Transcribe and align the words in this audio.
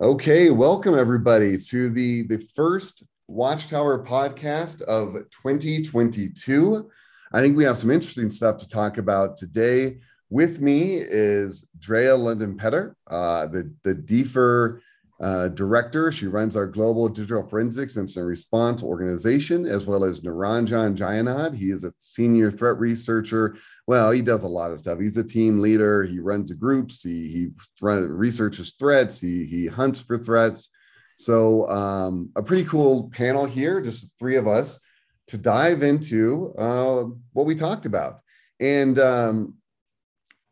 Okay, 0.00 0.48
welcome 0.48 0.98
everybody 0.98 1.58
to 1.58 1.90
the 1.90 2.22
the 2.22 2.38
first 2.56 3.04
Watchtower 3.28 4.02
podcast 4.02 4.80
of 4.82 5.12
2022. 5.42 6.90
I 7.34 7.40
think 7.42 7.58
we 7.58 7.64
have 7.64 7.76
some 7.76 7.90
interesting 7.90 8.30
stuff 8.30 8.56
to 8.58 8.68
talk 8.68 8.96
about 8.96 9.36
today. 9.36 9.98
With 10.30 10.62
me 10.62 10.94
is 10.96 11.68
Drea 11.78 12.16
London 12.16 12.56
Petter, 12.56 12.96
uh, 13.10 13.48
the 13.48 13.70
the 13.82 13.94
DFIR 13.94 14.80
uh, 15.22 15.48
director. 15.48 16.10
She 16.10 16.26
runs 16.26 16.56
our 16.56 16.66
global 16.66 17.08
digital 17.08 17.46
forensics 17.46 17.96
incident 17.96 18.28
response 18.28 18.82
organization, 18.82 19.66
as 19.66 19.86
well 19.86 20.02
as 20.02 20.20
Niranjan 20.20 20.96
Jayanand. 20.96 21.54
He 21.54 21.70
is 21.70 21.84
a 21.84 21.92
senior 21.98 22.50
threat 22.50 22.78
researcher. 22.78 23.56
Well, 23.86 24.10
he 24.10 24.20
does 24.20 24.42
a 24.42 24.48
lot 24.48 24.72
of 24.72 24.80
stuff. 24.80 24.98
He's 24.98 25.16
a 25.16 25.24
team 25.24 25.60
leader. 25.60 26.02
He 26.02 26.18
runs 26.18 26.50
groups. 26.52 27.02
He 27.02 27.28
he 27.28 27.48
run, 27.80 28.08
researches 28.08 28.74
threats. 28.78 29.20
He 29.20 29.46
he 29.46 29.68
hunts 29.68 30.00
for 30.00 30.18
threats. 30.18 30.68
So 31.16 31.68
um, 31.68 32.30
a 32.34 32.42
pretty 32.42 32.64
cool 32.64 33.08
panel 33.10 33.46
here, 33.46 33.80
just 33.80 34.10
three 34.18 34.36
of 34.36 34.48
us, 34.48 34.80
to 35.28 35.38
dive 35.38 35.84
into 35.84 36.52
uh, 36.58 37.04
what 37.32 37.46
we 37.46 37.54
talked 37.54 37.86
about. 37.86 38.20
And 38.58 38.98
um, 38.98 39.54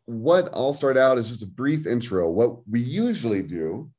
what 0.05 0.49
I'll 0.53 0.73
start 0.73 0.95
out 0.95 1.17
is 1.17 1.29
just 1.29 1.43
a 1.43 1.47
brief 1.47 1.85
intro. 1.85 2.29
What 2.29 2.65
we 2.69 2.79
usually 2.79 3.43
do 3.43 3.91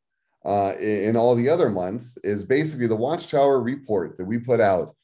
uh, 0.44 0.74
in 0.80 1.16
all 1.16 1.34
the 1.34 1.48
other 1.48 1.70
months 1.70 2.18
is 2.24 2.44
basically 2.44 2.86
the 2.86 2.96
Watchtower 2.96 3.60
report 3.60 4.16
that 4.18 4.24
we 4.24 4.38
put 4.38 4.60
out 4.60 4.94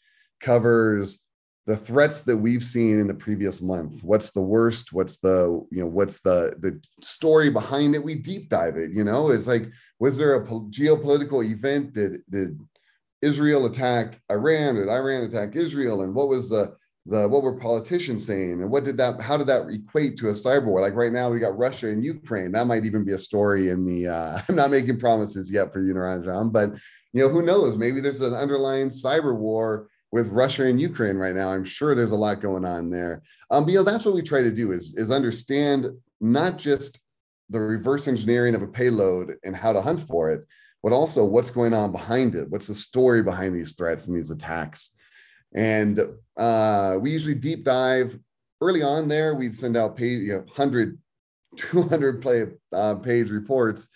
covers 0.41 1.25
the 1.67 1.77
threats 1.77 2.23
that 2.23 2.37
we've 2.37 2.63
seen 2.63 2.99
in 2.99 3.07
the 3.07 3.15
previous 3.15 3.61
month. 3.61 4.03
What's 4.03 4.31
the 4.31 4.41
worst? 4.41 4.93
What's 4.95 5.19
the 5.19 5.65
you 5.71 5.81
know 5.81 5.87
what's 5.87 6.21
the 6.21 6.57
the 6.61 6.81
story 7.03 7.51
behind 7.51 7.95
it? 7.95 8.03
We 8.03 8.15
deep 8.15 8.49
dive 8.49 8.79
it. 8.79 8.93
You 8.93 9.05
know, 9.05 9.31
it's 9.31 9.47
like 9.47 9.71
was 9.99 10.17
there 10.17 10.35
a 10.35 10.47
geopolitical 10.47 11.47
event? 11.47 11.93
Did 11.93 12.23
did 12.31 12.59
Israel 13.21 13.67
attack 13.67 14.21
Iran? 14.31 14.77
Did 14.77 14.89
Iran 14.89 15.25
attack 15.25 15.57
Israel? 15.57 16.03
And 16.03 16.15
what 16.15 16.29
was 16.29 16.49
the 16.49 16.75
the 17.09 17.27
what 17.27 17.43
were 17.43 17.55
politicians 17.55 18.27
saying 18.27 18.61
and 18.61 18.71
what 18.71 18.85
did 18.85 18.99
that 18.99 19.21
how 19.21 19.37
did 19.37 19.47
that 19.47 19.69
equate 19.71 20.19
to 20.19 20.29
a 20.29 20.33
cyber 20.33 20.67
war? 20.67 20.81
Like 20.83 20.95
right 20.95 21.13
now 21.13 21.31
we 21.31 21.39
got 21.41 21.57
russia 21.57 21.89
and 21.89 22.05
ukraine. 22.05 22.53
That 22.53 22.67
might 22.67 22.85
even 22.85 23.05
be 23.05 23.13
a 23.13 23.19
story 23.19 23.71
in 23.71 23.85
the 23.85 24.09
uh, 24.09 24.41
i'm 24.49 24.55
not 24.55 24.71
making 24.71 24.99
promises 24.99 25.51
yet 25.51 25.73
for 25.73 25.81
you 25.81 25.95
Niranjan, 25.95 26.53
but 26.53 26.73
you 27.13 27.23
know 27.23 27.31
who 27.31 27.43
knows? 27.43 27.79
Maybe 27.79 28.01
there's 28.01 28.21
an 28.21 28.35
underlying 28.35 28.91
cyber 28.91 29.35
war 29.35 29.89
with 30.13 30.29
russia 30.29 30.67
and 30.67 30.81
ukraine 30.81 31.17
right 31.17 31.35
now. 31.35 31.51
I'm 31.51 31.65
sure 31.65 31.95
there's 31.95 32.13
a 32.13 32.17
lot 32.17 32.43
going 32.43 32.67
on 32.67 32.91
there. 32.91 33.23
Um 33.51 33.65
but 33.65 33.73
you 33.73 33.79
know 33.79 33.85
that's 33.85 34.05
what 34.05 34.15
we 34.15 34.23
try 34.23 34.43
to 34.43 34.51
do 34.51 34.73
is 34.73 34.95
is 34.97 35.11
understand 35.11 35.87
not 36.21 36.59
just 36.59 37.01
the 37.49 37.59
reverse 37.61 38.07
engineering 38.07 38.55
of 38.55 38.61
a 38.61 38.67
payload 38.67 39.37
and 39.45 39.57
how 39.57 39.73
to 39.73 39.81
hunt 39.81 40.01
for 40.01 40.31
it 40.31 40.47
but 40.83 40.93
also 40.93 41.25
what's 41.25 41.51
going 41.51 41.75
on 41.75 41.91
behind 41.91 42.37
it. 42.37 42.49
What's 42.51 42.69
the 42.69 42.75
story 42.75 43.21
behind 43.21 43.53
these 43.53 43.73
threats 43.73 44.07
and 44.07 44.17
these 44.17 44.31
attacks 44.31 44.93
and 45.55 46.01
uh, 46.37 46.99
we 47.01 47.11
usually 47.11 47.35
deep 47.35 47.65
dive 47.65 48.19
early 48.61 48.83
on 48.83 49.09
there. 49.09 49.35
We'd 49.35 49.55
send 49.55 49.77
out 49.77 49.97
page, 49.97 50.23
you 50.23 50.33
know, 50.33 50.39
100, 50.41 50.99
200 51.57 52.23
play, 52.23 52.47
uh, 52.73 52.97
page 52.97 53.31
reports 53.31 53.89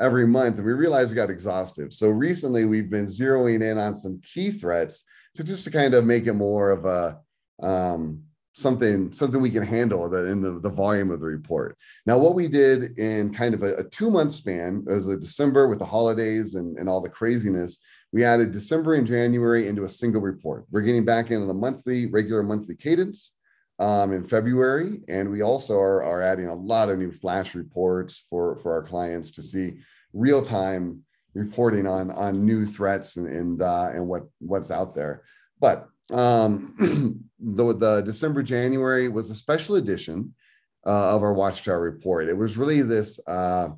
every 0.00 0.26
month. 0.26 0.58
And 0.58 0.66
we 0.66 0.72
realized 0.72 1.12
it 1.12 1.16
got 1.16 1.30
exhaustive. 1.30 1.92
So 1.92 2.08
recently 2.10 2.64
we've 2.64 2.90
been 2.90 3.06
zeroing 3.06 3.62
in 3.62 3.78
on 3.78 3.96
some 3.96 4.20
key 4.22 4.50
threats 4.50 5.04
to 5.34 5.44
just 5.44 5.64
to 5.64 5.70
kind 5.70 5.94
of 5.94 6.04
make 6.04 6.26
it 6.26 6.34
more 6.34 6.70
of 6.70 6.84
a, 6.84 7.18
um, 7.62 8.22
something 8.58 9.12
something 9.12 9.40
we 9.40 9.50
can 9.50 9.62
handle 9.62 10.10
that 10.10 10.24
in 10.24 10.42
the, 10.42 10.58
the 10.58 10.68
volume 10.68 11.12
of 11.12 11.20
the 11.20 11.26
report 11.26 11.78
now 12.06 12.18
what 12.18 12.34
we 12.34 12.48
did 12.48 12.98
in 12.98 13.32
kind 13.32 13.54
of 13.54 13.62
a, 13.62 13.76
a 13.76 13.84
two 13.84 14.10
month 14.10 14.32
span 14.32 14.84
as 14.90 15.06
a 15.06 15.16
december 15.16 15.68
with 15.68 15.78
the 15.78 15.84
holidays 15.84 16.56
and, 16.56 16.76
and 16.76 16.88
all 16.88 17.00
the 17.00 17.08
craziness 17.08 17.78
we 18.12 18.24
added 18.24 18.52
December 18.52 18.94
and 18.94 19.06
January 19.06 19.68
into 19.68 19.84
a 19.84 19.88
single 19.88 20.22
report. 20.22 20.64
We're 20.70 20.82
getting 20.82 21.04
back 21.04 21.30
into 21.30 21.46
the 21.46 21.54
monthly, 21.54 22.06
regular 22.06 22.42
monthly 22.42 22.74
cadence 22.74 23.32
um, 23.78 24.12
in 24.12 24.24
February. 24.24 25.00
And 25.08 25.30
we 25.30 25.42
also 25.42 25.78
are, 25.78 26.02
are 26.02 26.22
adding 26.22 26.46
a 26.46 26.54
lot 26.54 26.88
of 26.88 26.98
new 26.98 27.12
flash 27.12 27.54
reports 27.54 28.18
for, 28.18 28.56
for 28.56 28.72
our 28.72 28.82
clients 28.82 29.30
to 29.32 29.42
see 29.42 29.80
real 30.14 30.42
time 30.42 31.02
reporting 31.34 31.86
on, 31.86 32.10
on 32.10 32.44
new 32.44 32.64
threats 32.64 33.16
and, 33.16 33.28
and, 33.28 33.62
uh, 33.62 33.90
and 33.92 34.08
what, 34.08 34.22
what's 34.40 34.70
out 34.70 34.94
there. 34.94 35.22
But 35.60 35.86
um, 36.10 36.74
the, 37.38 37.74
the 37.74 38.00
December, 38.00 38.42
January 38.42 39.08
was 39.08 39.28
a 39.28 39.34
special 39.34 39.76
edition 39.76 40.34
uh, 40.86 41.14
of 41.14 41.22
our 41.22 41.34
Watchtower 41.34 41.80
report. 41.80 42.28
It 42.28 42.36
was 42.36 42.56
really 42.56 42.80
this, 42.80 43.20
uh, 43.26 43.68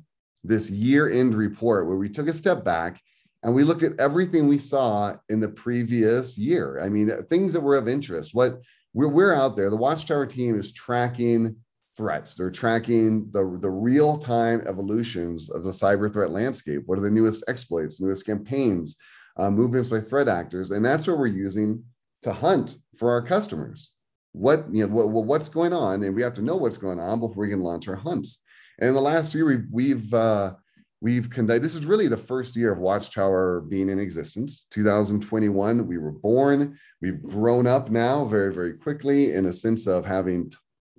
this 0.43 0.69
year 0.69 1.11
end 1.11 1.35
report 1.35 1.85
where 1.85 1.97
we 1.97 2.07
took 2.07 2.29
a 2.29 2.33
step 2.33 2.63
back 2.63 3.01
and 3.43 3.55
we 3.55 3.63
looked 3.63 3.83
at 3.83 3.99
everything 3.99 4.47
we 4.47 4.59
saw 4.59 5.15
in 5.29 5.39
the 5.39 5.49
previous 5.49 6.37
year. 6.37 6.79
I 6.81 6.89
mean, 6.89 7.11
things 7.23 7.53
that 7.53 7.61
were 7.61 7.77
of 7.77 7.87
interest. 7.87 8.35
What 8.35 8.61
we're, 8.93 9.07
we're 9.07 9.33
out 9.33 9.55
there, 9.55 9.69
the 9.69 9.77
Watchtower 9.77 10.27
team 10.27 10.59
is 10.59 10.71
tracking 10.73 11.55
threats. 11.97 12.35
They're 12.35 12.51
tracking 12.51 13.29
the, 13.31 13.57
the 13.59 13.69
real 13.69 14.17
time 14.17 14.63
evolutions 14.67 15.49
of 15.49 15.63
the 15.63 15.71
cyber 15.71 16.11
threat 16.11 16.31
landscape. 16.31 16.83
What 16.85 16.99
are 16.99 17.01
the 17.01 17.09
newest 17.09 17.43
exploits, 17.47 17.99
newest 17.99 18.25
campaigns, 18.25 18.95
uh, 19.37 19.49
movements 19.49 19.89
by 19.89 19.99
threat 19.99 20.27
actors? 20.27 20.71
And 20.71 20.85
that's 20.85 21.07
what 21.07 21.17
we're 21.17 21.27
using 21.27 21.83
to 22.21 22.33
hunt 22.33 22.77
for 22.97 23.11
our 23.11 23.21
customers. 23.21 23.91
What, 24.33 24.65
you 24.71 24.87
know, 24.87 24.93
what, 24.93 25.25
what's 25.25 25.49
going 25.49 25.73
on? 25.73 26.03
And 26.03 26.15
we 26.15 26.21
have 26.21 26.35
to 26.35 26.41
know 26.41 26.55
what's 26.55 26.77
going 26.77 26.99
on 26.99 27.19
before 27.19 27.43
we 27.43 27.49
can 27.49 27.61
launch 27.61 27.87
our 27.87 27.95
hunts. 27.95 28.41
And 28.79 28.89
in 28.89 28.95
the 28.95 29.01
last 29.01 29.33
year, 29.33 29.45
we've, 29.45 29.65
we've 29.71 30.13
uh, 30.13 30.53
we've 31.01 31.29
conducted 31.29 31.63
this 31.63 31.75
is 31.75 31.85
really 31.85 32.07
the 32.07 32.15
first 32.15 32.55
year 32.55 32.71
of 32.71 32.77
watchtower 32.77 33.61
being 33.61 33.89
in 33.89 33.99
existence. 33.99 34.67
2021 34.71 35.87
we 35.87 35.97
were 35.97 36.11
born. 36.11 36.77
We've 37.01 37.21
grown 37.21 37.67
up 37.67 37.89
now 37.89 38.25
very 38.25 38.53
very 38.53 38.73
quickly 38.73 39.33
in 39.33 39.47
a 39.47 39.53
sense 39.53 39.87
of 39.87 40.05
having 40.05 40.51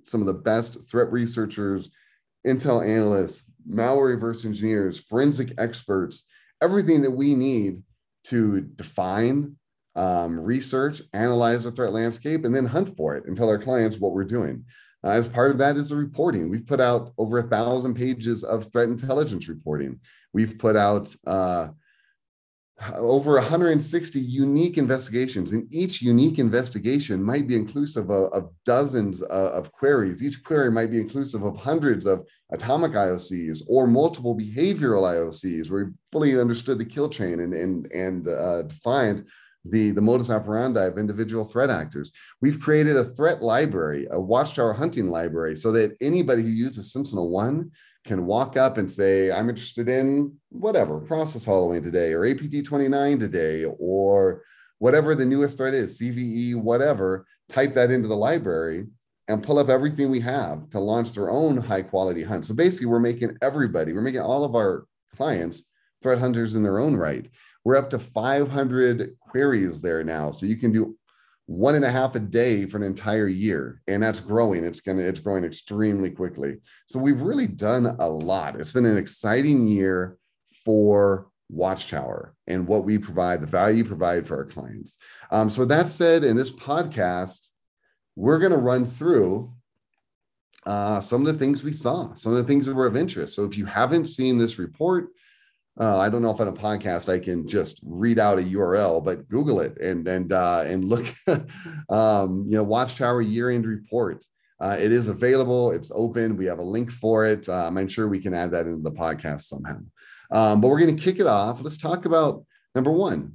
some 0.04 0.20
of 0.20 0.26
the 0.26 0.34
best 0.34 0.90
threat 0.90 1.10
researchers 1.12 1.90
intel 2.46 2.86
analysts 2.86 3.44
malware 3.68 4.08
reverse 4.08 4.44
engineers 4.44 4.98
forensic 4.98 5.52
experts 5.58 6.26
everything 6.60 7.00
that 7.02 7.10
we 7.10 7.36
need 7.36 7.82
to 8.24 8.62
define 8.62 9.54
um, 9.94 10.40
research 10.40 11.02
analyze 11.12 11.62
the 11.62 11.70
threat 11.70 11.92
landscape 11.92 12.44
and 12.44 12.52
then 12.52 12.66
hunt 12.66 12.96
for 12.96 13.14
it 13.14 13.24
and 13.26 13.36
tell 13.36 13.48
our 13.48 13.58
clients 13.58 13.98
what 13.98 14.12
we're 14.12 14.24
doing 14.24 14.64
uh, 15.04 15.10
as 15.10 15.28
part 15.28 15.50
of 15.50 15.58
that 15.58 15.76
is 15.76 15.88
the 15.88 15.96
reporting. 15.96 16.48
We've 16.48 16.66
put 16.66 16.80
out 16.80 17.12
over 17.18 17.38
a 17.38 17.42
thousand 17.42 17.94
pages 17.94 18.44
of 18.44 18.70
threat 18.72 18.88
intelligence 18.88 19.48
reporting. 19.48 20.00
We've 20.32 20.58
put 20.58 20.76
out 20.76 21.14
uh, 21.26 21.68
over 22.96 23.34
160 23.34 24.20
unique 24.20 24.78
investigations, 24.78 25.52
and 25.52 25.72
each 25.72 26.02
unique 26.02 26.38
investigation 26.38 27.22
might 27.22 27.46
be 27.46 27.54
inclusive 27.54 28.10
of, 28.10 28.32
of 28.32 28.50
dozens 28.64 29.22
of, 29.22 29.52
of, 29.52 29.72
queries. 29.72 30.22
Each 30.22 30.42
query 30.42 30.70
might 30.70 30.90
be 30.90 31.00
inclusive 31.00 31.44
of 31.44 31.56
hundreds 31.56 32.06
of 32.06 32.26
atomic 32.50 32.92
IOCs 32.92 33.62
or 33.68 33.86
multiple 33.86 34.36
behavioral 34.36 35.02
IOCs, 35.02 35.70
where 35.70 35.84
we 35.84 35.90
fully 36.10 36.40
understood 36.40 36.78
the 36.78 36.84
kill 36.84 37.08
chain 37.08 37.40
and 37.40 37.54
and 37.54 37.86
and 37.92 38.28
uh, 38.28 38.62
defined 38.62 39.26
the, 39.64 39.90
the 39.90 40.00
modus 40.00 40.30
operandi 40.30 40.84
of 40.84 40.98
individual 40.98 41.44
threat 41.44 41.70
actors. 41.70 42.12
We've 42.40 42.60
created 42.60 42.96
a 42.96 43.04
threat 43.04 43.42
library, 43.42 44.08
a 44.10 44.20
watchtower 44.20 44.72
hunting 44.72 45.10
library, 45.10 45.56
so 45.56 45.72
that 45.72 45.96
anybody 46.00 46.42
who 46.42 46.48
uses 46.48 46.92
Sentinel 46.92 47.30
One 47.30 47.70
can 48.04 48.26
walk 48.26 48.56
up 48.56 48.78
and 48.78 48.90
say, 48.90 49.30
I'm 49.30 49.48
interested 49.48 49.88
in 49.88 50.34
whatever, 50.48 50.98
process 50.98 51.44
hollowing 51.44 51.82
today, 51.82 52.12
or 52.12 52.26
APT 52.26 52.64
29 52.64 53.18
today, 53.18 53.64
or 53.64 54.42
whatever 54.78 55.14
the 55.14 55.24
newest 55.24 55.56
threat 55.56 55.74
is, 55.74 56.00
CVE, 56.00 56.56
whatever, 56.56 57.24
type 57.48 57.72
that 57.72 57.90
into 57.90 58.08
the 58.08 58.16
library 58.16 58.86
and 59.28 59.42
pull 59.42 59.58
up 59.58 59.68
everything 59.68 60.10
we 60.10 60.20
have 60.20 60.68
to 60.70 60.80
launch 60.80 61.12
their 61.12 61.30
own 61.30 61.56
high 61.56 61.82
quality 61.82 62.24
hunt. 62.24 62.44
So 62.44 62.54
basically, 62.54 62.86
we're 62.86 62.98
making 62.98 63.36
everybody, 63.40 63.92
we're 63.92 64.00
making 64.00 64.20
all 64.20 64.42
of 64.42 64.56
our 64.56 64.86
clients 65.16 65.68
threat 66.02 66.18
hunters 66.18 66.56
in 66.56 66.62
their 66.62 66.80
own 66.80 66.96
right. 66.96 67.28
We're 67.64 67.76
up 67.76 67.90
to 67.90 67.98
500 67.98 69.16
queries 69.20 69.82
there 69.82 70.02
now. 70.02 70.30
So 70.32 70.46
you 70.46 70.56
can 70.56 70.72
do 70.72 70.96
one 71.46 71.74
and 71.74 71.84
a 71.84 71.90
half 71.90 72.14
a 72.14 72.20
day 72.20 72.66
for 72.66 72.76
an 72.76 72.82
entire 72.82 73.28
year. 73.28 73.82
And 73.86 74.02
that's 74.02 74.20
growing. 74.20 74.64
It's 74.64 74.80
gonna, 74.80 75.02
it's 75.02 75.20
growing 75.20 75.44
extremely 75.44 76.10
quickly. 76.10 76.58
So 76.86 76.98
we've 76.98 77.20
really 77.20 77.46
done 77.46 77.86
a 77.86 78.08
lot. 78.08 78.60
It's 78.60 78.72
been 78.72 78.86
an 78.86 78.96
exciting 78.96 79.68
year 79.68 80.16
for 80.64 81.28
Watchtower 81.50 82.34
and 82.46 82.66
what 82.66 82.84
we 82.84 82.98
provide, 82.98 83.42
the 83.42 83.46
value 83.46 83.84
provide 83.84 84.26
for 84.26 84.38
our 84.38 84.46
clients. 84.46 84.98
Um, 85.30 85.50
so 85.50 85.64
that 85.66 85.88
said, 85.88 86.24
in 86.24 86.36
this 86.36 86.50
podcast, 86.50 87.48
we're 88.16 88.38
going 88.38 88.52
to 88.52 88.58
run 88.58 88.86
through 88.86 89.52
uh, 90.64 91.00
some 91.00 91.26
of 91.26 91.32
the 91.32 91.38
things 91.38 91.62
we 91.62 91.72
saw, 91.72 92.14
some 92.14 92.32
of 92.32 92.38
the 92.38 92.44
things 92.44 92.66
that 92.66 92.74
were 92.74 92.86
of 92.86 92.96
interest. 92.96 93.34
So 93.34 93.44
if 93.44 93.58
you 93.58 93.66
haven't 93.66 94.06
seen 94.06 94.38
this 94.38 94.58
report, 94.58 95.08
uh, 95.80 95.98
I 95.98 96.10
don't 96.10 96.22
know 96.22 96.30
if 96.30 96.40
on 96.40 96.48
a 96.48 96.52
podcast 96.52 97.08
I 97.08 97.18
can 97.18 97.48
just 97.48 97.80
read 97.82 98.18
out 98.18 98.38
a 98.38 98.42
URL, 98.42 99.02
but 99.02 99.28
Google 99.28 99.60
it 99.60 99.78
and 99.80 100.06
and 100.06 100.32
uh, 100.32 100.64
and 100.66 100.84
look, 100.84 101.06
um, 101.88 102.44
you 102.46 102.56
know, 102.56 102.62
Watchtower 102.62 103.22
year 103.22 103.50
end 103.50 103.66
report. 103.66 104.24
Uh, 104.60 104.76
it 104.78 104.92
is 104.92 105.08
available. 105.08 105.72
It's 105.72 105.90
open. 105.92 106.36
We 106.36 106.44
have 106.46 106.60
a 106.60 106.62
link 106.62 106.92
for 106.92 107.26
it. 107.26 107.48
Um, 107.48 107.76
I'm 107.76 107.88
sure 107.88 108.06
we 108.06 108.20
can 108.20 108.32
add 108.32 108.52
that 108.52 108.66
into 108.66 108.82
the 108.82 108.96
podcast 108.96 109.42
somehow. 109.42 109.78
Um, 110.30 110.60
but 110.60 110.68
we're 110.68 110.78
going 110.78 110.96
to 110.96 111.02
kick 111.02 111.18
it 111.18 111.26
off. 111.26 111.60
Let's 111.60 111.78
talk 111.78 112.04
about 112.04 112.44
number 112.76 112.92
one. 112.92 113.32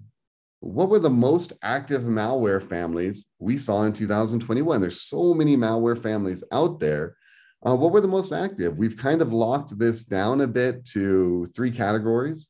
What 0.61 0.87
were 0.87 0.99
the 0.99 1.09
most 1.09 1.51
active 1.61 2.03
malware 2.03 2.63
families 2.63 3.27
we 3.39 3.57
saw 3.57 3.83
in 3.83 3.91
2021? 3.91 4.79
There's 4.79 5.01
so 5.01 5.33
many 5.33 5.57
malware 5.57 6.01
families 6.01 6.45
out 6.53 6.79
there. 6.79 7.16
Uh, 7.65 7.75
what 7.75 7.91
were 7.91 8.01
the 8.01 8.07
most 8.07 8.33
active? 8.33 8.77
We've 8.77 8.97
kind 8.97 9.21
of 9.21 9.33
locked 9.33 9.77
this 9.77 10.03
down 10.03 10.41
a 10.41 10.47
bit 10.47 10.85
to 10.93 11.45
three 11.55 11.71
categories. 11.71 12.49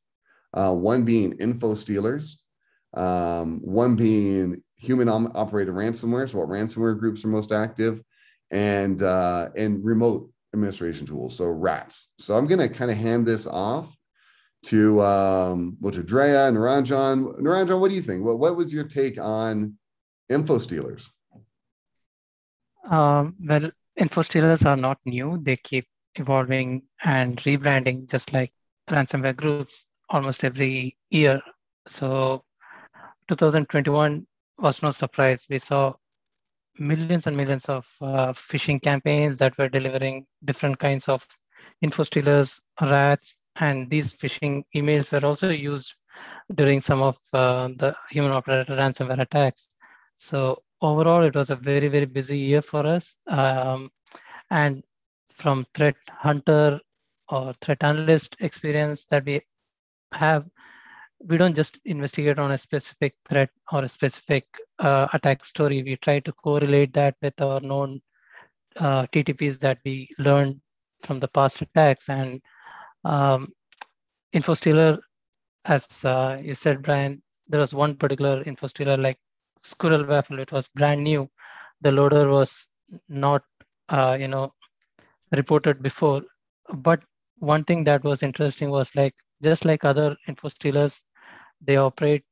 Uh, 0.54 0.74
one 0.74 1.04
being 1.04 1.34
info 1.34 1.76
stealers, 1.76 2.44
um, 2.94 3.60
one 3.64 3.96
being 3.96 4.64
human 4.76 5.08
operated 5.08 5.74
ransomware, 5.74 6.30
so 6.30 6.40
what 6.40 6.50
ransomware 6.50 6.98
groups 6.98 7.24
are 7.24 7.30
most 7.30 7.52
active, 7.52 8.02
and 8.52 9.02
uh, 9.02 9.50
and 9.56 9.84
remote 9.86 10.32
administration 10.54 11.06
tools, 11.06 11.38
so 11.38 11.46
RATs. 11.46 12.12
So 12.18 12.38
I'm 12.38 12.48
going 12.48 12.60
to 12.60 12.70
kind 12.70 12.90
of 12.90 12.98
hand 12.98 13.26
this 13.26 13.46
off 13.46 13.96
to 14.64 15.02
um, 15.02 15.78
well 15.80 15.94
to 15.94 16.04
Drea 16.04 16.48
and 16.48 16.58
Niranjan. 16.58 17.40
Niranjan, 17.40 17.80
what 17.80 17.90
do 17.90 17.96
you 17.96 18.02
think? 18.02 18.24
What 18.24 18.40
what 18.40 18.56
was 18.56 18.74
your 18.74 18.86
take 18.86 19.22
on 19.22 19.78
info 20.30 20.58
stealers? 20.58 21.10
Um, 22.90 23.36
well, 23.44 23.70
info 23.98 24.22
stealers 24.22 24.66
are 24.66 24.78
not 24.78 25.00
new. 25.06 25.40
They 25.42 25.56
keep 25.58 25.88
evolving 26.16 26.84
and 27.04 27.38
rebranding, 27.38 28.10
just 28.10 28.34
like 28.34 28.52
ransomware 28.90 29.36
groups, 29.36 29.86
almost 30.10 30.44
every 30.44 30.98
year. 31.10 31.42
So 31.88 32.44
2021 33.28 34.26
was 34.60 34.82
no 34.82 34.92
surprise. 34.92 35.46
We 35.50 35.58
saw 35.60 35.94
millions 36.80 37.28
and 37.28 37.36
millions 37.36 37.66
of 37.66 37.88
uh, 38.02 38.34
phishing 38.34 38.82
campaigns 38.82 39.38
that 39.40 39.58
were 39.58 39.70
delivering 39.70 40.26
different 40.46 40.80
kinds 40.80 41.08
of 41.10 41.26
info 41.82 42.04
stealers, 42.04 42.62
rats, 42.82 43.36
and 43.58 43.90
these 43.90 44.14
phishing 44.16 44.64
emails 44.76 45.12
were 45.12 45.28
also 45.28 45.50
used 45.50 45.94
during 46.56 46.80
some 46.80 47.02
of 47.02 47.18
uh, 47.34 47.68
the 47.78 47.96
human 48.10 48.32
operated 48.32 48.78
ransomware 48.78 49.22
attacks. 49.22 49.70
So 50.18 50.64
overall, 50.82 51.24
it 51.24 51.36
was 51.36 51.50
a 51.50 51.56
very, 51.56 51.88
very 51.88 52.06
busy 52.06 52.38
year 52.38 52.62
for 52.62 52.86
us. 52.86 53.18
Um, 53.28 53.90
and 54.52 54.84
from 55.30 55.66
threat 55.74 55.96
hunter 56.10 56.80
or 57.30 57.54
threat 57.62 57.84
analyst 57.84 58.36
experience 58.40 59.06
that 59.06 59.26
we 59.26 59.42
have, 60.14 60.46
we 61.20 61.38
don't 61.38 61.56
just 61.56 61.80
investigate 61.86 62.40
on 62.40 62.52
a 62.52 62.58
specific 62.58 63.16
threat 63.28 63.50
or 63.72 63.84
a 63.84 63.90
specific 63.90 64.46
uh, 64.80 65.08
attack 65.14 65.44
story. 65.44 65.84
We 65.84 65.96
try 65.98 66.20
to 66.20 66.32
correlate 66.32 66.94
that 66.94 67.16
with 67.22 67.40
our 67.42 67.60
known 67.60 68.02
uh, 68.78 69.08
TTPs 69.08 69.60
that 69.60 69.80
we 69.84 70.10
learned 70.20 70.62
from 71.02 71.20
the 71.20 71.28
past 71.28 71.62
attacks. 71.62 72.10
And 72.10 72.42
um, 73.04 73.52
InfoStealer, 74.34 75.00
as 75.66 76.06
uh, 76.06 76.40
you 76.42 76.54
said, 76.54 76.84
Brian, 76.84 77.22
there 77.48 77.60
was 77.60 77.74
one 77.74 77.96
particular 77.96 78.44
InfoStealer 78.44 79.02
like 79.02 79.18
Squirrel 79.62 80.06
Waffle. 80.06 80.40
It 80.40 80.52
was 80.52 80.68
brand 80.68 81.04
new. 81.04 81.30
The 81.82 81.92
loader 81.92 82.30
was 82.30 82.68
not, 83.10 83.44
uh, 83.90 84.18
you 84.20 84.28
know, 84.28 84.54
reported 85.32 85.82
before. 85.82 86.22
But 86.74 87.02
one 87.40 87.64
thing 87.64 87.84
that 87.86 88.04
was 88.04 88.24
interesting 88.24 88.70
was 88.70 88.96
like 88.96 89.16
just 89.42 89.66
like 89.66 89.84
other 89.86 90.16
info 90.28 90.50
stealers, 90.50 91.04
they 91.62 91.78
operate 91.78 92.24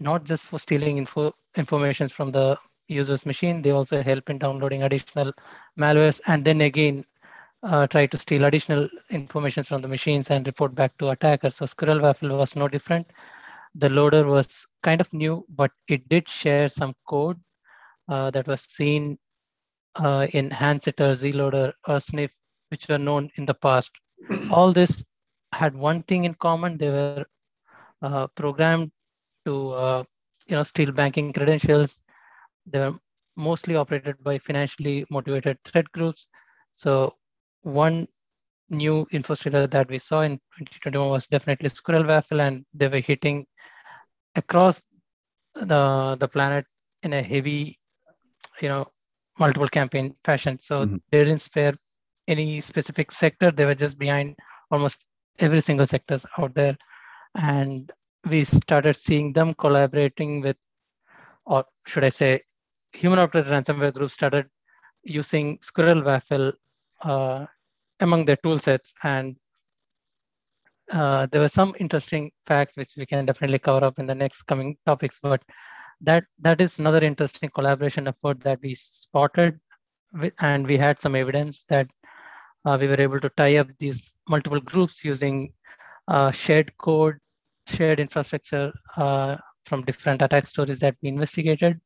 not 0.00 0.24
just 0.24 0.44
for 0.44 0.58
stealing 0.58 0.98
info 0.98 1.32
information 1.56 2.08
from 2.08 2.32
the 2.32 2.58
user's 2.88 3.26
machine, 3.26 3.62
they 3.62 3.70
also 3.70 4.02
help 4.02 4.30
in 4.30 4.38
downloading 4.38 4.82
additional 4.82 5.32
malwares 5.78 6.20
and 6.26 6.44
then 6.44 6.60
again 6.62 7.04
uh, 7.62 7.86
try 7.86 8.06
to 8.06 8.18
steal 8.18 8.44
additional 8.44 8.88
information 9.10 9.62
from 9.62 9.80
the 9.82 9.88
machines 9.88 10.30
and 10.30 10.46
report 10.46 10.74
back 10.74 10.96
to 10.98 11.10
attackers. 11.10 11.56
So 11.56 11.66
Squirrel 11.66 12.00
Waffle 12.00 12.36
was 12.36 12.56
no 12.56 12.68
different. 12.68 13.06
The 13.74 13.88
loader 13.88 14.26
was 14.26 14.66
kind 14.82 15.00
of 15.00 15.12
new, 15.12 15.44
but 15.48 15.70
it 15.88 16.08
did 16.08 16.28
share 16.28 16.68
some 16.68 16.94
code 17.08 17.40
uh, 18.08 18.30
that 18.30 18.46
was 18.46 18.62
seen 18.62 19.18
uh, 19.96 20.26
in 20.32 20.50
Hancitor, 20.50 21.12
Zloader, 21.12 21.72
Ursnif, 21.88 22.30
which 22.70 22.88
were 22.88 22.98
known 22.98 23.30
in 23.36 23.46
the 23.46 23.54
past. 23.54 23.90
All 24.50 24.72
this 24.72 25.04
had 25.52 25.74
one 25.74 26.02
thing 26.04 26.24
in 26.24 26.34
common. 26.34 26.78
They 26.78 26.88
were 26.90 27.14
uh, 28.02 28.26
programmed 28.28 28.90
to 29.44 29.70
uh, 29.70 30.04
you 30.46 30.56
know 30.56 30.62
steal 30.62 30.92
banking 30.92 31.32
credentials. 31.32 31.98
They 32.66 32.78
were 32.78 32.94
mostly 33.36 33.76
operated 33.76 34.22
by 34.22 34.38
financially 34.38 35.06
motivated 35.10 35.58
threat 35.64 35.90
groups. 35.92 36.26
So 36.72 37.14
one 37.62 38.06
new 38.70 39.06
infrastructure 39.12 39.66
that 39.66 39.88
we 39.88 39.98
saw 39.98 40.22
in 40.22 40.38
2021 40.58 41.08
was 41.08 41.26
definitely 41.26 41.68
Squirrel 41.68 42.06
Waffle, 42.06 42.40
and 42.40 42.64
they 42.74 42.88
were 42.88 43.00
hitting 43.00 43.46
across 44.34 44.82
the 45.54 46.16
the 46.18 46.28
planet 46.28 46.66
in 47.02 47.12
a 47.12 47.22
heavy, 47.22 47.78
you 48.60 48.68
know, 48.68 48.86
multiple 49.38 49.68
campaign 49.68 50.14
fashion. 50.24 50.58
So 50.58 50.84
mm-hmm. 50.84 50.96
they 51.10 51.24
didn't 51.24 51.40
spare 51.40 51.74
any 52.28 52.60
specific 52.60 53.12
sector. 53.12 53.50
They 53.50 53.64
were 53.64 53.74
just 53.74 53.98
behind 53.98 54.36
almost 54.70 54.98
every 55.38 55.60
single 55.60 55.86
sectors 55.86 56.24
out 56.38 56.54
there, 56.54 56.76
and 57.34 57.90
we 58.28 58.44
started 58.44 58.96
seeing 58.96 59.32
them 59.32 59.54
collaborating 59.54 60.40
with, 60.40 60.56
or 61.44 61.64
should 61.86 62.04
I 62.04 62.10
say, 62.10 62.42
human 62.92 63.18
operated 63.18 63.52
ransomware 63.52 63.92
groups 63.92 64.14
started 64.14 64.46
using 65.02 65.58
Squirrel 65.60 66.02
Waffle 66.02 66.52
uh, 67.02 67.46
among 68.00 68.24
their 68.24 68.36
tool 68.36 68.58
sets. 68.58 68.94
And 69.02 69.36
uh, 70.92 71.26
there 71.30 71.40
were 71.40 71.48
some 71.48 71.74
interesting 71.80 72.30
facts 72.46 72.76
which 72.76 72.90
we 72.96 73.06
can 73.06 73.26
definitely 73.26 73.58
cover 73.58 73.84
up 73.84 73.98
in 73.98 74.06
the 74.06 74.14
next 74.14 74.42
coming 74.42 74.76
topics. 74.86 75.18
But 75.22 75.42
that 76.00 76.24
that 76.40 76.60
is 76.60 76.78
another 76.78 77.02
interesting 77.02 77.50
collaboration 77.50 78.08
effort 78.08 78.40
that 78.40 78.60
we 78.62 78.74
spotted, 78.74 79.58
with, 80.12 80.34
and 80.40 80.66
we 80.66 80.76
had 80.76 81.00
some 81.00 81.14
evidence 81.14 81.64
that 81.68 81.88
uh, 82.64 82.76
we 82.80 82.88
were 82.88 83.00
able 83.00 83.20
to 83.20 83.30
tie 83.30 83.56
up 83.56 83.68
these 83.78 84.16
multiple 84.28 84.60
groups 84.60 85.04
using 85.04 85.52
uh, 86.08 86.30
shared 86.30 86.72
code, 86.78 87.18
shared 87.66 88.00
infrastructure 88.00 88.72
uh, 88.96 89.36
from 89.66 89.84
different 89.84 90.22
attack 90.22 90.46
stories 90.46 90.80
that 90.80 90.96
we 91.02 91.08
investigated 91.08 91.80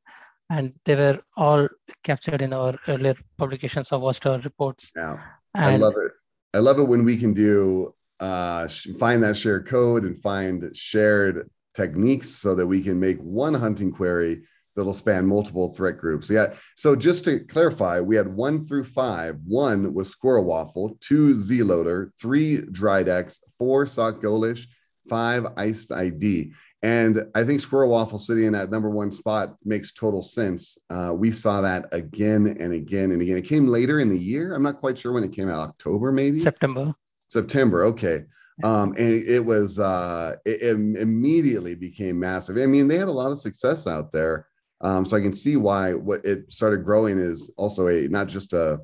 and 0.50 0.72
they 0.84 0.94
were 0.94 1.20
all 1.36 1.68
captured 2.04 2.42
in 2.42 2.52
our 2.52 2.78
earlier 2.88 3.16
publications 3.36 3.92
of 3.92 4.00
Watchtower 4.00 4.38
reports. 4.38 4.92
Yeah, 4.94 5.18
and 5.54 5.74
I 5.74 5.76
love 5.76 5.94
it. 5.96 6.12
I 6.54 6.58
love 6.58 6.78
it 6.78 6.88
when 6.88 7.04
we 7.04 7.16
can 7.16 7.34
do 7.34 7.94
uh, 8.20 8.68
find 8.98 9.22
that 9.22 9.36
shared 9.36 9.66
code 9.66 10.04
and 10.04 10.20
find 10.20 10.74
shared 10.76 11.50
techniques 11.74 12.30
so 12.30 12.54
that 12.54 12.66
we 12.66 12.80
can 12.80 12.98
make 12.98 13.18
one 13.18 13.54
hunting 13.54 13.92
query 13.92 14.42
that'll 14.74 14.92
span 14.92 15.26
multiple 15.26 15.74
threat 15.74 15.98
groups. 15.98 16.28
Yeah. 16.30 16.54
So 16.76 16.94
just 16.94 17.24
to 17.24 17.40
clarify, 17.40 18.00
we 18.00 18.16
had 18.16 18.28
one 18.28 18.64
through 18.64 18.84
five. 18.84 19.38
One 19.44 19.94
was 19.94 20.10
Squirrel 20.10 20.44
Waffle, 20.44 20.98
two 21.00 21.34
Zloader, 21.34 22.10
three 22.20 22.58
Dridex, 22.58 23.38
four 23.58 23.86
SocGholish, 23.86 24.66
five 25.08 25.44
IcedID. 25.44 26.52
And 26.82 27.26
I 27.34 27.42
think 27.42 27.60
Squirrel 27.60 27.90
Waffle 27.90 28.18
sitting 28.18 28.44
in 28.44 28.52
that 28.52 28.70
number 28.70 28.90
one 28.90 29.10
spot 29.10 29.56
makes 29.64 29.92
total 29.92 30.22
sense. 30.22 30.78
Uh, 30.90 31.14
we 31.16 31.32
saw 31.32 31.62
that 31.62 31.86
again 31.92 32.56
and 32.60 32.72
again 32.72 33.12
and 33.12 33.22
again. 33.22 33.38
It 33.38 33.46
came 33.46 33.66
later 33.66 33.98
in 33.98 34.10
the 34.10 34.18
year. 34.18 34.54
I'm 34.54 34.62
not 34.62 34.78
quite 34.78 34.98
sure 34.98 35.12
when 35.12 35.24
it 35.24 35.32
came 35.32 35.48
out. 35.48 35.70
October, 35.70 36.12
maybe 36.12 36.38
September. 36.38 36.94
September. 37.28 37.84
Okay. 37.86 38.24
Um, 38.64 38.94
and 38.96 39.12
it 39.12 39.44
was 39.44 39.78
uh, 39.78 40.36
it, 40.46 40.62
it 40.62 41.00
immediately 41.00 41.74
became 41.74 42.18
massive. 42.18 42.56
I 42.56 42.66
mean, 42.66 42.88
they 42.88 42.96
had 42.96 43.08
a 43.08 43.12
lot 43.12 43.30
of 43.30 43.38
success 43.38 43.86
out 43.86 44.12
there. 44.12 44.46
Um, 44.80 45.04
so 45.04 45.16
I 45.16 45.20
can 45.20 45.32
see 45.32 45.56
why 45.56 45.94
what 45.94 46.24
it 46.24 46.50
started 46.50 46.84
growing 46.84 47.18
is 47.18 47.52
also 47.56 47.88
a 47.88 48.08
not 48.08 48.28
just 48.28 48.52
a 48.52 48.80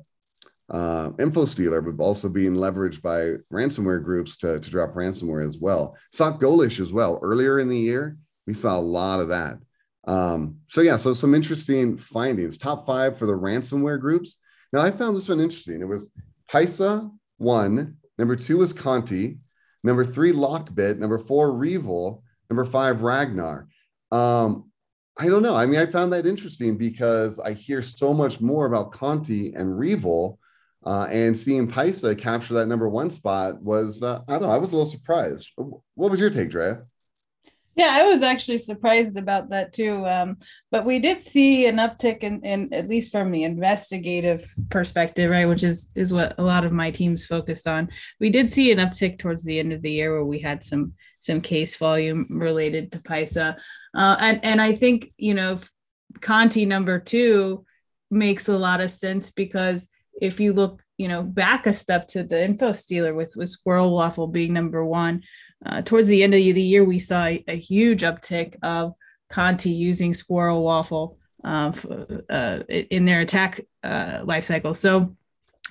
uh, 0.69 1.11
info 1.19 1.45
stealer, 1.45 1.81
but 1.81 2.01
also 2.03 2.29
being 2.29 2.53
leveraged 2.53 3.01
by 3.01 3.33
ransomware 3.51 4.03
groups 4.03 4.37
to, 4.37 4.59
to 4.59 4.69
drop 4.69 4.93
ransomware 4.93 5.47
as 5.47 5.57
well. 5.57 5.95
SocGholish 6.13 6.79
as 6.79 6.93
well. 6.93 7.19
Earlier 7.21 7.59
in 7.59 7.69
the 7.69 7.77
year, 7.77 8.17
we 8.47 8.53
saw 8.53 8.77
a 8.77 8.81
lot 8.81 9.19
of 9.19 9.29
that. 9.29 9.57
Um, 10.05 10.57
so 10.67 10.81
yeah, 10.81 10.97
so 10.97 11.13
some 11.13 11.35
interesting 11.35 11.97
findings. 11.97 12.57
Top 12.57 12.85
five 12.85 13.17
for 13.17 13.25
the 13.25 13.33
ransomware 13.37 13.99
groups. 13.99 14.37
Now 14.71 14.81
I 14.81 14.91
found 14.91 15.15
this 15.15 15.29
one 15.29 15.39
interesting. 15.39 15.81
It 15.81 15.87
was 15.87 16.11
Pysa 16.51 17.09
one, 17.37 17.97
number 18.17 18.35
two 18.35 18.57
was 18.57 18.73
Conti, 18.73 19.37
number 19.83 20.03
three 20.03 20.31
Lockbit, 20.31 20.97
number 20.97 21.17
four 21.17 21.51
Revil, 21.51 22.21
number 22.49 22.65
five 22.65 23.01
Ragnar. 23.01 23.67
Um, 24.11 24.69
I 25.17 25.27
don't 25.27 25.43
know. 25.43 25.55
I 25.55 25.65
mean, 25.65 25.79
I 25.79 25.85
found 25.85 26.11
that 26.13 26.25
interesting 26.25 26.77
because 26.77 27.39
I 27.39 27.53
hear 27.53 27.81
so 27.81 28.13
much 28.13 28.41
more 28.41 28.65
about 28.65 28.91
Conti 28.91 29.53
and 29.53 29.67
Revil 29.67 30.37
uh, 30.85 31.07
and 31.09 31.35
seeing 31.37 31.67
Pysa 31.67 32.17
capture 32.17 32.55
that 32.55 32.67
number 32.67 32.89
one 32.89 33.09
spot 33.09 33.61
was, 33.61 34.03
uh, 34.03 34.21
I 34.27 34.33
don't 34.33 34.43
know, 34.43 34.49
I 34.49 34.57
was 34.57 34.73
a 34.73 34.75
little 34.75 34.89
surprised. 34.89 35.51
What 35.55 36.11
was 36.11 36.19
your 36.19 36.29
take, 36.29 36.49
Drea? 36.49 36.83
Yeah, 37.75 37.89
I 37.91 38.03
was 38.07 38.21
actually 38.21 38.59
surprised 38.59 39.17
about 39.17 39.49
that 39.49 39.73
too. 39.73 40.05
Um, 40.05 40.37
but 40.69 40.85
we 40.85 40.99
did 40.99 41.23
see 41.23 41.65
an 41.65 41.77
uptick 41.77 42.19
in, 42.19 42.39
in 42.45 42.71
at 42.71 42.87
least 42.87 43.11
from 43.11 43.31
the 43.31 43.43
investigative 43.43 44.45
perspective, 44.69 45.31
right, 45.31 45.47
which 45.47 45.63
is 45.63 45.91
is 45.95 46.13
what 46.13 46.35
a 46.37 46.43
lot 46.43 46.65
of 46.65 46.71
my 46.71 46.91
teams 46.91 47.25
focused 47.25 47.67
on. 47.67 47.89
We 48.19 48.29
did 48.29 48.51
see 48.51 48.71
an 48.71 48.77
uptick 48.77 49.17
towards 49.17 49.43
the 49.43 49.59
end 49.59 49.73
of 49.73 49.81
the 49.81 49.91
year 49.91 50.13
where 50.13 50.25
we 50.25 50.39
had 50.39 50.63
some 50.63 50.93
some 51.19 51.41
case 51.41 51.75
volume 51.75 52.27
related 52.29 52.91
to 52.91 52.99
Pysa, 52.99 53.55
uh, 53.95 54.15
and 54.19 54.39
and 54.43 54.61
I 54.61 54.75
think 54.75 55.11
you 55.17 55.33
know 55.33 55.59
Conti 56.21 56.65
number 56.65 56.99
two 56.99 57.65
makes 58.11 58.47
a 58.47 58.57
lot 58.57 58.81
of 58.81 58.91
sense 58.91 59.31
because 59.31 59.89
if 60.21 60.39
you 60.39 60.53
look 60.53 60.83
you 60.97 61.07
know 61.07 61.23
back 61.23 61.65
a 61.65 61.73
step 61.73 62.07
to 62.09 62.23
the 62.23 62.43
info 62.43 62.71
stealer 62.71 63.15
with 63.15 63.33
with 63.35 63.49
squirrel 63.49 63.95
waffle 63.95 64.27
being 64.27 64.53
number 64.53 64.85
one 64.85 65.23
uh, 65.65 65.81
towards 65.81 66.07
the 66.07 66.23
end 66.23 66.33
of 66.33 66.39
the 66.39 66.61
year, 66.61 66.83
we 66.83 66.99
saw 66.99 67.25
a, 67.25 67.43
a 67.47 67.57
huge 67.57 68.01
uptick 68.01 68.55
of 68.63 68.93
Conti 69.29 69.71
using 69.71 70.13
Squirrel 70.13 70.63
Waffle 70.63 71.17
uh, 71.43 71.71
uh, 72.29 72.59
in 72.69 73.05
their 73.05 73.21
attack 73.21 73.61
uh, 73.83 74.21
life 74.23 74.43
cycle. 74.43 74.73
So 74.73 75.15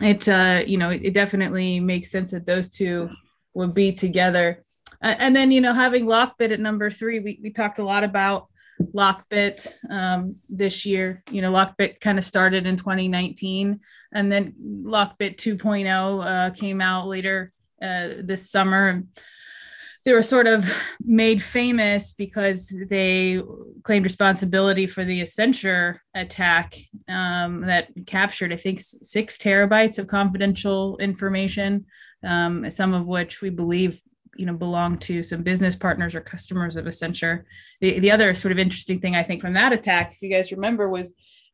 it, 0.01 0.29
uh, 0.29 0.63
you 0.67 0.79
know, 0.79 0.91
it, 0.91 1.15
definitely 1.15 1.81
makes 1.81 2.11
sense 2.11 2.31
that 2.33 2.47
those 2.47 2.69
two 2.69 3.11
would 3.55 3.75
be 3.75 3.93
together. 3.93 4.63
and 5.01 5.35
then, 5.35 5.51
you 5.51 5.61
know, 5.61 5.75
having 5.75 6.07
Lockbit 6.07 6.53
at 6.53 6.61
number 6.61 6.91
three, 6.91 7.21
we, 7.21 7.41
we 7.43 7.51
talked 7.51 7.79
a 7.79 7.85
lot 7.85 8.05
about 8.05 8.49
Lockbit 8.81 9.73
um, 9.91 10.37
this 10.49 10.85
year. 10.85 11.23
You 11.31 11.43
know, 11.43 11.53
Lockbit 11.53 12.01
kind 12.01 12.19
of 12.19 12.25
started 12.25 12.67
in 12.67 12.77
2019, 12.77 13.81
and 14.13 14.33
then 14.33 14.55
Lockbit 14.85 15.37
2.0 15.37 16.25
uh, 16.25 16.51
came 16.51 16.81
out 16.81 17.07
later 17.07 17.53
uh, 17.81 18.09
this 18.23 18.51
summer 18.51 19.03
they 20.05 20.13
were 20.13 20.23
sort 20.23 20.47
of 20.47 20.71
made 21.05 21.43
famous 21.43 22.13
because 22.13 22.77
they 22.89 23.41
claimed 23.85 24.05
responsibility 24.05 24.87
for 24.87 25.05
the 25.05 25.23
Accenture 25.23 25.99
attack 26.15 26.77
um, 27.09 27.61
that 27.63 27.89
captured, 28.07 28.53
I 28.53 28.57
think, 28.57 28.81
six 28.81 29.39
terabytes 29.39 29.99
of 29.99 30.09
confidential 30.09 30.99
information, 30.99 31.87
um, 32.25 32.69
some 32.71 32.95
of 32.95 33.07
which 33.07 33.41
we 33.41 33.51
believe 33.51 34.01
you 34.35 34.47
know 34.47 34.55
belong 34.55 34.97
to 34.97 35.23
some 35.23 35.43
business 35.43 35.77
partners 35.77 36.15
or 36.15 36.21
customers 36.21 36.77
of 36.77 36.87
Accenture. 36.87 37.45
The, 37.81 38.01
the 38.01 38.11
other 38.11 38.35
sort 38.35 38.53
of 38.53 38.59
interesting 38.59 38.99
thing 38.99 39.15
I 39.15 39.23
think 39.23 39.41
from 39.41 39.53
that 39.55 39.73
attack, 39.73 40.15
if 40.15 40.23
you 40.23 40.31
guys 40.31 40.51
remember, 40.51 40.89
was 40.89 41.13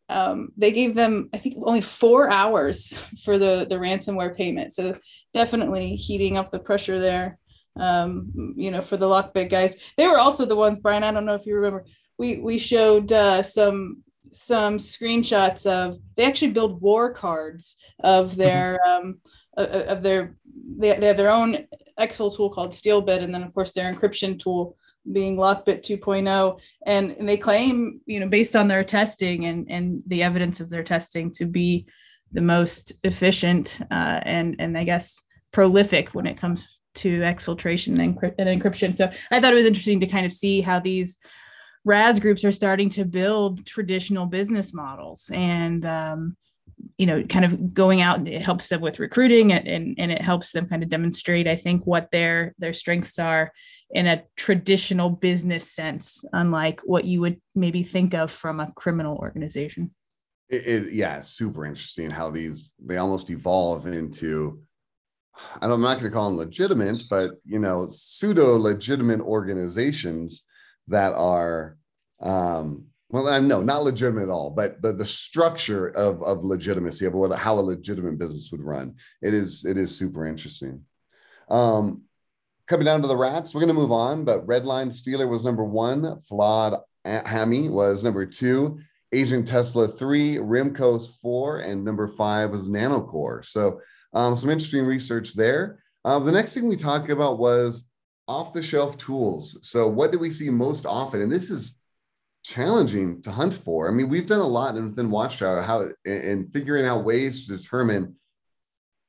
um, 0.08 0.50
they 0.56 0.72
gave 0.72 0.94
them 0.94 1.28
I 1.34 1.38
think 1.38 1.56
only 1.58 1.82
four 1.82 2.30
hours 2.30 2.96
for 3.24 3.36
the 3.36 3.66
the 3.68 3.76
ransomware 3.76 4.34
payment. 4.34 4.72
So 4.72 4.96
definitely 5.34 5.96
heating 5.96 6.38
up 6.38 6.50
the 6.50 6.60
pressure 6.60 6.98
there 6.98 7.38
um, 7.76 8.54
you 8.56 8.70
know, 8.70 8.80
for 8.80 8.96
the 8.96 9.06
Lockbit 9.06 9.50
guys. 9.50 9.76
They 9.96 10.06
were 10.06 10.18
also 10.18 10.44
the 10.44 10.56
ones, 10.56 10.78
Brian. 10.78 11.04
I 11.04 11.10
don't 11.10 11.26
know 11.26 11.34
if 11.34 11.46
you 11.46 11.56
remember. 11.56 11.84
We 12.18 12.38
we 12.38 12.58
showed 12.58 13.12
uh, 13.12 13.42
some 13.42 14.02
some 14.32 14.78
screenshots 14.78 15.66
of 15.66 15.98
they 16.16 16.26
actually 16.26 16.52
build 16.52 16.80
war 16.80 17.12
cards 17.12 17.76
of 18.00 18.30
mm-hmm. 18.30 18.40
their 18.40 18.80
um, 18.86 19.20
of 19.56 20.02
their 20.02 20.36
they, 20.78 20.94
they 20.98 21.06
have 21.06 21.16
their 21.16 21.30
own 21.30 21.66
Excel 21.98 22.30
tool 22.30 22.50
called 22.50 22.72
StealBit, 22.72 23.22
and 23.22 23.34
then 23.34 23.42
of 23.42 23.54
course 23.54 23.72
their 23.72 23.92
encryption 23.92 24.38
tool 24.38 24.76
being 25.10 25.36
Lockbit 25.36 25.80
2.0, 25.80 26.60
and, 26.84 27.12
and 27.12 27.28
they 27.28 27.36
claim 27.36 28.00
you 28.06 28.20
know 28.20 28.28
based 28.28 28.56
on 28.56 28.68
their 28.68 28.84
testing 28.84 29.46
and 29.46 29.70
and 29.70 30.02
the 30.06 30.22
evidence 30.22 30.60
of 30.60 30.70
their 30.70 30.84
testing 30.84 31.30
to 31.32 31.46
be 31.46 31.86
the 32.32 32.40
most 32.40 32.92
efficient 33.04 33.80
uh, 33.90 34.20
and 34.22 34.56
and 34.58 34.76
I 34.76 34.84
guess 34.84 35.20
prolific 35.52 36.10
when 36.10 36.26
it 36.26 36.36
comes 36.36 36.77
to 36.98 37.20
exfiltration 37.20 37.98
and, 37.98 38.34
and 38.38 38.60
encryption. 38.60 38.96
So 38.96 39.10
I 39.30 39.40
thought 39.40 39.52
it 39.52 39.56
was 39.56 39.66
interesting 39.66 40.00
to 40.00 40.06
kind 40.06 40.26
of 40.26 40.32
see 40.32 40.60
how 40.60 40.80
these 40.80 41.18
RaaS 41.84 42.18
groups 42.18 42.44
are 42.44 42.52
starting 42.52 42.90
to 42.90 43.04
build 43.04 43.64
traditional 43.64 44.26
business 44.26 44.74
models 44.74 45.30
and 45.32 45.84
um, 45.86 46.36
you 46.96 47.06
know 47.06 47.22
kind 47.24 47.44
of 47.44 47.74
going 47.74 48.00
out 48.00 48.18
and 48.18 48.28
it 48.28 48.42
helps 48.42 48.68
them 48.68 48.80
with 48.80 48.98
recruiting 48.98 49.52
and, 49.52 49.66
and, 49.66 49.94
and 49.98 50.12
it 50.12 50.22
helps 50.22 50.52
them 50.52 50.66
kind 50.66 50.82
of 50.82 50.88
demonstrate 50.88 51.46
i 51.46 51.56
think 51.56 51.86
what 51.86 52.10
their 52.10 52.54
their 52.58 52.72
strengths 52.72 53.18
are 53.18 53.52
in 53.90 54.06
a 54.06 54.22
traditional 54.36 55.10
business 55.10 55.72
sense 55.72 56.24
unlike 56.32 56.80
what 56.84 57.04
you 57.04 57.20
would 57.20 57.40
maybe 57.54 57.82
think 57.82 58.14
of 58.14 58.30
from 58.30 58.60
a 58.60 58.70
criminal 58.72 59.16
organization 59.16 59.90
it, 60.48 60.66
it 60.66 60.92
yeah 60.92 61.20
super 61.20 61.64
interesting 61.64 62.10
how 62.10 62.30
these 62.30 62.72
they 62.80 62.96
almost 62.96 63.30
evolve 63.30 63.86
into 63.86 64.60
I'm 65.60 65.80
not 65.80 65.98
going 65.98 66.10
to 66.10 66.10
call 66.10 66.28
them 66.28 66.38
legitimate, 66.38 67.02
but 67.10 67.32
you 67.44 67.58
know, 67.58 67.88
pseudo 67.90 68.56
legitimate 68.56 69.20
organizations 69.20 70.44
that 70.88 71.12
are, 71.14 71.76
um, 72.20 72.86
well, 73.10 73.40
no, 73.42 73.62
not 73.62 73.84
legitimate 73.84 74.24
at 74.24 74.28
all, 74.30 74.50
but 74.50 74.82
the, 74.82 74.92
the 74.92 75.06
structure 75.06 75.88
of, 75.88 76.22
of 76.22 76.44
legitimacy 76.44 77.06
of 77.06 77.14
what, 77.14 77.38
how 77.38 77.58
a 77.58 77.60
legitimate 77.60 78.18
business 78.18 78.50
would 78.52 78.60
run. 78.60 78.96
It 79.22 79.34
is, 79.34 79.64
it 79.64 79.78
is 79.78 79.96
super 79.96 80.26
interesting. 80.26 80.84
Um, 81.48 82.02
coming 82.66 82.84
down 82.84 83.02
to 83.02 83.08
the 83.08 83.16
rats, 83.16 83.54
we're 83.54 83.62
going 83.62 83.74
to 83.74 83.80
move 83.80 83.92
on, 83.92 84.24
but 84.24 84.46
RedLine 84.46 84.92
Stealer 84.92 85.26
was 85.26 85.44
number 85.44 85.64
one. 85.64 86.20
Flawed 86.22 86.80
Hammy 87.04 87.68
was 87.68 88.04
number 88.04 88.26
two. 88.26 88.78
Agent 89.12 89.48
Tesla 89.48 89.88
three, 89.88 90.36
Remcos 90.36 91.18
four, 91.22 91.60
and 91.60 91.82
number 91.82 92.08
five 92.08 92.50
was 92.50 92.68
Nanocore. 92.68 93.42
So 93.42 93.80
um, 94.18 94.34
some 94.34 94.50
interesting 94.50 94.84
research 94.84 95.34
there. 95.34 95.78
Uh, 96.04 96.18
the 96.18 96.32
next 96.32 96.52
thing 96.52 96.66
we 96.66 96.74
talked 96.74 97.08
about 97.08 97.38
was 97.38 97.88
off 98.26 98.52
the 98.52 98.60
shelf 98.60 98.98
tools. 98.98 99.56
So, 99.62 99.86
what 99.86 100.10
do 100.10 100.18
we 100.18 100.32
see 100.32 100.50
most 100.50 100.86
often? 100.86 101.22
And 101.22 101.32
this 101.32 101.50
is 101.50 101.80
challenging 102.44 103.22
to 103.22 103.30
hunt 103.30 103.54
for. 103.54 103.88
I 103.88 103.92
mean, 103.92 104.08
we've 104.08 104.26
done 104.26 104.40
a 104.40 104.46
lot 104.46 104.74
and 104.74 104.86
within 104.86 105.10
Watchtower 105.10 105.62
how 105.62 105.88
in 106.04 106.48
figuring 106.48 106.84
out 106.84 107.04
ways 107.04 107.46
to 107.46 107.56
determine 107.56 108.16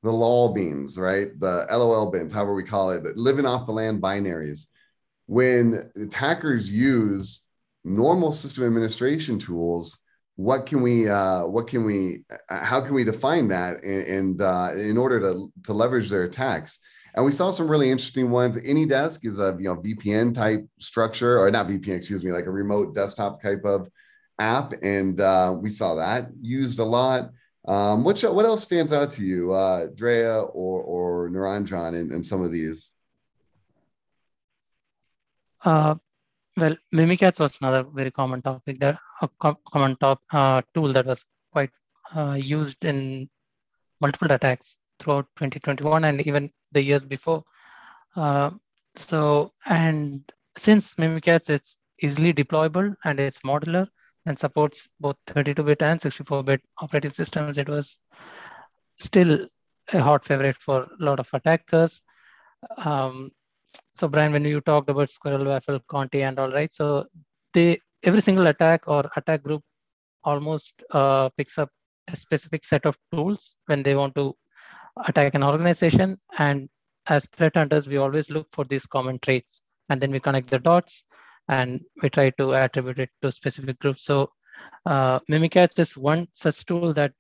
the 0.03 0.11
lol 0.11 0.53
beans, 0.53 0.97
right? 0.97 1.27
The 1.39 1.65
LOL 1.71 2.11
bins, 2.11 2.31
however 2.31 2.53
we 2.53 2.63
call 2.63 2.91
it, 2.91 3.17
living 3.17 3.47
off 3.47 3.65
the 3.65 3.71
land 3.71 4.01
binaries. 4.01 4.67
When 5.25 5.91
attackers 5.95 6.69
use 6.69 7.45
normal 7.83 8.31
system 8.31 8.63
administration 8.63 9.39
tools, 9.39 9.97
what 10.39 10.65
can 10.65 10.81
we 10.81 11.09
uh, 11.09 11.45
what 11.45 11.67
can 11.67 11.83
we 11.83 12.23
uh, 12.47 12.63
how 12.63 12.79
can 12.79 12.93
we 12.93 13.03
define 13.03 13.49
that 13.49 13.83
and, 13.83 14.41
uh, 14.41 14.71
in 14.73 14.97
order 14.97 15.19
to 15.19 15.51
to 15.65 15.73
leverage 15.73 16.09
their 16.09 16.23
attacks? 16.23 16.79
And 17.13 17.25
we 17.25 17.33
saw 17.33 17.51
some 17.51 17.67
really 17.67 17.91
interesting 17.91 18.29
ones. 18.29 18.55
AnyDesk 18.55 19.25
is 19.25 19.37
a 19.37 19.57
you 19.59 19.65
know 19.65 19.75
vpn 19.75 20.33
type 20.33 20.65
structure 20.79 21.37
or 21.37 21.51
not 21.51 21.67
vpn 21.67 21.97
excuse 21.97 22.23
me 22.23 22.31
like 22.31 22.45
a 22.45 22.51
remote 22.51 22.95
desktop 22.95 23.41
type 23.41 23.65
of 23.65 23.89
app. 24.39 24.71
And 24.81 25.19
uh, 25.19 25.57
we 25.61 25.69
saw 25.69 25.95
that 25.95 26.29
used 26.39 26.79
a 26.79 26.85
lot. 26.85 27.31
Um, 27.67 28.05
what 28.05 28.21
what 28.21 28.45
else 28.45 28.63
stands 28.63 28.93
out 28.93 29.11
to 29.11 29.25
you 29.25 29.51
uh, 29.51 29.87
drea 29.93 30.39
or 30.39 30.81
or 30.81 31.29
Niranjan 31.29 31.99
in, 31.99 32.13
in 32.13 32.23
some 32.23 32.41
of 32.41 32.53
these? 32.53 32.93
Uh, 35.65 35.95
well, 36.59 36.75
Mimikatz 36.93 37.39
was 37.39 37.57
another 37.61 37.83
very 37.83 38.11
common 38.11 38.41
topic 38.41 38.79
that 38.79 38.97
a 39.21 39.29
common 39.71 39.95
top 39.97 40.21
uh, 40.31 40.61
tool 40.73 40.93
that 40.93 41.05
was 41.05 41.25
quite 41.51 41.71
uh, 42.15 42.33
used 42.33 42.83
in 42.85 43.29
multiple 44.01 44.31
attacks 44.31 44.75
throughout 44.99 45.25
2021 45.37 46.03
and 46.03 46.25
even 46.27 46.51
the 46.71 46.81
years 46.81 47.05
before. 47.05 47.43
Uh, 48.15 48.51
so, 48.95 49.53
and 49.65 50.21
since 50.57 50.95
Mimikatz 50.95 51.49
it's 51.49 51.77
easily 52.01 52.33
deployable 52.33 52.95
and 53.05 53.19
it's 53.19 53.39
modular 53.39 53.87
and 54.25 54.37
supports 54.37 54.89
both 54.99 55.15
32-bit 55.27 55.81
and 55.81 55.99
64-bit 55.99 56.61
operating 56.79 57.11
systems, 57.11 57.57
it 57.57 57.69
was 57.69 57.97
still 58.99 59.47
a 59.93 59.99
hot 60.01 60.25
favorite 60.25 60.57
for 60.57 60.83
a 60.83 61.03
lot 61.03 61.19
of 61.19 61.29
attackers. 61.33 62.01
Um, 62.77 63.31
so 63.93 64.07
Brian, 64.07 64.31
when 64.31 64.45
you 64.45 64.61
talked 64.61 64.89
about 64.89 65.09
Squirrel 65.09 65.45
Waffle, 65.45 65.79
Conti, 65.87 66.23
and 66.23 66.39
all 66.39 66.51
right, 66.51 66.73
so 66.73 67.05
they 67.53 67.77
every 68.03 68.21
single 68.21 68.47
attack 68.47 68.87
or 68.87 69.09
attack 69.17 69.43
group 69.43 69.61
almost 70.23 70.73
uh, 70.91 71.29
picks 71.37 71.57
up 71.57 71.69
a 72.11 72.15
specific 72.15 72.63
set 72.63 72.85
of 72.85 72.97
tools 73.13 73.57
when 73.65 73.83
they 73.83 73.95
want 73.95 74.15
to 74.15 74.35
attack 75.05 75.35
an 75.35 75.43
organization. 75.43 76.17
And 76.37 76.69
as 77.07 77.25
threat 77.27 77.55
hunters, 77.55 77.87
we 77.87 77.97
always 77.97 78.29
look 78.29 78.47
for 78.51 78.65
these 78.65 78.85
common 78.85 79.19
traits, 79.19 79.61
and 79.89 79.99
then 79.99 80.11
we 80.11 80.19
connect 80.19 80.49
the 80.49 80.59
dots, 80.59 81.03
and 81.49 81.81
we 82.01 82.09
try 82.09 82.29
to 82.31 82.53
attribute 82.53 82.99
it 82.99 83.09
to 83.21 83.31
specific 83.31 83.79
groups. 83.79 84.03
So 84.03 84.31
uh, 84.85 85.19
Mimikatz 85.29 85.79
is 85.79 85.97
one 85.97 86.27
such 86.33 86.65
tool 86.65 86.93
that 86.93 87.11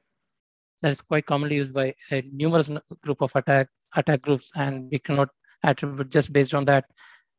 that 0.81 0.91
is 0.91 1.01
quite 1.01 1.25
commonly 1.25 1.55
used 1.55 1.73
by 1.73 1.93
a 2.11 2.23
numerous 2.31 2.69
group 3.03 3.21
of 3.21 3.35
attack 3.35 3.67
attack 3.95 4.21
groups, 4.21 4.51
and 4.55 4.89
we 4.91 4.99
cannot 4.99 5.29
attribute 5.63 6.09
just 6.09 6.33
based 6.33 6.53
on 6.53 6.65
that. 6.65 6.85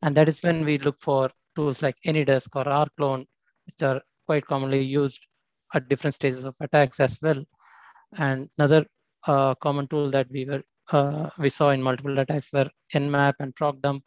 And 0.02 0.16
that 0.16 0.28
is 0.28 0.42
when 0.42 0.64
we 0.64 0.78
look 0.78 0.96
for 1.00 1.30
tools 1.56 1.82
like 1.82 1.96
AnyDesk 2.06 2.48
or 2.54 2.64
rclone, 2.64 3.26
which 3.66 3.82
are 3.82 4.00
quite 4.26 4.46
commonly 4.46 4.82
used 4.82 5.20
at 5.74 5.88
different 5.88 6.14
stages 6.14 6.44
of 6.44 6.54
attacks 6.60 7.00
as 7.00 7.18
well. 7.22 7.42
And 8.16 8.48
another 8.58 8.86
uh, 9.26 9.54
common 9.56 9.86
tool 9.88 10.10
that 10.10 10.30
we 10.30 10.44
were 10.44 10.62
uh, 10.92 11.30
we 11.38 11.48
saw 11.48 11.70
in 11.70 11.80
multiple 11.80 12.18
attacks 12.18 12.48
were 12.52 12.68
nmap 12.94 13.34
and 13.38 13.54
procdump, 13.54 14.00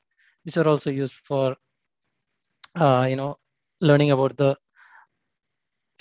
which 0.43 0.58
are 0.58 0.67
also 0.67 0.89
used 0.89 1.15
for 1.24 1.55
uh, 2.75 3.05
you 3.10 3.15
know, 3.15 3.38
learning 3.82 4.12
about 4.12 4.36
the 4.38 4.55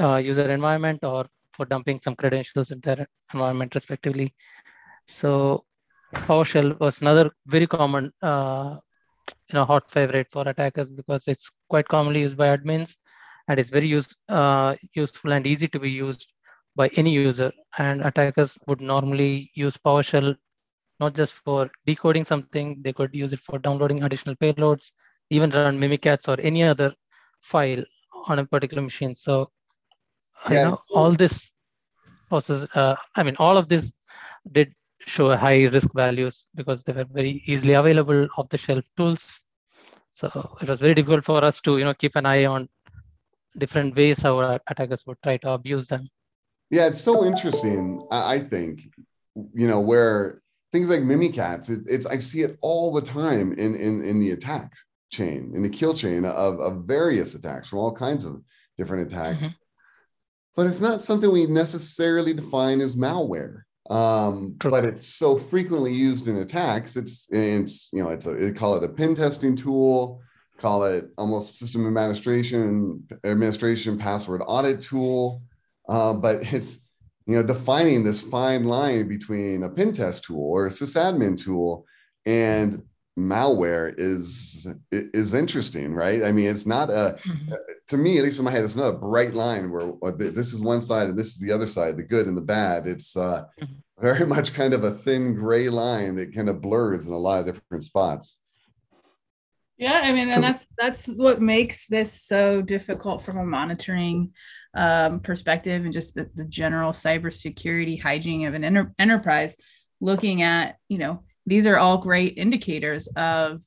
uh, 0.00 0.16
user 0.16 0.50
environment 0.50 1.04
or 1.04 1.26
for 1.52 1.66
dumping 1.66 2.00
some 2.00 2.16
credentials 2.16 2.70
in 2.70 2.80
their 2.80 3.06
environment 3.32 3.74
respectively. 3.74 4.34
So 5.06 5.64
PowerShell 6.14 6.78
was 6.80 7.00
another 7.00 7.30
very 7.46 7.66
common, 7.66 8.12
uh, 8.22 8.76
you 9.48 9.54
know, 9.54 9.64
hot 9.64 9.90
favorite 9.90 10.28
for 10.30 10.48
attackers 10.48 10.88
because 10.88 11.26
it's 11.26 11.50
quite 11.68 11.88
commonly 11.88 12.20
used 12.20 12.36
by 12.36 12.56
admins 12.56 12.96
and 13.48 13.58
it's 13.58 13.70
very 13.70 13.86
use, 13.86 14.14
uh, 14.28 14.74
useful 14.94 15.32
and 15.32 15.46
easy 15.46 15.68
to 15.68 15.78
be 15.78 15.90
used 15.90 16.26
by 16.76 16.88
any 16.96 17.10
user. 17.10 17.52
And 17.78 18.02
attackers 18.02 18.56
would 18.66 18.80
normally 18.80 19.50
use 19.54 19.76
PowerShell 19.76 20.36
not 21.00 21.14
just 21.14 21.32
for 21.32 21.70
decoding 21.86 22.24
something, 22.24 22.80
they 22.82 22.92
could 22.92 23.14
use 23.14 23.32
it 23.32 23.40
for 23.40 23.58
downloading 23.58 24.02
additional 24.04 24.36
payloads, 24.36 24.92
even 25.30 25.50
run 25.50 25.80
Mimikatz 25.80 26.28
or 26.28 26.40
any 26.40 26.62
other 26.62 26.94
file 27.40 27.82
on 28.28 28.38
a 28.38 28.44
particular 28.44 28.82
machine. 28.82 29.14
So, 29.14 29.50
yeah, 30.48 30.64
you 30.64 30.70
know, 30.70 30.76
all 30.94 31.12
this 31.12 31.50
poses, 32.30 32.68
uh, 32.74 32.94
I 33.16 33.22
mean, 33.24 33.36
all 33.38 33.56
of 33.56 33.68
this 33.68 33.92
did 34.52 34.72
show 35.06 35.34
high 35.36 35.64
risk 35.66 35.92
values 35.94 36.46
because 36.54 36.82
they 36.82 36.92
were 36.92 37.04
very 37.04 37.42
easily 37.46 37.74
available 37.74 38.28
off 38.36 38.48
the 38.48 38.58
shelf 38.58 38.84
tools. 38.96 39.44
So 40.10 40.56
it 40.60 40.68
was 40.68 40.80
very 40.80 40.94
difficult 40.94 41.24
for 41.24 41.42
us 41.44 41.60
to, 41.62 41.78
you 41.78 41.84
know, 41.84 41.94
keep 41.94 42.16
an 42.16 42.26
eye 42.26 42.44
on 42.44 42.68
different 43.56 43.96
ways 43.96 44.22
how 44.22 44.58
attackers 44.66 45.06
would 45.06 45.20
try 45.22 45.36
to 45.38 45.50
abuse 45.50 45.88
them. 45.88 46.08
Yeah, 46.70 46.86
it's 46.86 47.00
so 47.00 47.24
interesting. 47.24 48.06
I 48.10 48.38
think, 48.38 48.88
you 49.54 49.68
know, 49.68 49.80
where 49.80 50.40
things 50.72 50.88
like 50.88 51.00
Mimikatz, 51.00 51.70
it, 51.70 51.80
it's 51.86 52.06
I 52.06 52.18
see 52.18 52.42
it 52.42 52.56
all 52.62 52.92
the 52.92 53.02
time 53.02 53.52
in 53.52 53.74
in 53.74 54.02
in 54.04 54.20
the 54.20 54.32
attack 54.32 54.72
chain, 55.10 55.52
in 55.54 55.62
the 55.62 55.68
kill 55.68 55.94
chain 55.94 56.24
of 56.24 56.60
of 56.60 56.84
various 56.84 57.34
attacks 57.34 57.68
from 57.68 57.78
all 57.78 57.94
kinds 57.94 58.24
of 58.24 58.42
different 58.78 59.12
attacks. 59.12 59.44
Mm-hmm. 59.44 59.54
But 60.56 60.66
it's 60.66 60.80
not 60.80 61.02
something 61.02 61.30
we 61.30 61.46
necessarily 61.46 62.34
define 62.34 62.80
as 62.80 62.96
malware. 62.96 63.62
Um, 63.92 64.56
but 64.58 64.86
it's 64.86 65.06
so 65.06 65.36
frequently 65.36 65.92
used 65.92 66.26
in 66.26 66.38
attacks. 66.38 66.96
It's 66.96 67.28
it's 67.30 67.90
you 67.92 68.02
know 68.02 68.08
it's 68.08 68.24
a 68.24 68.50
call 68.50 68.76
it 68.76 68.84
a 68.84 68.88
pen 68.88 69.14
testing 69.14 69.54
tool, 69.54 70.22
call 70.56 70.84
it 70.84 71.10
almost 71.18 71.58
system 71.58 71.86
administration 71.86 73.06
administration 73.24 73.98
password 73.98 74.40
audit 74.46 74.80
tool. 74.80 75.42
Uh, 75.90 76.14
but 76.14 76.54
it's 76.54 76.80
you 77.26 77.36
know 77.36 77.42
defining 77.42 78.02
this 78.02 78.22
fine 78.22 78.64
line 78.64 79.08
between 79.08 79.62
a 79.62 79.68
pen 79.68 79.92
test 79.92 80.24
tool 80.24 80.42
or 80.42 80.68
a 80.68 80.70
sysadmin 80.70 81.36
tool 81.36 81.84
and 82.24 82.82
malware 83.18 83.94
is 83.98 84.66
is 84.90 85.34
interesting 85.34 85.92
right 85.92 86.22
i 86.24 86.32
mean 86.32 86.48
it's 86.48 86.64
not 86.64 86.88
a 86.88 87.18
mm-hmm. 87.26 87.52
to 87.86 87.98
me 87.98 88.16
at 88.16 88.24
least 88.24 88.38
in 88.38 88.44
my 88.44 88.50
head 88.50 88.64
it's 88.64 88.76
not 88.76 88.88
a 88.88 88.98
bright 88.98 89.34
line 89.34 89.70
where 89.70 89.92
this 90.16 90.54
is 90.54 90.62
one 90.62 90.80
side 90.80 91.10
and 91.10 91.18
this 91.18 91.34
is 91.34 91.38
the 91.38 91.52
other 91.52 91.66
side 91.66 91.96
the 91.96 92.02
good 92.02 92.26
and 92.26 92.36
the 92.36 92.40
bad 92.40 92.86
it's 92.86 93.14
uh, 93.16 93.44
mm-hmm. 93.60 93.72
very 94.00 94.26
much 94.34 94.54
kind 94.54 94.72
of 94.72 94.84
a 94.84 94.90
thin 94.90 95.34
gray 95.34 95.68
line 95.68 96.16
that 96.16 96.34
kind 96.34 96.48
of 96.48 96.62
blurs 96.62 97.06
in 97.06 97.12
a 97.12 97.18
lot 97.18 97.40
of 97.40 97.54
different 97.54 97.84
spots 97.84 98.40
yeah 99.76 100.00
i 100.04 100.12
mean 100.12 100.30
and 100.30 100.42
that's 100.42 100.66
that's 100.78 101.06
what 101.18 101.42
makes 101.42 101.88
this 101.88 102.22
so 102.22 102.62
difficult 102.62 103.20
from 103.20 103.36
a 103.36 103.44
monitoring 103.44 104.32
um, 104.74 105.20
perspective 105.20 105.84
and 105.84 105.92
just 105.92 106.14
the, 106.14 106.30
the 106.34 106.44
general 106.44 106.92
cybersecurity 106.92 108.00
hygiene 108.00 108.46
of 108.46 108.54
an 108.54 108.64
enter- 108.64 108.94
enterprise, 108.98 109.56
looking 110.00 110.42
at, 110.42 110.76
you 110.88 110.98
know, 110.98 111.22
these 111.46 111.66
are 111.66 111.78
all 111.78 111.98
great 111.98 112.38
indicators 112.38 113.08
of 113.16 113.62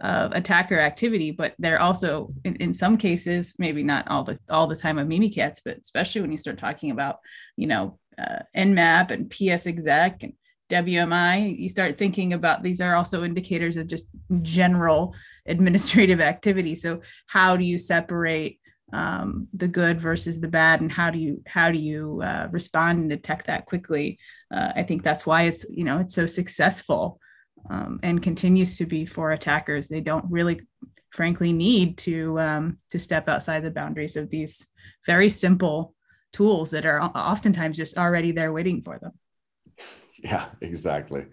of 0.00 0.32
attacker 0.32 0.80
activity, 0.80 1.30
but 1.30 1.54
they're 1.58 1.80
also 1.80 2.32
in, 2.44 2.56
in 2.56 2.72
some 2.72 2.96
cases, 2.96 3.52
maybe 3.58 3.82
not 3.82 4.08
all 4.08 4.24
the 4.24 4.38
all 4.48 4.66
the 4.66 4.76
time 4.76 4.98
of 4.98 5.06
Mimikatz, 5.06 5.58
but 5.64 5.78
especially 5.78 6.22
when 6.22 6.32
you 6.32 6.38
start 6.38 6.58
talking 6.58 6.90
about, 6.90 7.18
you 7.56 7.66
know, 7.66 7.98
uh, 8.18 8.40
Nmap 8.56 9.10
and 9.10 9.28
PsExec 9.28 10.22
and 10.22 10.32
WMI, 10.70 11.58
you 11.58 11.68
start 11.68 11.98
thinking 11.98 12.32
about 12.32 12.62
these 12.62 12.80
are 12.80 12.94
also 12.94 13.24
indicators 13.24 13.76
of 13.76 13.88
just 13.88 14.08
general 14.42 15.14
administrative 15.46 16.20
activity. 16.32 16.76
So 16.76 17.02
how 17.26 17.56
do 17.56 17.64
you 17.64 17.76
separate 17.76 18.59
um, 18.92 19.48
the 19.54 19.68
good 19.68 20.00
versus 20.00 20.40
the 20.40 20.48
bad 20.48 20.80
and 20.80 20.90
how 20.90 21.10
do 21.10 21.18
you 21.18 21.42
how 21.46 21.70
do 21.70 21.78
you 21.78 22.20
uh, 22.22 22.48
respond 22.50 23.00
and 23.00 23.10
detect 23.10 23.46
that 23.46 23.66
quickly? 23.66 24.18
Uh, 24.52 24.72
i 24.74 24.82
think 24.82 25.02
that's 25.02 25.26
why 25.26 25.42
it's 25.42 25.64
you 25.70 25.84
know 25.84 25.98
it's 25.98 26.14
so 26.14 26.26
successful 26.26 27.20
um, 27.68 28.00
and 28.02 28.22
continues 28.22 28.78
to 28.78 28.86
be 28.86 29.04
for 29.04 29.32
attackers. 29.32 29.88
They 29.88 30.00
don't 30.00 30.24
really 30.30 30.62
frankly 31.10 31.52
need 31.52 31.98
to 31.98 32.38
um, 32.40 32.78
to 32.90 32.98
step 32.98 33.28
outside 33.28 33.62
the 33.62 33.70
boundaries 33.70 34.16
of 34.16 34.30
these 34.30 34.66
very 35.06 35.28
simple 35.28 35.94
tools 36.32 36.70
that 36.70 36.86
are 36.86 37.02
oftentimes 37.02 37.76
just 37.76 37.98
already 37.98 38.32
there 38.32 38.52
waiting 38.52 38.82
for 38.82 38.98
them. 38.98 39.12
Yeah 40.22 40.50
exactly. 40.60 41.24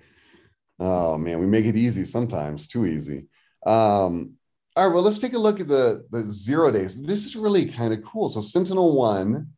Oh 0.80 1.18
man 1.18 1.40
we 1.40 1.46
make 1.46 1.66
it 1.66 1.76
easy 1.76 2.06
sometimes 2.06 2.68
too 2.68 2.86
easy. 2.86 3.28
Um, 3.66 4.37
all 4.78 4.86
right, 4.86 4.94
well, 4.94 5.04
let's 5.04 5.18
take 5.18 5.34
a 5.34 5.40
look 5.40 5.60
at 5.60 5.68
the, 5.68 6.06
the 6.12 6.24
zero 6.32 6.70
days. 6.70 7.02
This 7.02 7.26
is 7.26 7.36
really 7.36 7.66
kind 7.66 7.94
of 7.94 8.04
cool. 8.04 8.30
So 8.30 8.42
Sentinel 8.42 8.96
One 8.96 9.50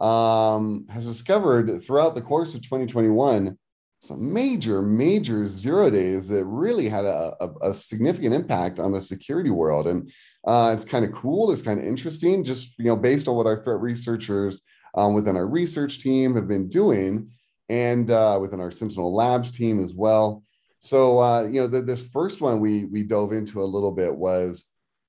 um, 0.00 0.86
has 0.88 1.06
discovered 1.06 1.82
throughout 1.82 2.14
the 2.14 2.22
course 2.22 2.54
of 2.54 2.62
2021 2.62 3.58
some 4.00 4.32
major, 4.32 4.80
major 4.80 5.46
zero 5.46 5.90
days 5.90 6.28
that 6.28 6.46
really 6.46 6.88
had 6.88 7.04
a, 7.04 7.34
a, 7.40 7.70
a 7.70 7.74
significant 7.74 8.32
impact 8.32 8.78
on 8.78 8.90
the 8.90 9.02
security 9.02 9.50
world. 9.50 9.86
And 9.86 10.10
uh, 10.46 10.70
it's 10.72 10.86
kind 10.86 11.04
of 11.04 11.12
cool. 11.12 11.50
It's 11.52 11.62
kind 11.62 11.78
of 11.78 11.84
interesting, 11.84 12.42
just 12.42 12.78
you 12.78 12.86
know, 12.86 12.96
based 12.96 13.28
on 13.28 13.36
what 13.36 13.46
our 13.46 13.62
threat 13.62 13.80
researchers 13.80 14.62
um, 14.94 15.12
within 15.12 15.36
our 15.36 15.46
research 15.46 16.00
team 16.00 16.34
have 16.36 16.48
been 16.48 16.70
doing, 16.70 17.30
and 17.68 18.10
uh, 18.10 18.38
within 18.40 18.60
our 18.60 18.70
Sentinel 18.70 19.14
Labs 19.14 19.50
team 19.50 19.82
as 19.82 19.92
well. 19.92 20.42
So 20.84 21.18
uh, 21.18 21.42
you 21.44 21.62
know, 21.62 21.66
the, 21.66 21.80
this 21.80 22.06
first 22.06 22.42
one 22.42 22.60
we 22.60 22.84
we 22.84 23.02
dove 23.02 23.32
into 23.32 23.62
a 23.62 23.64
little 23.64 23.90
bit 23.90 24.14
was 24.14 24.66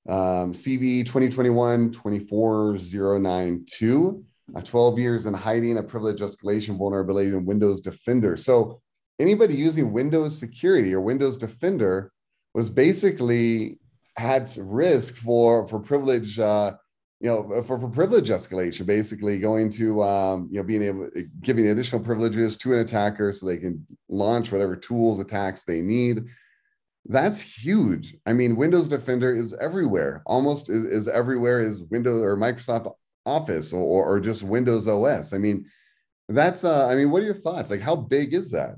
um, 0.08 0.54
CVE 0.54 1.04
2021 1.04 1.92
24092, 1.92 4.24
uh, 4.54 4.60
12 4.62 4.98
years 4.98 5.26
in 5.26 5.34
hiding 5.34 5.76
a 5.76 5.82
privilege 5.82 6.20
escalation 6.20 6.78
vulnerability 6.78 7.28
in 7.28 7.44
Windows 7.44 7.82
Defender. 7.82 8.38
So 8.38 8.80
anybody 9.18 9.54
using 9.54 9.92
Windows 9.92 10.38
Security 10.38 10.94
or 10.94 11.02
Windows 11.02 11.36
Defender 11.36 12.10
was 12.54 12.70
basically 12.70 13.78
at 14.16 14.56
risk 14.58 15.16
for 15.16 15.68
for 15.68 15.78
privilege 15.78 16.38
uh, 16.38 16.72
you 17.20 17.28
know, 17.28 17.62
for, 17.62 17.78
for 17.80 17.88
privilege 17.88 18.28
escalation, 18.28 18.84
basically 18.84 19.38
going 19.38 19.70
to, 19.70 20.02
um, 20.02 20.48
you 20.50 20.58
know, 20.58 20.62
being 20.62 20.82
able, 20.82 21.08
giving 21.40 21.68
additional 21.68 22.02
privileges 22.02 22.58
to 22.58 22.74
an 22.74 22.80
attacker 22.80 23.32
so 23.32 23.46
they 23.46 23.56
can 23.56 23.86
launch 24.08 24.52
whatever 24.52 24.76
tools, 24.76 25.18
attacks 25.18 25.62
they 25.62 25.80
need. 25.80 26.24
That's 27.06 27.40
huge. 27.40 28.16
I 28.26 28.32
mean, 28.32 28.56
Windows 28.56 28.88
Defender 28.88 29.34
is 29.34 29.54
everywhere, 29.54 30.22
almost 30.26 30.68
is, 30.68 30.84
is 30.84 31.08
everywhere 31.08 31.60
is 31.60 31.82
Windows 31.84 32.22
or 32.22 32.36
Microsoft 32.36 32.92
Office 33.24 33.72
or, 33.72 34.04
or 34.04 34.20
just 34.20 34.42
Windows 34.42 34.86
OS. 34.86 35.32
I 35.32 35.38
mean, 35.38 35.64
that's, 36.28 36.64
uh, 36.64 36.86
I 36.86 36.96
mean, 36.96 37.10
what 37.10 37.22
are 37.22 37.26
your 37.26 37.34
thoughts? 37.34 37.70
Like, 37.70 37.80
how 37.80 37.96
big 37.96 38.34
is 38.34 38.50
that? 38.50 38.74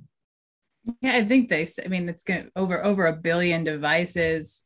Yeah, 1.01 1.17
I 1.17 1.25
think 1.25 1.49
they, 1.49 1.67
I 1.85 1.89
mean, 1.89 2.09
it's 2.09 2.23
going 2.23 2.45
to 2.45 2.51
over, 2.55 2.85
over 2.85 3.07
a 3.07 3.13
billion 3.13 3.65
devices 3.65 4.65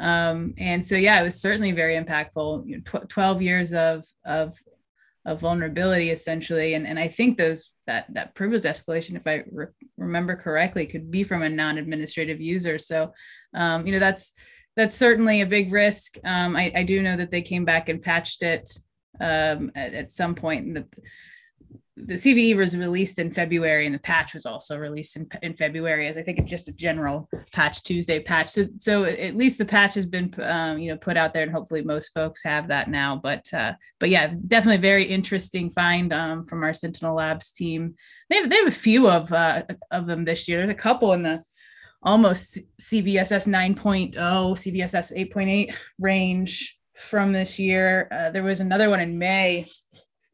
um, 0.00 0.54
and 0.58 0.84
so 0.84 0.96
yeah 0.96 1.20
it 1.20 1.24
was 1.24 1.40
certainly 1.40 1.72
very 1.72 1.96
impactful. 1.96 2.66
You 2.66 2.76
know, 2.78 3.00
tw- 3.00 3.08
12 3.08 3.42
years 3.42 3.72
of 3.72 4.04
of 4.24 4.56
of 5.26 5.40
vulnerability 5.40 6.10
essentially. 6.10 6.74
And, 6.74 6.86
and 6.86 6.98
i 6.98 7.08
think 7.08 7.38
those 7.38 7.72
that 7.86 8.12
that 8.12 8.34
privilege 8.34 8.64
escalation 8.64 9.16
if 9.16 9.26
i 9.26 9.42
re- 9.50 9.66
remember 9.96 10.36
correctly 10.36 10.86
could 10.86 11.10
be 11.10 11.24
from 11.24 11.42
a 11.42 11.48
non-administrative 11.48 12.40
user. 12.40 12.78
So 12.78 13.12
um, 13.54 13.86
you 13.86 13.92
know 13.92 13.98
that's 13.98 14.32
that's 14.76 14.96
certainly 14.96 15.40
a 15.40 15.46
big 15.46 15.72
risk. 15.72 16.18
Um, 16.24 16.56
I, 16.56 16.72
I 16.74 16.82
do 16.82 17.02
know 17.02 17.16
that 17.16 17.30
they 17.30 17.42
came 17.42 17.64
back 17.64 17.88
and 17.88 18.02
patched 18.02 18.42
it 18.42 18.76
um, 19.20 19.70
at, 19.76 19.94
at 19.94 20.12
some 20.12 20.34
point. 20.34 20.66
and 20.66 20.76
the, 20.76 20.86
the 21.96 22.14
CVE 22.14 22.56
was 22.56 22.76
released 22.76 23.20
in 23.20 23.30
February 23.30 23.86
and 23.86 23.94
the 23.94 24.00
patch 24.00 24.34
was 24.34 24.46
also 24.46 24.76
released 24.76 25.16
in, 25.16 25.28
in 25.42 25.54
February 25.54 26.08
as 26.08 26.18
I 26.18 26.22
think 26.22 26.38
it's 26.38 26.50
just 26.50 26.66
a 26.66 26.72
general 26.72 27.28
patch 27.52 27.84
Tuesday 27.84 28.18
patch. 28.18 28.48
So, 28.48 28.66
so 28.78 29.04
at 29.04 29.36
least 29.36 29.58
the 29.58 29.64
patch 29.64 29.94
has 29.94 30.04
been, 30.04 30.34
um, 30.42 30.78
you 30.78 30.90
know, 30.90 30.98
put 30.98 31.16
out 31.16 31.32
there 31.32 31.44
and 31.44 31.52
hopefully 31.52 31.82
most 31.82 32.12
folks 32.12 32.42
have 32.42 32.66
that 32.68 32.90
now. 32.90 33.20
But, 33.22 33.52
uh, 33.54 33.74
but 34.00 34.08
yeah, 34.08 34.34
definitely 34.48 34.78
very 34.78 35.04
interesting 35.04 35.70
find 35.70 36.12
um, 36.12 36.44
from 36.44 36.64
our 36.64 36.74
Sentinel 36.74 37.14
Labs 37.14 37.52
team. 37.52 37.94
They 38.28 38.36
have, 38.36 38.50
they 38.50 38.56
have 38.56 38.68
a 38.68 38.72
few 38.72 39.08
of, 39.08 39.32
uh, 39.32 39.62
of 39.92 40.06
them 40.06 40.24
this 40.24 40.48
year. 40.48 40.58
There's 40.58 40.70
a 40.70 40.74
couple 40.74 41.12
in 41.12 41.22
the 41.22 41.44
almost 42.02 42.58
CVSS 42.80 43.46
9.0, 43.46 44.14
CVSS 44.14 45.32
8.8 45.32 45.74
range 46.00 46.76
from 46.96 47.32
this 47.32 47.60
year. 47.60 48.08
Uh, 48.10 48.30
there 48.30 48.42
was 48.42 48.58
another 48.58 48.90
one 48.90 49.00
in 49.00 49.16
May 49.16 49.66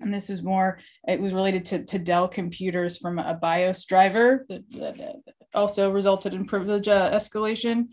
and 0.00 0.12
this 0.12 0.28
was 0.28 0.42
more 0.42 0.78
it 1.06 1.20
was 1.20 1.34
related 1.34 1.64
to, 1.64 1.84
to 1.84 1.98
dell 1.98 2.28
computers 2.28 2.96
from 2.96 3.18
a 3.18 3.34
bios 3.34 3.84
driver 3.84 4.46
that, 4.48 4.70
that 4.70 5.16
also 5.54 5.90
resulted 5.90 6.34
in 6.34 6.44
privilege 6.44 6.88
uh, 6.88 7.10
escalation 7.12 7.88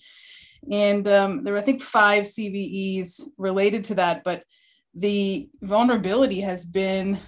and 0.71 1.07
um, 1.07 1.43
there 1.43 1.53
were 1.53 1.59
I 1.59 1.63
think 1.63 1.81
five 1.81 2.23
CVEs 2.23 3.21
related 3.37 3.85
to 3.85 3.95
that, 3.95 4.23
but 4.23 4.43
the 4.93 5.49
vulnerability 5.61 6.41
has 6.41 6.65
been 6.65 7.19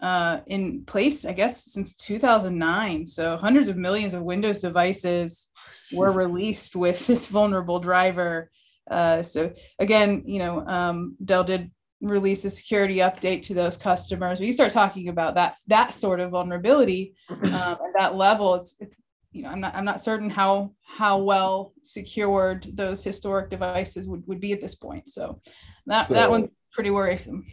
uh, 0.00 0.40
in 0.46 0.84
place, 0.84 1.24
I 1.24 1.32
guess, 1.32 1.72
since 1.72 1.94
2009. 1.96 3.06
So 3.06 3.36
hundreds 3.36 3.68
of 3.68 3.76
millions 3.76 4.14
of 4.14 4.22
Windows 4.22 4.60
devices 4.60 5.50
were 5.92 6.12
released 6.12 6.76
with 6.76 7.06
this 7.06 7.26
vulnerable 7.26 7.80
driver. 7.80 8.50
Uh, 8.90 9.22
so 9.22 9.52
again, 9.78 10.22
you 10.26 10.38
know, 10.38 10.66
um, 10.66 11.16
Dell 11.24 11.44
did 11.44 11.70
release 12.08 12.44
a 12.44 12.50
security 12.50 12.96
update 12.96 13.42
to 13.44 13.54
those 13.54 13.76
customers. 13.76 14.38
When 14.38 14.46
you 14.46 14.52
start 14.52 14.72
talking 14.72 15.08
about 15.08 15.34
that 15.34 15.56
that 15.68 15.94
sort 15.94 16.20
of 16.20 16.30
vulnerability 16.30 17.14
um, 17.30 17.42
at 17.52 17.78
that 17.96 18.14
level, 18.14 18.54
it's, 18.54 18.76
it's 18.80 18.94
you 19.34 19.42
know, 19.42 19.48
I'm 19.48 19.60
not 19.60 19.74
I'm 19.74 19.84
not 19.84 20.00
certain 20.00 20.30
how 20.30 20.72
how 20.82 21.18
well 21.18 21.72
secured 21.82 22.70
those 22.74 23.02
historic 23.02 23.50
devices 23.50 24.06
would, 24.06 24.22
would 24.26 24.40
be 24.40 24.52
at 24.52 24.60
this 24.60 24.76
point. 24.76 25.10
So 25.10 25.40
that 25.86 26.06
so, 26.06 26.14
that 26.14 26.30
one's 26.30 26.50
pretty 26.72 26.90
worrisome. 26.90 27.44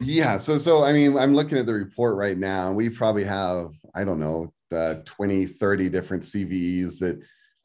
Yeah. 0.00 0.38
So 0.38 0.56
so 0.56 0.82
I 0.82 0.92
mean, 0.92 1.16
I'm 1.16 1.34
looking 1.34 1.58
at 1.58 1.66
the 1.66 1.74
report 1.74 2.16
right 2.16 2.38
now, 2.38 2.68
and 2.68 2.76
we 2.76 2.88
probably 2.88 3.24
have 3.24 3.68
I 3.94 4.04
don't 4.04 4.18
know 4.18 4.52
uh, 4.72 4.96
20, 5.04 5.46
30 5.46 5.88
different 5.88 6.22
CVEs 6.22 6.98
that 6.98 7.20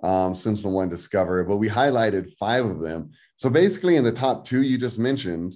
um, 0.06 0.36
Sentinel 0.36 0.73
One 0.73 0.89
discovered, 0.89 1.47
but 1.47 1.58
we 1.58 1.69
highlighted 1.69 2.34
five 2.38 2.65
of 2.65 2.80
them. 2.80 3.12
So 3.38 3.49
basically, 3.49 3.95
in 3.95 4.04
the 4.04 4.12
top 4.12 4.45
two 4.45 4.63
you 4.63 4.77
just 4.77 4.99
mentioned, 4.99 5.56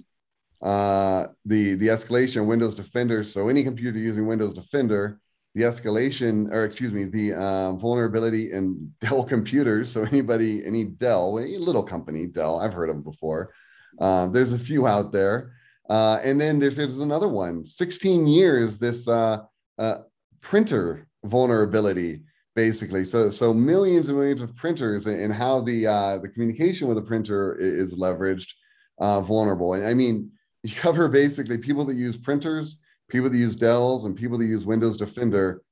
uh, 0.62 1.26
the 1.44 1.74
the 1.74 1.88
escalation 1.88 2.46
Windows 2.46 2.74
Defender. 2.74 3.22
So 3.22 3.48
any 3.48 3.62
computer 3.62 3.98
using 3.98 4.26
Windows 4.26 4.54
Defender, 4.54 5.20
the 5.54 5.62
escalation, 5.62 6.52
or 6.52 6.64
excuse 6.64 6.92
me, 6.92 7.04
the 7.04 7.34
um, 7.34 7.78
vulnerability 7.78 8.52
in 8.52 8.92
Dell 9.00 9.24
computers. 9.24 9.90
So 9.92 10.02
anybody, 10.02 10.64
any 10.64 10.84
Dell, 10.84 11.38
any 11.38 11.56
little 11.56 11.82
company, 11.82 12.26
Dell, 12.26 12.60
I've 12.60 12.74
heard 12.74 12.88
of 12.88 12.96
them 12.96 13.04
before. 13.04 13.52
Um, 13.98 14.32
there's 14.32 14.52
a 14.52 14.58
few 14.58 14.86
out 14.86 15.12
there. 15.12 15.52
Uh, 15.88 16.18
and 16.22 16.40
then 16.40 16.58
there's, 16.58 16.76
there's 16.76 16.98
another 16.98 17.28
one, 17.28 17.64
16 17.64 18.26
years, 18.26 18.78
this 18.78 19.06
uh, 19.08 19.38
uh, 19.78 19.98
printer 20.40 21.06
vulnerability, 21.24 22.22
basically. 22.54 23.04
So, 23.04 23.30
so 23.30 23.54
millions 23.54 24.08
and 24.08 24.18
millions 24.18 24.42
of 24.42 24.54
printers 24.56 25.06
and 25.06 25.32
how 25.32 25.60
the, 25.60 25.86
uh, 25.86 26.18
the 26.18 26.28
communication 26.28 26.88
with 26.88 26.96
the 26.96 27.02
printer 27.02 27.56
is 27.58 27.96
leveraged 27.96 28.52
uh, 28.98 29.20
vulnerable. 29.20 29.74
And 29.74 29.86
I 29.86 29.94
mean, 29.94 30.32
you 30.62 30.74
cover 30.74 31.08
basically 31.08 31.58
people 31.58 31.84
that 31.84 31.94
use 31.94 32.16
printers, 32.16 32.80
people 33.08 33.30
that 33.30 33.36
use 33.36 33.56
Dells, 33.56 34.04
and 34.04 34.16
people 34.16 34.38
that 34.38 34.46
use 34.46 34.64
Windows 34.64 34.96
Defender 34.96 35.62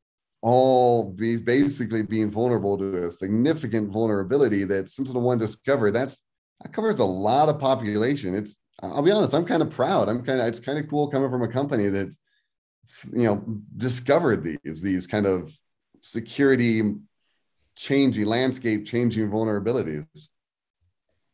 all 0.42 1.10
be 1.10 1.38
basically 1.38 2.02
being 2.02 2.30
vulnerable 2.30 2.76
to 2.76 3.04
a 3.04 3.10
significant 3.10 3.90
vulnerability 3.90 4.64
that 4.64 4.84
SentinelOne 4.84 5.38
discovered. 5.38 5.92
That's 5.92 6.26
that 6.60 6.72
covers 6.72 6.98
a 6.98 7.04
lot 7.04 7.48
of 7.48 7.58
population. 7.58 8.34
It's 8.34 8.56
I'll 8.82 9.02
be 9.02 9.10
honest, 9.10 9.34
I'm 9.34 9.46
kind 9.46 9.62
of 9.62 9.70
proud. 9.70 10.08
I'm 10.08 10.22
kind 10.22 10.40
of 10.40 10.46
it's 10.46 10.60
kind 10.60 10.78
of 10.78 10.88
cool 10.88 11.08
coming 11.08 11.30
from 11.30 11.42
a 11.42 11.48
company 11.48 11.88
that's 11.88 12.18
you 13.12 13.24
know 13.24 13.42
discovered 13.76 14.42
these 14.42 14.82
these 14.82 15.06
kind 15.06 15.26
of 15.26 15.56
security 16.02 16.82
changing 17.76 18.26
landscape 18.26 18.84
changing 18.86 19.30
vulnerabilities. 19.30 20.28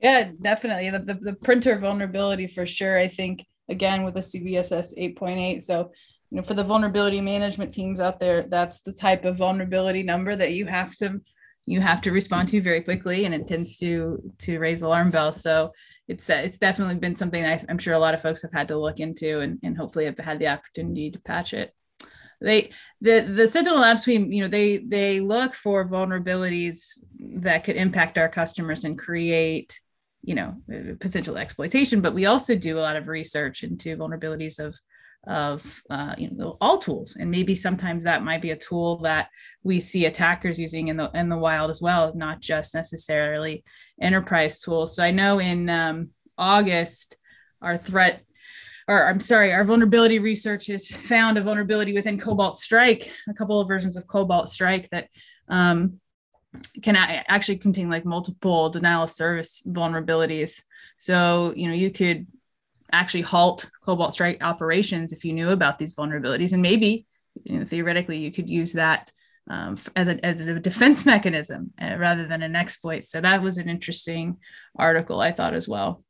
Yeah, 0.01 0.31
definitely. 0.41 0.91
The, 0.91 0.99
the, 1.01 1.15
the 1.15 1.33
printer 1.35 1.79
vulnerability 1.79 2.47
for 2.47 2.67
sure. 2.67 2.99
I 2.99 3.09
think 3.09 3.47
again 3.69 4.03
with 4.03 4.15
the 4.15 4.21
CVSS 4.21 4.99
8.8. 4.99 5.63
So 5.63 5.93
you 6.31 6.37
know, 6.37 6.43
for 6.43 6.55
the 6.55 6.65
vulnerability 6.65 7.21
management 7.21 7.73
teams 7.73 8.01
out 8.01 8.21
there, 8.21 8.43
that's 8.43 8.83
the 8.83 8.93
type 8.93 9.25
of 9.25 9.37
vulnerability 9.37 10.03
number 10.03 10.37
that 10.37 10.53
you 10.53 10.67
have 10.67 10.95
to 10.97 11.21
you 11.67 11.81
have 11.81 12.01
to 12.01 12.11
respond 12.11 12.49
to 12.49 12.61
very 12.61 12.81
quickly, 12.81 13.25
and 13.25 13.35
it 13.35 13.47
tends 13.47 13.79
to 13.79 14.33
to 14.41 14.59
raise 14.59 14.83
alarm 14.83 15.11
bells. 15.11 15.43
So 15.43 15.73
it's 16.09 16.31
uh, 16.31 16.43
it's 16.45 16.59
definitely 16.59 16.97
been 16.97 17.17
something 17.17 17.45
I, 17.45 17.63
am 17.69 17.79
sure 17.79 17.95
a 17.95 17.99
lot 17.99 18.15
of 18.15 18.23
folks 18.23 18.43
have 18.43 18.53
had 18.53 18.69
to 18.69 18.79
look 18.79 19.01
into, 19.01 19.41
and, 19.41 19.59
and 19.63 19.77
hopefully 19.77 20.07
have 20.07 20.19
had 20.19 20.39
the 20.39 20.49
opportunity 20.49 21.11
to 21.11 21.21
patch 21.21 21.53
it. 21.53 21.75
They 22.41 22.71
the 23.01 23.21
the 23.21 23.47
Sentinel 23.47 23.81
Labs 23.81 24.05
team, 24.05 24.33
you 24.33 24.43
know, 24.43 24.49
they 24.49 24.79
they 24.79 25.21
look 25.21 25.53
for 25.55 25.87
vulnerabilities 25.87 26.99
that 27.37 27.65
could 27.65 27.77
impact 27.77 28.19
our 28.19 28.29
customers 28.29 28.85
and 28.85 28.99
create 28.99 29.81
you 30.23 30.35
know 30.35 30.55
potential 31.01 31.39
exploitation 31.39 32.01
but 32.01 32.15
we 32.15 32.27
also 32.27 32.55
do 32.55 32.79
a 32.79 32.81
lot 32.81 32.97
of 32.97 33.09
research 33.09 33.63
into 33.63 33.97
vulnerabilities 33.97 34.59
of 34.59 34.77
of 35.27 35.83
uh, 35.91 36.15
you 36.17 36.31
know 36.31 36.57
all 36.61 36.79
tools. 36.79 37.17
And 37.19 37.31
maybe 37.31 37.55
sometimes 37.55 38.05
that 38.05 38.25
might 38.25 38.41
be 38.41 38.53
a 38.53 38.57
tool 38.57 38.99
that 39.03 39.29
we 39.63 39.79
see 39.79 40.07
attackers 40.07 40.59
using 40.59 40.89
in 40.89 40.97
the 40.97 41.11
in 41.13 41.29
the 41.29 41.37
wild 41.37 41.71
as 41.71 41.83
well 41.83 42.13
not 42.15 42.41
just 42.41 42.75
necessarily 42.75 43.63
enterprise 44.01 44.61
tools. 44.61 44.97
So 44.97 45.05
i 45.05 45.11
know 45.11 45.39
in 45.39 45.69
um, 45.69 46.11
august 46.39 47.17
our 47.61 47.77
threat 47.77 48.23
or 48.89 49.07
i'm 49.07 49.21
sorry 49.21 49.53
our 49.53 49.65
vulnerability 49.65 50.19
research 50.19 50.69
has 50.69 50.89
found 50.89 51.37
a 51.37 51.43
vulnerability 51.43 51.93
within 51.93 52.19
cobalt 52.19 52.57
strike 52.57 53.13
a 53.29 53.35
couple 53.35 53.61
of 53.61 53.69
versions 53.69 53.97
of 53.97 54.07
cobalt 54.07 54.49
strike 54.49 54.89
that 54.91 55.09
um, 55.49 56.00
can 56.83 56.97
actually 56.97 57.59
contain 57.59 57.89
like 57.89 58.05
multiple 58.05 58.71
denial 58.71 59.05
of 59.05 59.11
service 59.11 59.63
vulnerabilities 59.69 60.63
so 60.97 61.53
you 61.55 61.69
know 61.69 61.75
you 61.75 61.91
could 61.91 62.27
actually 62.93 63.23
halt 63.23 63.71
Cobalt 63.85 64.13
Strike 64.13 64.43
operations 64.43 65.13
if 65.13 65.25
you 65.25 65.33
knew 65.33 65.51
about 65.51 65.79
these 65.79 65.95
vulnerabilities. 65.95 66.53
And 66.53 66.63
maybe 66.63 67.07
you 67.45 67.59
know, 67.59 67.65
theoretically 67.65 68.19
you 68.19 68.33
could 68.33 68.49
use 68.49 68.73
that 68.75 69.11
um, 69.49 69.79
as, 69.97 70.09
a, 70.09 70.25
as 70.25 70.41
a 70.41 70.61
defense 70.61 71.07
mechanism 71.15 71.73
uh, 71.81 71.97
rather 71.97 72.27
than 72.27 72.43
an 72.43 72.57
exploit. 72.57 73.05
So 73.05 73.21
that 73.21 73.43
was 73.43 73.59
an 73.59 73.69
interesting 73.69 74.39
article, 74.77 75.21
I 75.21 75.33
thought, 75.33 75.55
as 75.55 75.69
well. 75.69 76.05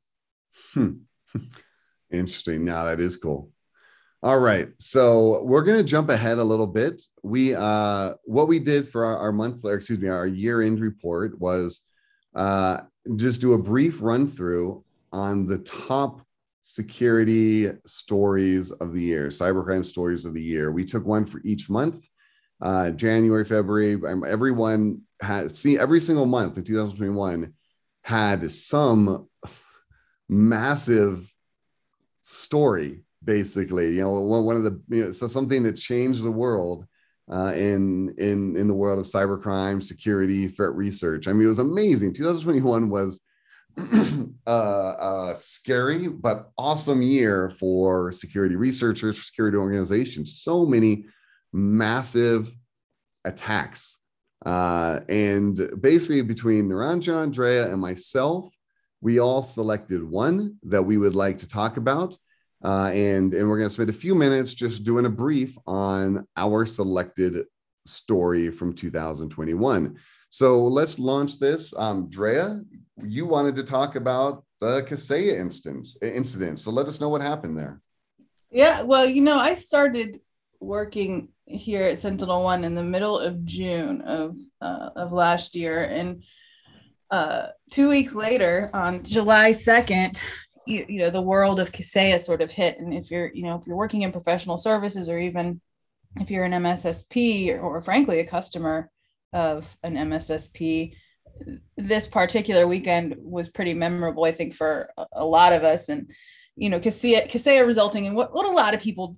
Hmm. 0.73 0.93
Interesting. 2.11 2.65
Now 2.65 2.85
that 2.87 3.01
is 3.01 3.17
cool. 3.17 3.51
All 4.23 4.39
right. 4.39 4.69
So 4.79 5.43
we're 5.45 5.63
going 5.63 5.79
to 5.79 5.85
jump 5.85 6.11
ahead 6.11 6.39
a 6.39 6.45
little 6.45 6.67
bit. 6.67 7.01
We, 7.23 7.55
uh, 7.55 8.15
what 8.25 8.49
we 8.49 8.59
did 8.59 8.89
for 8.89 9.05
our, 9.05 9.17
our 9.17 9.33
monthly, 9.33 9.73
excuse 9.73 9.99
me, 9.99 10.09
our 10.09 10.27
year 10.27 10.61
end 10.61 10.81
report 10.81 11.41
was 11.41 11.81
uh, 12.35 12.83
just 13.17 13.41
do 13.41 13.55
a 13.55 13.59
brief 13.59 14.03
run 14.03 14.29
through 14.29 14.85
on 15.11 15.47
the 15.47 15.59
top 15.59 16.21
security 16.63 17.71
stories 17.87 18.71
of 18.73 18.93
the 18.93 19.03
year, 19.03 19.29
cybercrime 19.29 19.85
stories 19.85 20.25
of 20.25 20.35
the 20.35 20.43
year. 20.43 20.71
We 20.71 20.85
took 20.85 21.07
one 21.07 21.25
for 21.25 21.41
each 21.43 21.71
month, 21.71 22.07
uh, 22.61 22.91
January, 22.91 23.45
February. 23.45 23.95
Um, 23.95 24.25
everyone 24.29 25.01
has 25.23 25.59
see 25.59 25.79
every 25.79 26.01
single 26.01 26.27
month 26.27 26.59
in 26.59 26.65
2021 26.65 27.55
had 28.03 28.51
some 28.51 29.29
massive 30.29 31.33
story, 32.23 33.03
basically. 33.25 33.95
You 33.95 34.03
know, 34.03 34.13
one, 34.21 34.57
of 34.57 34.65
the 34.65 34.81
you 34.89 35.07
know, 35.07 35.13
so 35.13 35.27
something 35.27 35.63
that 35.65 35.77
changed 35.77 36.23
the 36.23 36.31
world. 36.31 36.87
Uh, 37.31 37.53
in 37.55 38.13
in 38.19 38.57
in 38.57 38.67
the 38.67 38.75
world 38.75 38.99
of 38.99 39.07
cybercrime, 39.07 39.81
security, 39.81 40.49
threat 40.49 40.75
research. 40.75 41.29
I 41.29 41.33
mean, 41.33 41.45
it 41.45 41.49
was 41.49 41.61
amazing. 41.61 42.13
2021 42.13 42.91
was 42.91 43.21
uh, 44.49 44.51
a 44.51 45.33
scary 45.37 46.09
but 46.09 46.51
awesome 46.59 47.03
year 47.03 47.51
for 47.51 48.11
security 48.11 48.57
researchers, 48.57 49.25
security 49.25 49.57
organizations. 49.57 50.41
So 50.43 50.67
many 50.67 51.05
massive 51.53 52.53
attacks. 53.25 53.99
Uh, 54.45 55.01
and 55.09 55.71
basically, 55.81 56.23
between 56.23 56.69
Niranjan, 56.69 57.17
Andrea, 57.17 57.71
and 57.71 57.81
myself, 57.81 58.53
we 59.01 59.19
all 59.19 59.43
selected 59.43 60.03
one 60.03 60.57
that 60.65 60.83
we 60.83 60.97
would 60.97 61.15
like 61.15 61.39
to 61.39 61.49
talk 61.49 61.77
about. 61.77 62.17
Uh, 62.63 62.91
and, 62.93 63.33
and 63.33 63.49
we're 63.49 63.57
going 63.57 63.69
to 63.69 63.75
spend 63.75 63.91
a 63.91 63.95
few 63.95 64.15
minutes 64.15 64.53
just 64.53 64.85
doing 64.85 65.07
a 65.07 65.11
brief 65.11 65.57
on 65.67 66.27
our 66.37 66.67
selected 66.67 67.45
story 67.87 68.51
from 68.51 68.75
2021. 68.75 69.97
So 70.29 70.65
let's 70.65 70.99
launch 70.99 71.39
this. 71.39 71.75
Um, 71.77 72.09
Drea, 72.09 72.61
you 73.03 73.27
wanted 73.27 73.57
to 73.57 73.65
talk 73.65 73.97
about 73.97 74.45
the 74.61 74.83
Kaseya 74.83 75.39
instance 75.39 75.97
incident. 76.03 76.61
So 76.61 76.71
let 76.71 76.87
us 76.87 77.01
know 77.01 77.09
what 77.09 77.23
happened 77.23 77.59
there. 77.59 77.81
Yeah, 78.51 78.83
well, 78.83 79.07
you 79.07 79.23
know, 79.23 79.39
I 79.39 79.55
started 79.55 80.17
working 80.61 81.29
here 81.47 81.83
at 81.83 81.99
Sentinel 81.99 82.45
One 82.45 82.65
in 82.65 82.75
the 82.75 82.85
middle 82.85 83.19
of 83.19 83.45
June 83.45 84.03
of 84.03 84.37
uh, 84.61 84.91
of 84.97 85.13
last 85.13 85.57
year, 85.57 85.85
and 85.85 86.23
uh, 87.11 87.49
two 87.71 87.89
weeks 87.89 88.15
later, 88.15 88.71
on 88.73 89.03
July 89.03 89.53
second, 89.53 90.23
you, 90.71 90.87
you 90.89 90.99
know, 91.01 91.11
the 91.11 91.21
world 91.21 91.61
of 91.61 91.73
Kaseya 91.73 92.21
sort 92.21 92.41
of 92.41 92.51
hit. 92.51 92.79
And 92.79 92.95
if 92.95 93.11
you're, 93.11 93.31
you 93.35 93.43
know, 93.43 93.57
if 93.57 93.67
you're 93.67 93.77
working 93.77 94.03
in 94.03 94.13
professional 94.13 94.57
services, 94.57 95.09
or 95.09 95.19
even 95.19 95.61
if 96.17 96.31
you're 96.31 96.45
an 96.45 96.53
MSSP, 96.53 97.55
or, 97.55 97.61
or 97.61 97.81
frankly 97.81 98.21
a 98.21 98.27
customer 98.27 98.91
of 99.33 99.77
an 99.83 99.95
MSSP, 99.95 100.95
this 101.77 102.07
particular 102.07 102.67
weekend 102.67 103.17
was 103.19 103.49
pretty 103.49 103.75
memorable, 103.75 104.25
I 104.25 104.33
think, 104.33 104.55
for 104.55 104.91
a, 104.97 105.07
a 105.13 105.25
lot 105.25 105.53
of 105.53 105.63
us. 105.63 105.89
And, 105.89 106.11
you 106.57 106.69
know, 106.69 106.81
Kaseya, 106.81 107.31
Kaseya 107.31 107.67
resulting 107.67 108.05
in 108.05 108.15
what, 108.15 108.33
what 108.33 108.47
a 108.47 108.51
lot 108.51 108.75
of 108.75 108.81
people 108.81 109.17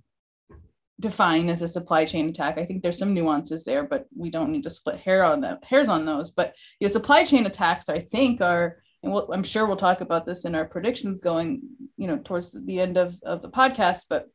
define 1.00 1.50
as 1.50 1.62
a 1.62 1.68
supply 1.68 2.04
chain 2.04 2.28
attack. 2.28 2.58
I 2.58 2.64
think 2.64 2.82
there's 2.82 2.98
some 2.98 3.12
nuances 3.12 3.64
there, 3.64 3.86
but 3.86 4.06
we 4.16 4.30
don't 4.30 4.50
need 4.50 4.62
to 4.62 4.70
split 4.70 5.00
hair 5.00 5.24
on 5.24 5.40
them, 5.40 5.58
hairs 5.62 5.88
on 5.88 6.04
those. 6.04 6.30
But 6.30 6.54
you 6.78 6.86
know, 6.86 6.92
supply 6.92 7.24
chain 7.24 7.44
attacks, 7.46 7.88
I 7.88 8.00
think, 8.00 8.40
are 8.40 8.78
and 9.02 9.12
we'll, 9.12 9.30
I'm 9.32 9.42
sure 9.42 9.66
we'll 9.66 9.76
talk 9.76 10.00
about 10.00 10.26
this 10.26 10.44
in 10.44 10.54
our 10.54 10.64
predictions 10.64 11.20
going, 11.20 11.62
you 11.96 12.06
know, 12.06 12.18
towards 12.18 12.52
the 12.52 12.80
end 12.80 12.96
of, 12.96 13.14
of 13.22 13.42
the 13.42 13.50
podcast, 13.50 14.04
but 14.08 14.28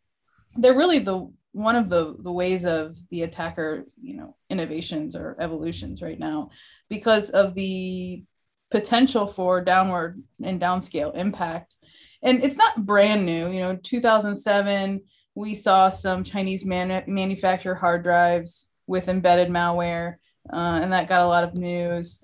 they're 0.55 0.77
really 0.77 0.99
the 0.99 1.31
one 1.53 1.75
of 1.75 1.89
the 1.89 2.15
the 2.19 2.31
ways 2.31 2.65
of 2.65 2.95
the 3.09 3.23
attacker, 3.23 3.85
you 4.01 4.15
know, 4.15 4.35
innovations 4.49 5.15
or 5.15 5.35
evolutions 5.39 6.01
right 6.01 6.19
now, 6.19 6.49
because 6.89 7.29
of 7.29 7.55
the 7.55 8.23
potential 8.69 9.25
for 9.25 9.63
downward 9.63 10.21
and 10.43 10.61
downscale 10.61 11.15
impact. 11.15 11.75
And 12.21 12.43
it's 12.43 12.57
not 12.57 12.85
brand 12.85 13.25
new, 13.25 13.49
you 13.49 13.61
know, 13.61 13.75
2007 13.75 15.01
we 15.37 15.53
saw 15.53 15.87
some 15.87 16.23
Chinese 16.23 16.65
man- 16.65 17.03
manufacturer 17.05 17.75
hard 17.75 18.01
drives 18.01 18.71
with 18.87 19.07
embedded 19.07 19.49
malware, 19.49 20.15
uh, 20.51 20.79
and 20.81 20.91
that 20.91 21.07
got 21.07 21.21
a 21.21 21.27
lot 21.27 21.43
of 21.43 21.55
news. 21.55 22.23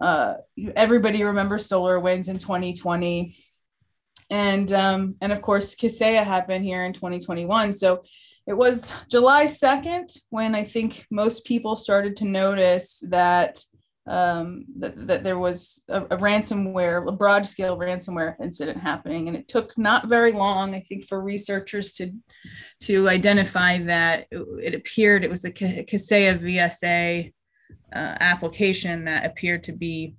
Uh, 0.00 0.34
everybody 0.76 1.22
remembers 1.24 1.68
SolarWinds 1.68 2.28
in 2.28 2.38
2020, 2.38 3.34
and 4.30 4.72
um, 4.72 5.16
and 5.20 5.32
of 5.32 5.42
course 5.42 5.74
Kaseya 5.74 6.24
happened 6.24 6.64
here 6.64 6.84
in 6.84 6.92
2021. 6.92 7.72
So 7.72 8.02
it 8.46 8.54
was 8.54 8.92
July 9.08 9.46
2nd 9.46 10.18
when 10.30 10.54
I 10.54 10.64
think 10.64 11.06
most 11.10 11.44
people 11.44 11.76
started 11.76 12.16
to 12.16 12.24
notice 12.24 13.02
that 13.08 13.62
um, 14.06 14.66
that, 14.76 15.06
that 15.06 15.24
there 15.24 15.38
was 15.38 15.82
a, 15.88 16.02
a, 16.02 16.18
ransomware, 16.18 17.08
a 17.08 17.12
broad 17.12 17.46
scale 17.46 17.78
ransomware 17.78 18.34
incident 18.42 18.78
happening. 18.78 19.28
And 19.28 19.36
it 19.36 19.48
took 19.48 19.78
not 19.78 20.08
very 20.08 20.32
long, 20.32 20.74
I 20.74 20.80
think, 20.80 21.04
for 21.04 21.22
researchers 21.22 21.92
to, 21.92 22.12
to 22.82 23.08
identify 23.08 23.78
that 23.84 24.26
it, 24.30 24.46
it 24.62 24.74
appeared 24.74 25.24
it 25.24 25.30
was 25.30 25.46
a 25.46 25.50
Kaseya 25.50 26.38
VSA 26.38 27.32
uh, 27.94 28.16
application 28.20 29.04
that 29.04 29.24
appeared 29.24 29.64
to 29.64 29.72
be 29.72 30.14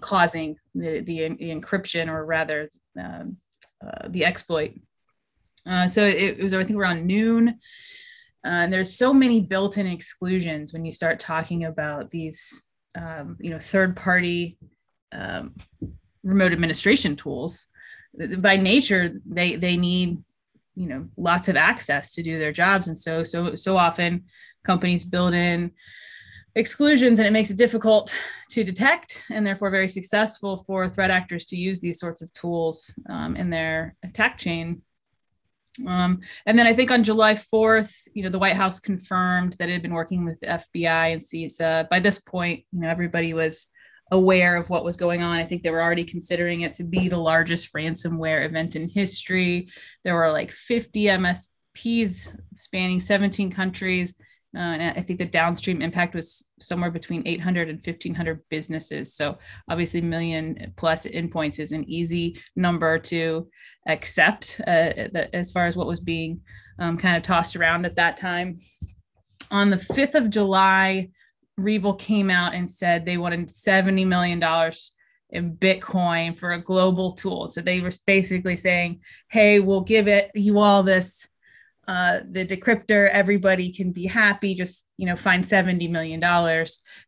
causing 0.00 0.56
the, 0.74 1.00
the, 1.00 1.28
the 1.38 1.50
encryption 1.50 2.08
or 2.08 2.24
rather 2.24 2.68
um, 2.98 3.36
uh, 3.84 4.08
the 4.08 4.24
exploit. 4.24 4.72
Uh, 5.66 5.86
so 5.86 6.04
it, 6.04 6.38
it 6.38 6.42
was, 6.42 6.52
I 6.54 6.64
think, 6.64 6.78
around 6.78 7.06
noon. 7.06 7.48
Uh, 8.44 8.64
and 8.64 8.72
there's 8.72 8.96
so 8.96 9.12
many 9.12 9.40
built-in 9.40 9.86
exclusions 9.86 10.72
when 10.72 10.84
you 10.84 10.92
start 10.92 11.18
talking 11.18 11.64
about 11.64 12.10
these 12.10 12.66
um, 12.96 13.36
you 13.40 13.50
know 13.50 13.58
third 13.58 13.96
party 13.96 14.58
um, 15.12 15.54
remote 16.22 16.52
administration 16.52 17.16
tools 17.16 17.68
by 18.38 18.56
nature 18.56 19.20
they 19.26 19.56
they 19.56 19.76
need 19.76 20.22
you 20.74 20.86
know 20.86 21.08
lots 21.16 21.48
of 21.48 21.56
access 21.56 22.12
to 22.12 22.22
do 22.22 22.38
their 22.38 22.52
jobs 22.52 22.88
and 22.88 22.98
so 22.98 23.24
so 23.24 23.54
so 23.54 23.76
often 23.76 24.24
companies 24.62 25.04
build 25.04 25.34
in 25.34 25.70
exclusions 26.56 27.18
and 27.18 27.26
it 27.26 27.32
makes 27.32 27.50
it 27.50 27.58
difficult 27.58 28.14
to 28.48 28.62
detect 28.62 29.22
and 29.30 29.44
therefore 29.44 29.70
very 29.70 29.88
successful 29.88 30.58
for 30.58 30.88
threat 30.88 31.10
actors 31.10 31.44
to 31.46 31.56
use 31.56 31.80
these 31.80 31.98
sorts 31.98 32.22
of 32.22 32.32
tools 32.32 32.94
um, 33.08 33.34
in 33.36 33.50
their 33.50 33.96
attack 34.02 34.38
chain 34.38 34.82
um, 35.86 36.20
and 36.46 36.58
then 36.58 36.66
I 36.66 36.72
think 36.72 36.90
on 36.90 37.02
July 37.02 37.34
4th, 37.34 38.06
you 38.14 38.22
know, 38.22 38.28
the 38.28 38.38
White 38.38 38.56
House 38.56 38.78
confirmed 38.78 39.54
that 39.58 39.68
it 39.68 39.72
had 39.72 39.82
been 39.82 39.92
working 39.92 40.24
with 40.24 40.40
FBI 40.40 41.12
and 41.12 41.20
CISA. 41.22 41.88
By 41.88 41.98
this 41.98 42.18
point, 42.18 42.64
you 42.72 42.80
know, 42.80 42.88
everybody 42.88 43.34
was 43.34 43.70
aware 44.12 44.56
of 44.56 44.70
what 44.70 44.84
was 44.84 44.96
going 44.96 45.22
on. 45.22 45.36
I 45.36 45.44
think 45.44 45.62
they 45.62 45.70
were 45.70 45.82
already 45.82 46.04
considering 46.04 46.60
it 46.60 46.74
to 46.74 46.84
be 46.84 47.08
the 47.08 47.16
largest 47.16 47.72
ransomware 47.72 48.46
event 48.46 48.76
in 48.76 48.88
history. 48.88 49.68
There 50.04 50.14
were 50.14 50.30
like 50.30 50.52
50 50.52 51.04
MSPs 51.04 52.38
spanning 52.54 53.00
17 53.00 53.50
countries. 53.50 54.14
Uh, 54.56 54.58
and 54.58 54.98
I 54.98 55.02
think 55.02 55.18
the 55.18 55.24
downstream 55.24 55.82
impact 55.82 56.14
was 56.14 56.48
somewhere 56.60 56.90
between 56.90 57.26
800 57.26 57.68
and 57.68 57.78
1500 57.78 58.40
businesses. 58.48 59.14
So 59.14 59.38
obviously, 59.68 60.00
million 60.00 60.72
plus 60.76 61.06
endpoints 61.06 61.58
is 61.58 61.72
an 61.72 61.88
easy 61.88 62.40
number 62.56 62.98
to 62.98 63.48
accept 63.88 64.60
uh, 64.66 64.92
as 65.32 65.50
far 65.50 65.66
as 65.66 65.76
what 65.76 65.86
was 65.86 66.00
being 66.00 66.40
um, 66.78 66.96
kind 66.96 67.16
of 67.16 67.22
tossed 67.22 67.56
around 67.56 67.84
at 67.84 67.96
that 67.96 68.16
time. 68.16 68.60
On 69.50 69.70
the 69.70 69.76
5th 69.76 70.14
of 70.14 70.30
July, 70.30 71.10
REvil 71.56 71.94
came 71.94 72.30
out 72.30 72.54
and 72.54 72.70
said 72.70 73.04
they 73.04 73.18
wanted 73.18 73.48
$70 73.48 74.06
million 74.06 74.42
in 75.30 75.56
Bitcoin 75.56 76.38
for 76.38 76.52
a 76.52 76.62
global 76.62 77.12
tool. 77.12 77.48
So 77.48 77.60
they 77.60 77.80
were 77.80 77.90
basically 78.06 78.56
saying, 78.56 79.00
hey, 79.30 79.60
we'll 79.60 79.82
give 79.82 80.08
it 80.08 80.30
you 80.34 80.58
all 80.58 80.82
this 80.82 81.28
uh, 81.86 82.20
the 82.30 82.46
decryptor, 82.46 83.10
everybody 83.10 83.72
can 83.72 83.92
be 83.92 84.06
happy, 84.06 84.54
just, 84.54 84.88
you 84.96 85.06
know, 85.06 85.16
find 85.16 85.44
$70 85.44 85.90
million. 85.90 86.20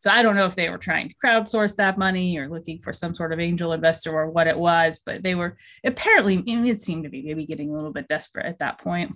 So 0.01 0.11
I 0.11 0.23
don't 0.23 0.37
know 0.37 0.47
if 0.47 0.55
they 0.55 0.69
were 0.69 0.79
trying 0.79 1.09
to 1.09 1.15
crowdsource 1.25 1.77
that 1.77 1.99
money 1.99 2.37
or 2.39 2.49
looking 2.49 2.81
for 2.83 2.93
some 2.93 3.15
sort 3.15 3.33
of 3.33 3.41
angel 3.41 3.73
investor 3.73 4.13
or 4.13 4.31
what 4.31 4.47
it 4.47 4.59
was, 4.59 5.01
but 5.05 5.23
they 5.23 5.35
were 5.35 5.57
apparently, 5.85 6.39
I 6.39 6.43
mean, 6.43 6.67
it 6.67 6.83
seemed 6.83 7.05
to 7.05 7.11
be 7.11 7.23
maybe 7.23 7.47
getting 7.47 7.71
a 7.71 7.75
little 7.75 7.93
bit 7.93 8.09
desperate 8.09 8.47
at 8.47 8.59
that 8.59 8.79
point. 8.79 9.15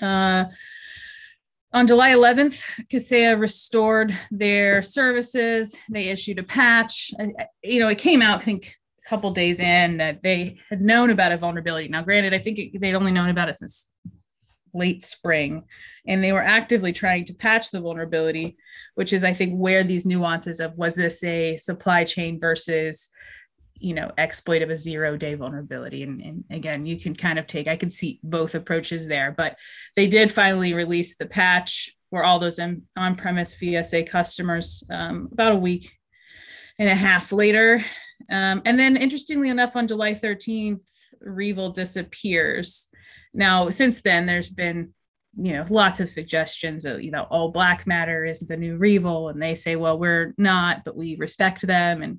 Uh, 0.00 0.44
on 1.72 1.86
July 1.86 2.10
11th, 2.10 2.62
Kaseya 2.90 3.40
restored 3.40 4.16
their 4.30 4.82
services. 4.82 5.74
They 5.88 6.08
issued 6.08 6.38
a 6.38 6.42
patch. 6.42 7.12
You 7.62 7.80
know, 7.80 7.88
it 7.88 7.98
came 7.98 8.20
out, 8.20 8.40
I 8.40 8.44
think, 8.44 8.76
a 9.04 9.08
couple 9.08 9.30
days 9.30 9.58
in 9.58 9.96
that 9.96 10.22
they 10.22 10.58
had 10.68 10.82
known 10.82 11.08
about 11.08 11.32
a 11.32 11.38
vulnerability. 11.38 11.88
Now, 11.88 12.02
granted, 12.02 12.34
I 12.34 12.38
think 12.40 12.58
it, 12.58 12.78
they'd 12.78 12.94
only 12.94 13.12
known 13.12 13.30
about 13.30 13.48
it 13.48 13.58
since 13.58 13.88
late 14.74 15.02
spring 15.02 15.64
and 16.06 16.22
they 16.22 16.32
were 16.32 16.42
actively 16.42 16.92
trying 16.92 17.24
to 17.24 17.34
patch 17.34 17.70
the 17.70 17.80
vulnerability 17.80 18.56
which 18.94 19.12
is 19.12 19.24
i 19.24 19.32
think 19.32 19.54
where 19.54 19.84
these 19.84 20.06
nuances 20.06 20.60
of 20.60 20.76
was 20.76 20.94
this 20.94 21.22
a 21.24 21.56
supply 21.56 22.04
chain 22.04 22.40
versus 22.40 23.10
you 23.74 23.94
know 23.94 24.10
exploit 24.16 24.62
of 24.62 24.70
a 24.70 24.76
zero 24.76 25.16
day 25.16 25.34
vulnerability? 25.34 26.04
And, 26.04 26.22
and 26.22 26.44
again 26.50 26.86
you 26.86 26.98
can 26.98 27.14
kind 27.14 27.38
of 27.38 27.46
take 27.46 27.68
i 27.68 27.76
can 27.76 27.90
see 27.90 28.20
both 28.22 28.54
approaches 28.54 29.06
there 29.06 29.34
but 29.36 29.56
they 29.96 30.06
did 30.06 30.30
finally 30.30 30.72
release 30.72 31.16
the 31.16 31.26
patch 31.26 31.90
for 32.10 32.24
all 32.24 32.38
those 32.38 32.58
on 32.58 33.14
premise 33.16 33.54
vsa 33.54 34.08
customers 34.08 34.84
um, 34.90 35.28
about 35.32 35.52
a 35.52 35.56
week 35.56 35.90
and 36.78 36.88
a 36.88 36.94
half 36.94 37.32
later. 37.32 37.84
Um, 38.30 38.62
and 38.64 38.78
then 38.78 38.96
interestingly 38.96 39.48
enough 39.48 39.76
on 39.76 39.88
july 39.88 40.14
13th 40.14 40.84
REvil 41.22 41.70
disappears 41.70 42.88
now, 43.34 43.70
since 43.70 44.02
then, 44.02 44.26
there's 44.26 44.50
been 44.50 44.92
you 45.34 45.54
know 45.54 45.64
lots 45.70 46.00
of 46.00 46.10
suggestions 46.10 46.82
that 46.82 47.02
you 47.02 47.10
know 47.10 47.26
all 47.30 47.50
black 47.50 47.86
matter 47.86 48.24
is 48.24 48.40
the 48.40 48.56
new 48.56 48.76
REvil 48.76 49.30
and 49.30 49.40
they 49.40 49.54
say 49.54 49.76
well 49.76 49.98
we're 49.98 50.34
not 50.36 50.84
but 50.84 50.94
we 50.94 51.16
respect 51.16 51.66
them 51.66 52.02
and 52.02 52.18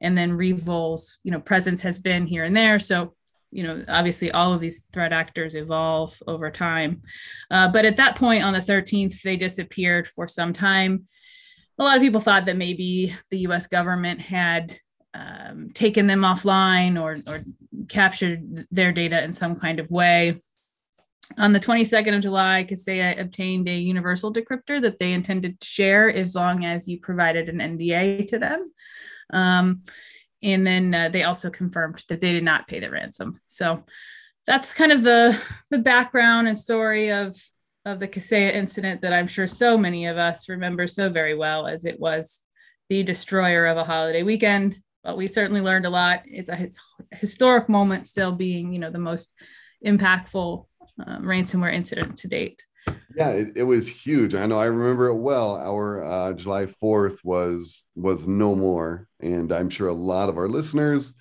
and 0.00 0.16
then 0.16 0.36
REvil's 0.36 1.18
you 1.24 1.30
know 1.30 1.40
presence 1.40 1.82
has 1.82 1.98
been 1.98 2.26
here 2.26 2.44
and 2.44 2.56
there. 2.56 2.78
So 2.78 3.14
you 3.50 3.64
know 3.64 3.84
obviously 3.88 4.30
all 4.30 4.52
of 4.52 4.60
these 4.60 4.84
threat 4.92 5.12
actors 5.12 5.54
evolve 5.54 6.18
over 6.26 6.50
time. 6.50 7.02
Uh, 7.50 7.68
but 7.68 7.84
at 7.84 7.96
that 7.98 8.16
point 8.16 8.44
on 8.44 8.54
the 8.54 8.60
13th 8.60 9.20
they 9.22 9.36
disappeared 9.36 10.08
for 10.08 10.26
some 10.26 10.52
time. 10.52 11.04
A 11.78 11.82
lot 11.82 11.96
of 11.96 12.02
people 12.02 12.20
thought 12.20 12.44
that 12.46 12.56
maybe 12.56 13.14
the 13.30 13.38
us 13.38 13.66
government 13.66 14.20
had 14.20 14.78
um, 15.12 15.70
taken 15.74 16.06
them 16.06 16.20
offline 16.20 17.00
or, 17.00 17.16
or 17.30 17.44
captured 17.88 18.66
their 18.70 18.92
data 18.92 19.22
in 19.22 19.32
some 19.32 19.56
kind 19.56 19.80
of 19.80 19.90
way 19.90 20.40
on 21.38 21.52
the 21.52 21.60
22nd 21.60 22.14
of 22.14 22.22
July, 22.22 22.66
Kaseya 22.68 23.18
obtained 23.18 23.68
a 23.68 23.76
universal 23.76 24.32
decryptor 24.32 24.80
that 24.82 24.98
they 24.98 25.12
intended 25.12 25.60
to 25.60 25.66
share 25.66 26.10
as 26.10 26.34
long 26.34 26.64
as 26.64 26.86
you 26.88 27.00
provided 27.00 27.48
an 27.48 27.58
NDA 27.58 28.26
to 28.28 28.38
them. 28.38 28.70
Um, 29.30 29.82
and 30.42 30.66
then 30.66 30.94
uh, 30.94 31.08
they 31.08 31.22
also 31.22 31.48
confirmed 31.50 32.04
that 32.08 32.20
they 32.20 32.32
did 32.32 32.44
not 32.44 32.68
pay 32.68 32.78
the 32.78 32.90
ransom. 32.90 33.34
So 33.46 33.84
that's 34.46 34.74
kind 34.74 34.92
of 34.92 35.02
the 35.02 35.40
the 35.70 35.78
background 35.78 36.48
and 36.48 36.58
story 36.58 37.10
of 37.10 37.34
of 37.86 37.98
the 37.98 38.08
Kaseya 38.08 38.54
incident 38.54 39.00
that 39.02 39.12
I'm 39.12 39.26
sure 39.26 39.46
so 39.46 39.76
many 39.76 40.06
of 40.06 40.16
us 40.16 40.48
remember 40.48 40.86
so 40.86 41.08
very 41.08 41.34
well, 41.34 41.66
as 41.66 41.84
it 41.84 41.98
was 41.98 42.40
the 42.88 43.02
destroyer 43.02 43.66
of 43.66 43.76
a 43.76 43.84
holiday 43.84 44.22
weekend. 44.22 44.78
But 45.02 45.16
we 45.16 45.28
certainly 45.28 45.60
learned 45.60 45.86
a 45.86 45.90
lot. 45.90 46.22
It's 46.26 46.48
a 46.50 46.60
it's 46.60 46.78
historic 47.12 47.68
moment, 47.68 48.06
still 48.06 48.32
being 48.32 48.72
you 48.72 48.78
know 48.78 48.90
the 48.90 48.98
most 48.98 49.34
impactful 49.84 50.66
um, 51.06 51.22
ransomware 51.22 51.72
incident 51.72 52.16
to 52.18 52.28
date. 52.28 52.62
Yeah, 53.16 53.30
it, 53.30 53.56
it, 53.56 53.62
was 53.62 53.88
huge. 53.88 54.34
I 54.34 54.46
know 54.46 54.58
I 54.58 54.66
remember 54.66 55.06
it 55.06 55.16
well. 55.16 55.56
Our 55.56 56.04
uh, 56.04 56.32
July 56.32 56.66
4th 56.66 57.24
was 57.24 57.84
was 57.94 58.26
no 58.26 58.54
more. 58.54 59.08
And 59.20 59.52
I'm 59.52 59.70
sure 59.70 59.88
a 59.88 59.94
lot 59.94 60.28
of 60.28 60.36
our 60.36 60.48
listeners, 60.48 61.14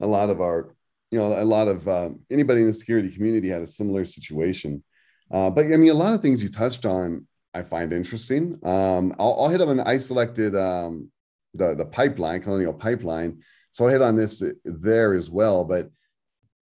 a 0.00 0.06
lot 0.06 0.30
of 0.30 0.40
our, 0.40 0.74
you 1.10 1.18
know, 1.18 1.40
a 1.40 1.44
lot 1.44 1.68
of 1.68 1.88
uh, 1.88 2.10
anybody 2.30 2.60
in 2.60 2.66
the 2.66 2.74
security 2.74 3.10
community 3.10 3.48
had 3.48 3.62
a 3.62 3.66
similar 3.66 4.04
situation. 4.04 4.84
Uh, 5.30 5.50
but 5.50 5.66
I 5.66 5.76
mean, 5.76 5.90
a 5.90 5.94
lot 5.94 6.14
of 6.14 6.22
things 6.22 6.42
you 6.42 6.50
touched 6.50 6.84
on, 6.84 7.26
I 7.54 7.62
find 7.62 7.92
interesting. 7.92 8.58
Um, 8.62 9.14
I'll, 9.18 9.36
I'll, 9.40 9.48
hit 9.48 9.62
on. 9.62 9.80
I 9.80 9.98
selected 9.98 10.54
um, 10.54 11.10
the 11.54 11.74
the 11.74 11.86
pipeline, 11.86 12.42
colonial 12.42 12.74
pipeline. 12.74 13.42
So 13.70 13.84
I'll 13.84 13.90
hit 13.90 14.02
on 14.02 14.16
this 14.16 14.42
there 14.64 15.14
as 15.14 15.30
well. 15.30 15.64
But 15.64 15.90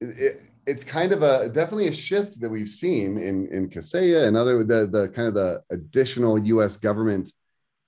it, 0.01 0.41
it's 0.67 0.85
kind 0.85 1.13
of 1.13 1.23
a 1.23 1.49
definitely 1.49 1.89
a 1.89 1.93
shift 1.93 2.41
that 2.41 2.51
we've 2.51 2.69
seen 2.69 3.19
in 3.19 3.49
in 3.49 3.69
Kaseya 3.69 4.27
and 4.27 4.37
other 4.37 4.65
the 4.65 4.87
the 4.87 5.09
kind 5.09 5.29
of 5.29 5.35
the 5.35 5.63
additional 5.71 6.39
U.S. 6.39 6.77
government 6.77 7.33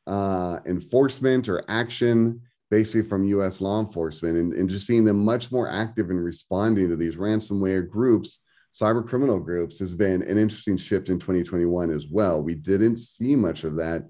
uh, 0.06 0.60
enforcement 0.66 1.48
or 1.48 1.62
action 1.68 2.40
basically 2.70 3.08
from 3.08 3.24
US 3.24 3.60
law 3.60 3.80
enforcement 3.80 4.36
and, 4.36 4.52
and 4.52 4.68
just 4.68 4.86
seeing 4.86 5.04
them 5.04 5.24
much 5.24 5.50
more 5.50 5.70
active 5.70 6.10
in 6.10 6.18
responding 6.18 6.88
to 6.88 6.96
these 6.96 7.16
ransomware 7.16 7.88
groups, 7.88 8.40
cyber 8.78 9.06
criminal 9.06 9.38
groups 9.38 9.78
has 9.78 9.94
been 9.94 10.22
an 10.22 10.38
interesting 10.38 10.76
shift 10.76 11.08
in 11.08 11.18
2021 11.18 11.90
as 11.90 12.06
well. 12.08 12.42
We 12.42 12.54
didn't 12.54 12.98
see 12.98 13.36
much 13.36 13.64
of 13.64 13.76
that 13.76 14.04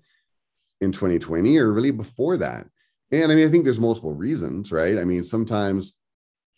in 0.81 0.93
2020 0.93 1.57
or 1.59 1.73
really 1.73 1.91
before 1.91 2.37
that. 2.39 2.67
And 3.11 3.31
I 3.33 3.35
mean, 3.35 3.47
I 3.47 3.51
think 3.51 3.65
there's 3.65 3.81
multiple 3.81 4.15
reasons, 4.15 4.71
right? 4.71 4.99
I 4.99 5.05
mean, 5.05 5.25
sometimes 5.25 5.95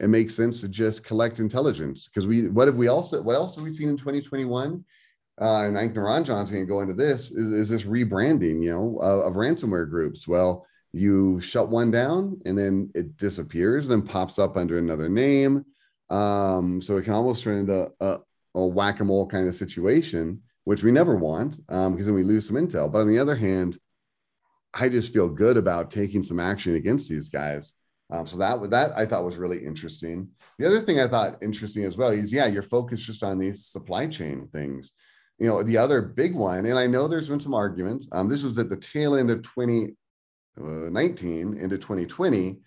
it 0.00 0.08
makes 0.08 0.34
sense 0.34 0.60
to 0.60 0.68
just 0.68 1.04
collect 1.04 1.38
intelligence 1.38 2.08
because 2.08 2.26
we 2.26 2.48
what 2.48 2.66
have 2.66 2.76
we 2.76 2.88
also 2.88 3.22
what 3.22 3.36
else 3.36 3.54
have 3.54 3.64
we 3.64 3.70
seen 3.70 3.88
in 3.88 3.96
2021 3.96 4.84
uh, 5.40 5.64
and 5.64 5.78
I 5.78 5.82
think 5.82 5.94
Niranjan's 5.94 6.50
going 6.50 6.66
to 6.66 6.70
go 6.70 6.80
into 6.80 6.92
this 6.92 7.30
is, 7.30 7.50
is 7.52 7.68
this 7.70 7.84
rebranding, 7.84 8.62
you 8.62 8.70
know, 8.70 8.98
of, 9.00 9.20
of, 9.20 9.32
ransomware 9.34 9.88
groups. 9.88 10.28
Well, 10.28 10.66
you 10.92 11.40
shut 11.40 11.70
one 11.70 11.90
down 11.90 12.38
and 12.44 12.58
then 12.58 12.90
it 12.94 13.16
disappears, 13.16 13.88
then 13.88 14.02
pops 14.02 14.38
up 14.38 14.58
under 14.58 14.76
another 14.76 15.08
name. 15.08 15.64
Um, 16.10 16.82
so 16.82 16.98
it 16.98 17.04
can 17.04 17.14
almost 17.14 17.42
turn 17.42 17.60
into 17.60 17.90
a, 18.00 18.18
a 18.54 18.66
whack-a-mole 18.66 19.28
kind 19.28 19.48
of 19.48 19.54
situation, 19.54 20.42
which 20.64 20.82
we 20.82 20.92
never 20.92 21.16
want 21.16 21.58
um, 21.70 21.92
because 21.92 22.06
then 22.06 22.14
we 22.14 22.22
lose 22.22 22.46
some 22.46 22.56
intel. 22.56 22.92
But 22.92 23.00
on 23.00 23.08
the 23.08 23.18
other 23.18 23.36
hand, 23.36 23.78
I 24.74 24.90
just 24.90 25.12
feel 25.12 25.28
good 25.28 25.56
about 25.56 25.90
taking 25.90 26.22
some 26.22 26.38
action 26.38 26.74
against 26.74 27.08
these 27.08 27.28
guys. 27.28 27.72
Um, 28.12 28.26
so 28.26 28.36
that 28.38 28.70
that 28.70 28.92
I 28.96 29.06
thought 29.06 29.24
was 29.24 29.38
really 29.38 29.64
interesting. 29.64 30.28
The 30.58 30.66
other 30.66 30.80
thing 30.80 31.00
I 31.00 31.08
thought 31.08 31.42
interesting 31.42 31.84
as 31.84 31.96
well 31.96 32.10
is 32.10 32.32
yeah, 32.32 32.46
you're 32.46 32.62
focused 32.62 33.06
just 33.06 33.22
on 33.22 33.38
these 33.38 33.66
supply 33.66 34.06
chain 34.08 34.48
things 34.52 34.92
you 35.40 35.46
know, 35.46 35.62
the 35.62 35.78
other 35.78 36.02
big 36.02 36.34
one, 36.34 36.66
and 36.66 36.78
I 36.78 36.86
know 36.86 37.08
there's 37.08 37.30
been 37.30 37.40
some 37.40 37.54
arguments. 37.54 38.06
Um, 38.12 38.28
this 38.28 38.44
was 38.44 38.58
at 38.58 38.68
the 38.68 38.76
tail 38.76 39.14
end 39.14 39.30
of 39.30 39.42
2019 39.42 39.94
uh, 40.58 41.62
into 41.62 41.78
2020. 41.78 42.58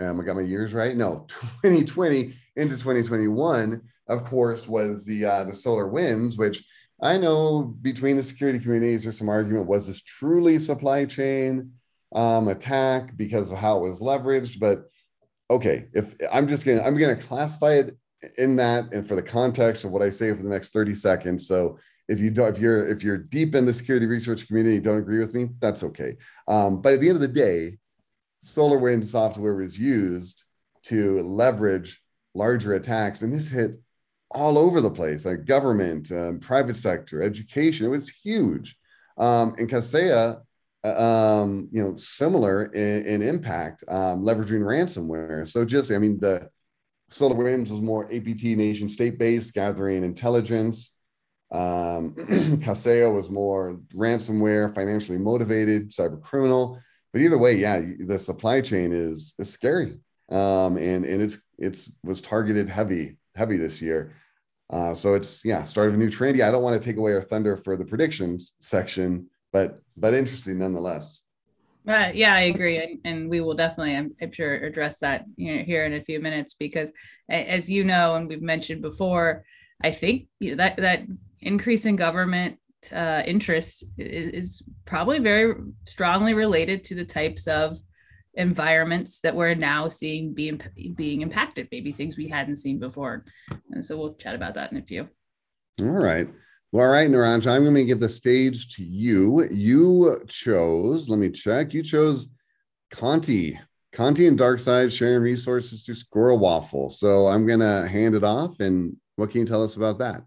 Um, 0.00 0.20
I 0.20 0.24
got 0.24 0.36
my 0.36 0.42
years 0.42 0.74
right. 0.74 0.94
No, 0.94 1.26
2020 1.62 2.34
into 2.56 2.76
2021, 2.76 3.80
of 4.08 4.24
course, 4.24 4.68
was 4.68 5.06
the 5.06 5.24
uh, 5.24 5.44
the 5.44 5.52
SolarWinds, 5.52 6.36
which 6.36 6.62
I 7.00 7.16
know 7.16 7.62
between 7.80 8.18
the 8.18 8.22
security 8.22 8.58
communities, 8.58 9.04
there's 9.04 9.16
some 9.16 9.30
argument 9.30 9.66
was 9.66 9.86
this 9.86 10.02
truly 10.02 10.58
supply 10.58 11.06
chain 11.06 11.72
um, 12.14 12.48
attack 12.48 13.16
because 13.16 13.50
of 13.50 13.58
how 13.58 13.78
it 13.78 13.82
was 13.82 14.00
leveraged. 14.00 14.58
But 14.58 14.84
okay, 15.50 15.88
if 15.92 16.14
I'm 16.32 16.46
just 16.46 16.66
gonna 16.66 16.82
I'm 16.82 16.96
gonna 16.96 17.16
classify 17.16 17.74
it 17.74 17.96
in 18.38 18.56
that 18.56 18.92
and 18.92 19.06
for 19.06 19.14
the 19.14 19.22
context 19.22 19.84
of 19.84 19.92
what 19.92 20.02
I 20.02 20.10
say 20.10 20.34
for 20.34 20.42
the 20.42 20.48
next 20.48 20.72
30 20.72 20.94
seconds. 20.94 21.46
So 21.46 21.78
if 22.08 22.20
you 22.20 22.30
don't, 22.30 22.54
if 22.54 22.58
you're 22.58 22.88
if 22.88 23.02
you're 23.02 23.16
deep 23.16 23.54
in 23.54 23.64
the 23.64 23.72
security 23.72 24.06
research 24.06 24.46
community, 24.46 24.74
you 24.74 24.80
don't 24.80 24.98
agree 24.98 25.18
with 25.18 25.34
me, 25.34 25.48
that's 25.60 25.82
okay. 25.84 26.16
Um, 26.48 26.80
but 26.82 26.94
at 26.94 27.00
the 27.00 27.08
end 27.08 27.16
of 27.16 27.22
the 27.22 27.28
day, 27.28 27.78
SolarWind 28.44 29.04
software 29.04 29.54
was 29.54 29.78
used 29.78 30.44
to 30.84 31.20
leverage 31.20 32.02
larger 32.34 32.74
attacks, 32.74 33.22
and 33.22 33.32
this 33.32 33.48
hit 33.48 33.78
all 34.30 34.58
over 34.58 34.80
the 34.80 34.90
place, 34.90 35.24
like 35.24 35.44
government, 35.44 36.10
um, 36.12 36.38
private 36.40 36.76
sector, 36.76 37.22
education. 37.22 37.86
It 37.86 37.90
was 37.90 38.08
huge. 38.08 38.76
Um, 39.18 39.54
and 39.58 39.68
Kaseya, 39.68 40.40
um, 40.84 41.68
you 41.70 41.82
know, 41.82 41.96
similar 41.96 42.64
in, 42.66 43.04
in 43.06 43.22
impact, 43.22 43.84
um, 43.88 44.22
leveraging 44.22 44.62
ransomware. 44.62 45.46
So 45.48 45.64
just, 45.64 45.92
I 45.92 45.98
mean, 45.98 46.18
the 46.20 46.48
SolarWinds 47.10 47.70
was 47.70 47.80
more 47.80 48.06
APT 48.06 48.44
nation 48.44 48.88
state 48.88 49.18
based, 49.18 49.52
gathering 49.54 50.04
intelligence. 50.04 50.94
Um, 51.52 52.14
Kaseya 52.16 53.12
was 53.12 53.30
more 53.30 53.80
ransomware, 53.94 54.74
financially 54.74 55.18
motivated, 55.18 55.90
cyber 55.90 56.20
criminal. 56.22 56.80
But 57.12 57.22
either 57.22 57.38
way, 57.38 57.54
yeah, 57.54 57.82
the 57.98 58.18
supply 58.18 58.60
chain 58.60 58.92
is 58.92 59.34
is 59.38 59.50
scary, 59.50 59.98
um, 60.28 60.76
and 60.76 61.04
and 61.04 61.20
it's 61.20 61.42
it's 61.58 61.90
was 62.04 62.20
targeted 62.20 62.68
heavy 62.68 63.18
heavy 63.34 63.56
this 63.56 63.82
year. 63.82 64.14
Uh, 64.72 64.94
so 64.94 65.14
it's 65.14 65.44
yeah, 65.44 65.64
start 65.64 65.88
of 65.88 65.94
a 65.94 65.96
new 65.96 66.08
trend. 66.08 66.36
Yeah, 66.36 66.46
I 66.46 66.52
don't 66.52 66.62
want 66.62 66.80
to 66.80 66.88
take 66.88 66.98
away 66.98 67.12
our 67.12 67.20
thunder 67.20 67.56
for 67.56 67.76
the 67.76 67.84
predictions 67.84 68.54
section, 68.60 69.28
but 69.52 69.80
but 69.96 70.14
interesting 70.14 70.58
nonetheless. 70.58 71.24
Uh, 71.88 72.10
yeah, 72.12 72.34
I 72.34 72.42
agree, 72.42 72.76
and, 72.76 72.98
and 73.04 73.30
we 73.30 73.40
will 73.40 73.54
definitely, 73.54 73.96
I'm, 73.96 74.14
I'm, 74.20 74.30
sure, 74.30 74.54
address 74.54 74.98
that 74.98 75.24
you 75.36 75.56
know, 75.56 75.62
here 75.62 75.86
in 75.86 75.94
a 75.94 76.04
few 76.04 76.20
minutes 76.20 76.52
because, 76.52 76.92
as 77.30 77.70
you 77.70 77.84
know, 77.84 78.16
and 78.16 78.28
we've 78.28 78.42
mentioned 78.42 78.82
before, 78.82 79.44
I 79.82 79.90
think 79.90 80.26
you 80.40 80.50
know, 80.50 80.56
that 80.56 80.76
that 80.76 81.00
increase 81.40 81.86
in 81.86 81.96
government 81.96 82.58
uh, 82.92 83.22
interest 83.24 83.84
is, 83.96 84.32
is, 84.34 84.62
probably 84.84 85.20
very 85.20 85.54
strongly 85.86 86.34
related 86.34 86.82
to 86.82 86.94
the 86.96 87.04
types 87.04 87.46
of 87.46 87.78
environments 88.34 89.20
that 89.20 89.34
we're 89.34 89.54
now 89.54 89.88
seeing 89.88 90.34
being 90.34 90.60
being 90.96 91.22
impacted, 91.22 91.66
maybe 91.72 91.92
things 91.92 92.16
we 92.16 92.28
hadn't 92.28 92.56
seen 92.56 92.78
before, 92.78 93.24
and 93.70 93.82
so 93.82 93.96
we'll 93.96 94.14
chat 94.14 94.34
about 94.34 94.54
that 94.54 94.70
in 94.70 94.78
a 94.78 94.82
few. 94.82 95.08
All 95.80 95.86
right. 95.86 96.28
Well, 96.72 96.84
all 96.84 96.92
right, 96.92 97.10
Niranjan, 97.10 97.50
I'm 97.50 97.64
going 97.64 97.74
to 97.74 97.84
give 97.84 97.98
the 97.98 98.08
stage 98.08 98.76
to 98.76 98.84
you. 98.84 99.42
You 99.50 100.22
chose, 100.28 101.08
let 101.08 101.18
me 101.18 101.30
check, 101.30 101.74
you 101.74 101.82
chose 101.82 102.32
Conti. 102.92 103.58
Conti 103.92 104.28
and 104.28 104.38
Darkside 104.38 104.96
sharing 104.96 105.20
resources 105.20 105.84
to 105.84 105.94
Squirrel 105.94 106.38
Waffle. 106.38 106.90
So 106.90 107.26
I'm 107.26 107.44
going 107.44 107.58
to 107.58 107.88
hand 107.88 108.14
it 108.14 108.22
off. 108.22 108.60
And 108.60 108.96
what 109.16 109.30
can 109.30 109.40
you 109.40 109.46
tell 109.46 109.64
us 109.64 109.74
about 109.74 109.98
that? 109.98 110.22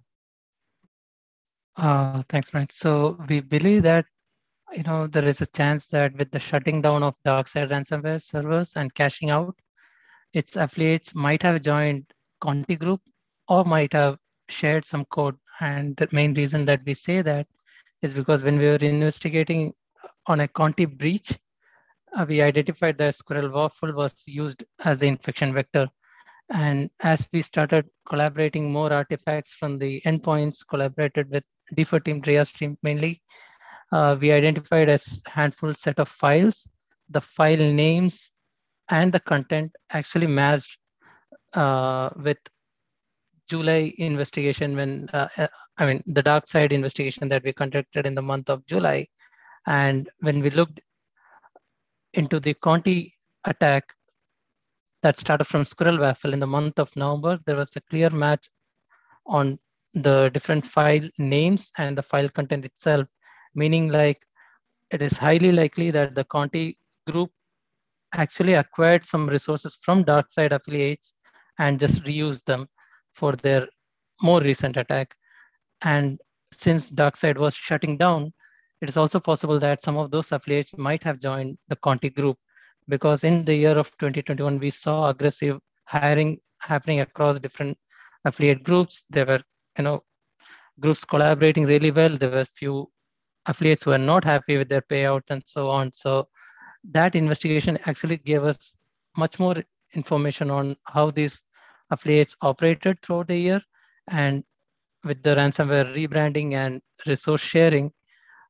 Uh, 1.77 2.23
thanks, 2.29 2.51
Brent. 2.51 2.71
So 2.71 3.17
we 3.29 3.39
believe 3.39 3.83
that 3.83 4.05
you 4.73 4.83
know 4.83 5.07
there 5.07 5.27
is 5.27 5.41
a 5.41 5.45
chance 5.47 5.87
that 5.87 6.15
with 6.17 6.29
the 6.31 6.39
shutting 6.39 6.81
down 6.81 7.03
of 7.03 7.15
Darkside 7.25 7.71
ransomware 7.71 8.21
servers 8.21 8.75
and 8.75 8.93
cashing 8.93 9.29
out, 9.29 9.55
its 10.33 10.55
affiliates 10.55 11.15
might 11.15 11.41
have 11.41 11.61
joined 11.61 12.05
Conti 12.41 12.75
Group 12.75 13.01
or 13.47 13.63
might 13.65 13.93
have 13.93 14.17
shared 14.49 14.85
some 14.85 15.05
code 15.05 15.35
and 15.59 15.95
the 15.97 16.07
main 16.11 16.33
reason 16.33 16.65
that 16.65 16.81
we 16.85 16.93
say 16.93 17.21
that 17.21 17.47
is 18.01 18.13
because 18.13 18.43
when 18.43 18.57
we 18.57 18.65
were 18.65 18.75
investigating 18.75 19.73
on 20.27 20.41
a 20.41 20.47
Conti 20.47 20.85
breach, 20.85 21.37
uh, 22.15 22.25
we 22.27 22.41
identified 22.41 22.97
that 22.97 23.15
Squirrel 23.15 23.49
Waffle 23.51 23.93
was 23.93 24.23
used 24.27 24.63
as 24.83 24.99
the 24.99 25.07
infection 25.07 25.53
vector. 25.53 25.87
And 26.49 26.89
as 27.01 27.27
we 27.31 27.41
started 27.41 27.87
collaborating 28.07 28.71
more 28.71 28.91
artifacts 28.93 29.53
from 29.53 29.79
the 29.79 30.01
endpoints, 30.05 30.65
collaborated 30.67 31.29
with 31.29 31.43
DFIR 31.75 32.03
team, 32.03 32.21
Drea 32.21 32.45
stream 32.45 32.77
mainly, 32.83 33.21
uh, 33.91 34.17
we 34.19 34.31
identified 34.31 34.89
a 34.89 34.99
handful 35.27 35.73
set 35.75 35.99
of 35.99 36.07
files. 36.09 36.69
The 37.09 37.21
file 37.21 37.57
names 37.57 38.31
and 38.89 39.11
the 39.11 39.19
content 39.19 39.71
actually 39.91 40.27
matched 40.27 40.77
uh, 41.53 42.09
with 42.17 42.37
July 43.49 43.93
investigation 43.97 44.75
when, 44.75 45.09
uh, 45.13 45.27
uh, 45.37 45.47
I 45.77 45.85
mean, 45.85 46.03
the 46.05 46.23
DarkSide 46.23 46.71
investigation 46.71 47.27
that 47.29 47.43
we 47.43 47.53
conducted 47.53 48.05
in 48.05 48.15
the 48.15 48.21
month 48.21 48.49
of 48.49 48.65
July. 48.65 49.07
And 49.67 50.09
when 50.19 50.39
we 50.39 50.49
looked 50.49 50.79
into 52.13 52.39
the 52.39 52.53
Conti 52.53 53.15
attack 53.45 53.83
that 55.01 55.17
started 55.17 55.45
from 55.45 55.65
Squirrel 55.65 55.99
Waffle 55.99 56.33
in 56.33 56.39
the 56.39 56.47
month 56.47 56.79
of 56.79 56.95
November, 56.95 57.39
there 57.45 57.55
was 57.55 57.69
a 57.75 57.81
clear 57.81 58.09
match 58.09 58.49
on 59.25 59.59
the 59.93 60.29
different 60.29 60.65
file 60.65 61.07
names 61.17 61.71
and 61.77 61.97
the 61.97 62.03
file 62.03 62.29
content 62.29 62.65
itself, 62.65 63.07
meaning 63.55 63.91
like 63.91 64.25
it 64.91 65.01
is 65.01 65.17
highly 65.17 65.51
likely 65.51 65.91
that 65.91 66.15
the 66.15 66.23
Conti 66.25 66.77
group 67.09 67.31
actually 68.13 68.53
acquired 68.53 69.05
some 69.05 69.27
resources 69.27 69.77
from 69.81 70.03
DarkSide 70.03 70.51
affiliates 70.51 71.15
and 71.59 71.79
just 71.79 72.03
reused 72.03 72.45
them 72.45 72.67
for 73.13 73.35
their 73.35 73.67
more 74.21 74.41
recent 74.41 74.77
attack. 74.77 75.15
And 75.81 76.19
since 76.51 76.91
DarkSide 76.91 77.37
was 77.37 77.55
shutting 77.55 77.97
down, 77.97 78.33
it 78.81 78.89
is 78.89 78.97
also 78.97 79.19
possible 79.19 79.59
that 79.59 79.81
some 79.81 79.97
of 79.97 80.11
those 80.11 80.31
affiliates 80.31 80.77
might 80.77 81.03
have 81.03 81.19
joined 81.19 81.57
the 81.69 81.75
Conti 81.77 82.09
group 82.09 82.37
because 82.89 83.23
in 83.23 83.45
the 83.45 83.55
year 83.55 83.77
of 83.77 83.89
2021, 83.97 84.59
we 84.59 84.69
saw 84.69 85.09
aggressive 85.09 85.59
hiring 85.85 86.39
happening 86.59 86.99
across 86.99 87.39
different 87.39 87.77
affiliate 88.25 88.63
groups. 88.63 89.05
There 89.09 89.25
were, 89.25 89.41
you 89.77 89.83
know, 89.83 90.03
groups 90.79 91.05
collaborating 91.05 91.65
really 91.65 91.91
well. 91.91 92.09
There 92.09 92.31
were 92.31 92.45
few 92.45 92.89
affiliates 93.45 93.83
who 93.83 93.91
were 93.91 93.97
not 93.97 94.23
happy 94.23 94.57
with 94.57 94.69
their 94.69 94.81
payouts 94.81 95.29
and 95.29 95.41
so 95.45 95.69
on. 95.69 95.91
So 95.93 96.27
that 96.91 97.15
investigation 97.15 97.79
actually 97.85 98.17
gave 98.17 98.43
us 98.43 98.75
much 99.15 99.39
more 99.39 99.55
information 99.93 100.49
on 100.49 100.75
how 100.85 101.11
these 101.11 101.41
affiliates 101.93 102.35
operated 102.41 103.01
throughout 103.01 103.27
the 103.27 103.37
year. 103.37 103.61
And 104.09 104.43
with 105.03 105.21
the 105.23 105.35
ransomware 105.35 105.93
rebranding 105.95 106.53
and 106.53 106.81
resource 107.07 107.41
sharing, 107.41 107.91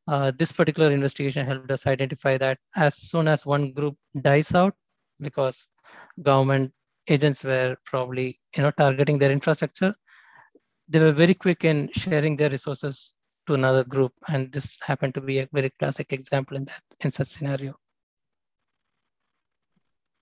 uh, 0.07 0.31
this 0.37 0.51
particular 0.51 0.91
investigation 0.91 1.45
helped 1.45 1.71
us 1.71 1.87
identify 1.87 2.37
that 2.37 2.57
as 2.75 2.95
soon 2.95 3.27
as 3.27 3.45
one 3.45 3.71
group 3.73 3.95
dies 4.21 4.53
out, 4.53 4.75
because 5.19 5.67
government 6.21 6.71
agents 7.09 7.43
were 7.43 7.75
probably 7.85 8.39
you 8.55 8.63
know 8.63 8.71
targeting 8.71 9.17
their 9.19 9.31
infrastructure, 9.31 9.93
they 10.89 10.99
were 10.99 11.11
very 11.11 11.33
quick 11.33 11.65
in 11.65 11.89
sharing 11.93 12.35
their 12.37 12.49
resources 12.49 13.13
to 13.47 13.53
another 13.55 13.83
group, 13.83 14.13
and 14.27 14.51
this 14.51 14.77
happened 14.81 15.13
to 15.15 15.21
be 15.21 15.39
a 15.39 15.49
very 15.53 15.71
classic 15.79 16.13
example 16.13 16.57
in 16.57 16.65
that 16.65 16.83
in 17.01 17.11
such 17.11 17.27
scenario. 17.27 17.73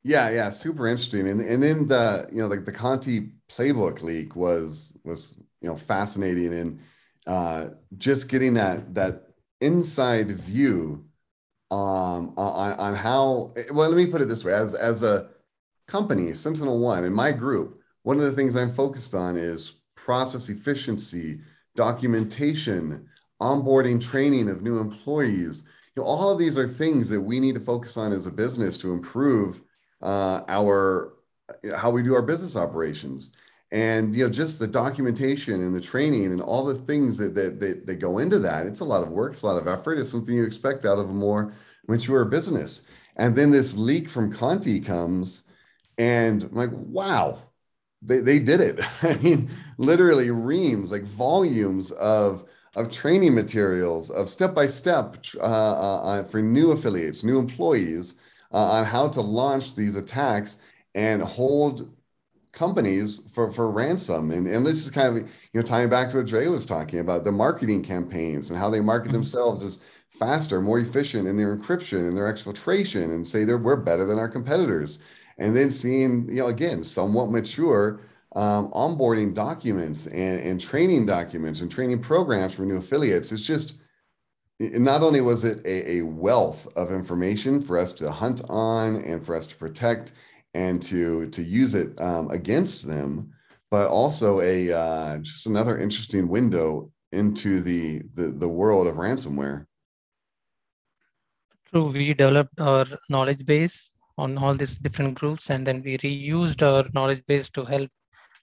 Yeah, 0.04 0.30
yeah, 0.30 0.50
super 0.50 0.88
interesting. 0.88 1.28
And 1.28 1.42
and 1.42 1.62
then 1.62 1.88
the 1.88 2.28
you 2.32 2.40
know 2.40 2.48
like 2.48 2.66
the 2.66 2.72
Conti 2.72 3.34
playbook 3.50 4.02
leak 4.02 4.36
was 4.36 4.98
was 5.04 5.36
you 5.62 5.70
know 5.70 5.78
fascinating 5.78 6.54
and 6.54 6.80
uh, 7.28 7.70
just 7.98 8.28
getting 8.28 8.56
that 8.56 8.94
that 8.96 9.28
inside 9.62 10.32
view 10.32 11.06
um, 11.72 12.34
on 12.38 12.74
on 12.80 12.96
how 12.96 13.54
well 13.74 13.90
let 13.90 13.98
me 13.98 14.08
put 14.08 14.22
it 14.22 14.28
this 14.30 14.44
way 14.46 14.54
as 14.54 14.76
as 14.76 15.04
a 15.04 15.30
company 15.88 16.32
SentinelOne 16.32 17.06
in 17.06 17.14
my 17.14 17.32
group 17.32 17.82
one 18.04 18.18
of 18.18 18.24
the 18.24 18.32
things 18.34 18.56
I'm 18.56 18.74
focused 18.74 19.16
on 19.16 19.38
is 19.38 19.82
process 19.96 20.50
efficiency 20.50 21.42
documentation 21.76 23.08
onboarding 23.42 24.02
training 24.02 24.50
of 24.50 24.62
new 24.62 24.80
employees 24.80 25.64
you 25.96 26.02
know 26.04 26.08
all 26.08 26.30
of 26.32 26.40
these 26.40 26.58
are 26.58 26.68
things 26.68 27.10
that 27.10 27.22
we 27.22 27.40
need 27.40 27.56
to 27.56 27.62
focus 27.62 27.98
on 27.98 28.12
as 28.14 28.26
a 28.28 28.32
business 28.32 28.78
to 28.80 28.94
improve 28.94 29.62
uh, 30.02 30.44
our 30.48 31.14
how 31.76 31.92
we 31.92 32.04
do 32.04 32.16
our 32.16 32.22
business 32.22 32.56
operations. 32.56 33.32
And 33.74 34.14
you 34.14 34.26
know 34.26 34.30
just 34.30 34.60
the 34.60 34.68
documentation 34.68 35.64
and 35.64 35.74
the 35.74 35.82
training 35.82 36.26
and 36.26 36.42
all 36.42 36.66
the 36.66 36.76
things 36.76 37.18
that, 37.20 37.36
that 37.36 37.60
that, 37.62 37.86
that 37.86 37.96
go 37.96 38.18
into 38.18 38.38
that 38.40 38.68
it's 38.68 38.82
a 38.82 38.86
lot 38.86 39.02
of 39.02 39.10
work 39.10 39.32
it's 39.32 39.44
a 39.44 39.48
lot 39.48 39.62
of 39.62 39.68
effort. 39.68 39.98
It's 39.98 40.10
something 40.10 40.36
you 40.36 40.44
expect 40.44 40.86
out 40.86 41.00
of 41.00 41.10
a 41.10 41.14
more 41.14 41.54
mature 41.88 42.26
business. 42.26 42.84
And 43.16 43.36
then 43.36 43.52
this 43.52 43.76
leak 43.76 44.10
from 44.10 44.34
conti 44.34 44.82
comes 44.82 45.44
and 45.98 46.44
I'm 46.44 46.54
like 46.54 46.72
wow 46.74 47.40
they, 48.02 48.20
they 48.20 48.40
did 48.40 48.60
it. 48.60 48.82
I 49.04 49.16
mean 49.16 49.50
literally 49.78 50.32
reams 50.32 50.92
like 50.92 51.04
volumes 51.04 51.92
of 51.92 52.46
of 52.76 52.92
training 52.92 53.36
materials 53.36 54.10
of 54.10 54.30
step 54.30 54.54
by 54.54 54.68
step 54.68 55.18
uh, 55.38 55.44
uh, 55.44 56.24
for 56.24 56.42
new 56.42 56.72
affiliates 56.72 57.24
new 57.24 57.40
employees 57.40 58.16
uh, 58.54 58.58
on 58.58 58.86
how 58.86 59.08
to 59.10 59.22
launch 59.22 59.76
these 59.76 59.96
attacks 59.96 60.58
and 60.94 61.22
hold 61.22 61.90
companies 62.52 63.22
for, 63.32 63.50
for 63.50 63.72
ransom. 63.72 64.32
And, 64.32 64.46
and 64.46 64.66
this 64.66 64.86
is 64.86 64.92
kind 64.92 65.08
of, 65.08 65.24
you 65.24 65.30
know, 65.54 65.62
tying 65.62 65.90
back 65.90 66.12
to 66.12 66.18
what 66.18 66.26
Dre 66.26 66.48
was 66.48 66.66
talking 66.66 67.00
about 67.00 67.24
the 67.24 67.32
marketing 67.32 67.82
campaigns 67.82 68.52
and 68.52 68.60
how 68.60 68.70
they 68.70 68.82
market 68.82 69.08
mm-hmm. 69.08 69.18
themselves 69.18 69.64
as 69.64 69.80
faster, 70.20 70.62
more 70.62 70.80
efficient 70.80 71.28
in 71.28 71.38
their 71.38 71.56
encryption 71.56 72.08
and 72.08 72.16
their 72.16 72.32
exfiltration 72.32 73.16
and 73.16 73.26
say 73.26 73.44
they're 73.44 73.58
we're 73.58 73.78
better 73.78 74.06
than 74.06 74.20
our 74.20 74.30
competitors. 74.30 75.00
And 75.38 75.56
then 75.56 75.72
seeing, 75.72 76.28
you 76.28 76.36
know, 76.36 76.48
again, 76.48 76.84
somewhat 76.84 77.32
mature 77.32 78.02
um, 78.36 78.70
onboarding 78.72 79.34
documents 79.34 80.08
and, 80.08 80.42
and 80.42 80.62
training 80.62 81.06
documents 81.06 81.62
and 81.62 81.72
training 81.72 82.02
programs 82.02 82.54
for 82.54 82.64
new 82.64 82.78
affiliates. 82.78 83.32
It's 83.32 83.42
just, 83.42 83.81
not 84.62 85.02
only 85.02 85.22
was 85.22 85.44
it 85.44 85.66
a, 85.66 85.98
a 85.98 86.02
wealth 86.04 86.68
of 86.76 86.92
information 86.92 87.62
for 87.62 87.78
us 87.78 87.92
to 87.94 88.12
hunt 88.12 88.42
on 88.50 88.98
and 89.04 89.26
for 89.26 89.36
us 89.36 89.48
to 89.48 89.56
protect 89.56 90.14
and 90.54 90.82
to 90.82 91.28
to 91.30 91.42
use 91.42 91.74
it 91.76 92.00
um, 92.00 92.30
against 92.30 92.88
them, 92.88 93.32
but 93.70 93.88
also 93.90 94.42
a 94.42 94.72
uh, 94.72 95.18
just 95.18 95.48
another 95.48 95.80
interesting 95.80 96.28
window 96.28 96.92
into 97.12 97.62
the, 97.62 98.04
the 98.14 98.28
the 98.28 98.48
world 98.48 98.88
of 98.88 98.96
ransomware. 98.96 99.66
True, 101.72 101.90
we 101.90 102.14
developed 102.14 102.60
our 102.60 102.86
knowledge 103.10 103.46
base 103.46 103.92
on 104.18 104.38
all 104.38 104.54
these 104.54 104.78
different 104.78 105.16
groups, 105.16 105.50
and 105.50 105.66
then 105.66 105.82
we 105.84 105.98
reused 105.98 106.62
our 106.62 106.88
knowledge 106.94 107.26
base 107.26 107.50
to 107.52 107.64
help 107.64 107.90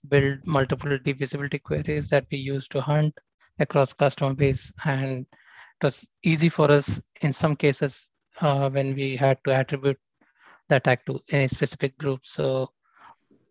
build 0.09 0.39
multiple 0.45 0.99
Deep 1.05 1.19
Visibility 1.19 1.59
queries 1.59 2.09
that 2.09 2.27
we 2.33 2.39
use 2.39 2.67
to 2.69 2.81
hunt 2.81 3.15
across 3.59 3.93
customer 3.93 4.35
base. 4.35 4.73
And 4.85 5.27
it 5.81 5.85
was 5.85 6.07
easy 6.25 6.49
for 6.49 6.71
us 6.71 7.01
in 7.21 7.33
some 7.33 7.55
cases 7.55 8.09
uh, 8.41 8.69
when 8.71 8.95
we 8.95 9.17
had 9.17 9.39
to 9.45 9.55
attribute 9.55 9.99
the 10.69 10.77
attack 10.77 11.07
to 11.07 11.21
any 11.31 11.49
specific 11.49 11.97
group. 11.99 12.21
So 12.25 12.71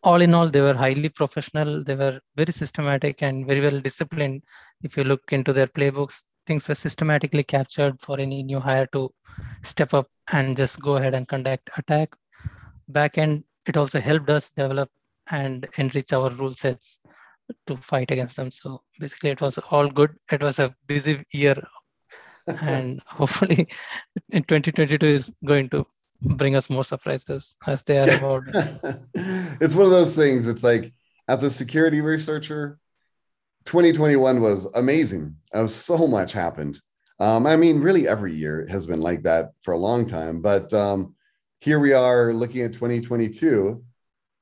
all 0.03 0.21
in 0.21 0.33
all, 0.33 0.49
they 0.49 0.61
were 0.61 0.73
highly 0.73 1.09
professional. 1.09 1.83
They 1.83 1.95
were 1.95 2.19
very 2.35 2.51
systematic 2.51 3.21
and 3.21 3.45
very 3.45 3.61
well 3.61 3.79
disciplined. 3.79 4.43
If 4.83 4.97
you 4.97 5.03
look 5.03 5.21
into 5.31 5.53
their 5.53 5.67
playbooks, 5.67 6.23
things 6.45 6.67
were 6.67 6.75
systematically 6.75 7.43
captured 7.43 7.99
for 7.99 8.19
any 8.19 8.43
new 8.43 8.59
hire 8.59 8.87
to 8.93 9.13
step 9.63 9.93
up 9.93 10.07
and 10.31 10.55
just 10.55 10.79
go 10.81 10.97
ahead 10.97 11.13
and 11.13 11.27
conduct 11.27 11.69
attack. 11.77 12.13
Backend, 12.91 13.43
it 13.65 13.77
also 13.77 13.99
helped 13.99 14.29
us 14.29 14.49
develop 14.51 14.89
and 15.29 15.67
enrich 15.77 16.13
our 16.13 16.29
rule 16.31 16.53
sets 16.53 16.99
to 17.65 17.75
fight 17.77 18.11
against 18.11 18.35
them. 18.37 18.51
So 18.51 18.81
basically, 18.99 19.31
it 19.31 19.41
was 19.41 19.57
all 19.71 19.89
good. 19.89 20.15
It 20.31 20.41
was 20.41 20.59
a 20.59 20.73
busy 20.85 21.25
year, 21.31 21.61
and 22.47 23.01
hopefully, 23.05 23.67
in 24.29 24.43
2022 24.43 25.05
is 25.05 25.33
going 25.45 25.69
to 25.69 25.85
bring 26.21 26.55
us 26.55 26.69
more 26.69 26.83
surprises 26.83 27.55
as 27.65 27.83
they 27.83 27.99
are 27.99 28.09
about. 28.09 28.43
it's 29.61 29.75
one 29.75 29.85
of 29.85 29.91
those 29.91 30.15
things. 30.15 30.47
It's 30.47 30.63
like 30.63 30.93
as 31.27 31.43
a 31.43 31.51
security 31.51 32.01
researcher, 32.01 32.79
2021 33.65 34.41
was 34.41 34.65
amazing. 34.75 35.35
Was 35.53 35.75
so 35.75 36.07
much 36.07 36.33
happened. 36.33 36.79
Um, 37.19 37.45
I 37.47 37.55
mean, 37.55 37.79
really, 37.81 38.07
every 38.07 38.33
year 38.33 38.65
has 38.69 38.85
been 38.85 39.01
like 39.01 39.23
that 39.23 39.51
for 39.61 39.73
a 39.73 39.77
long 39.77 40.05
time. 40.05 40.41
But 40.41 40.73
um, 40.73 41.15
here 41.59 41.79
we 41.79 41.93
are 41.93 42.33
looking 42.33 42.61
at 42.61 42.73
2022, 42.73 43.83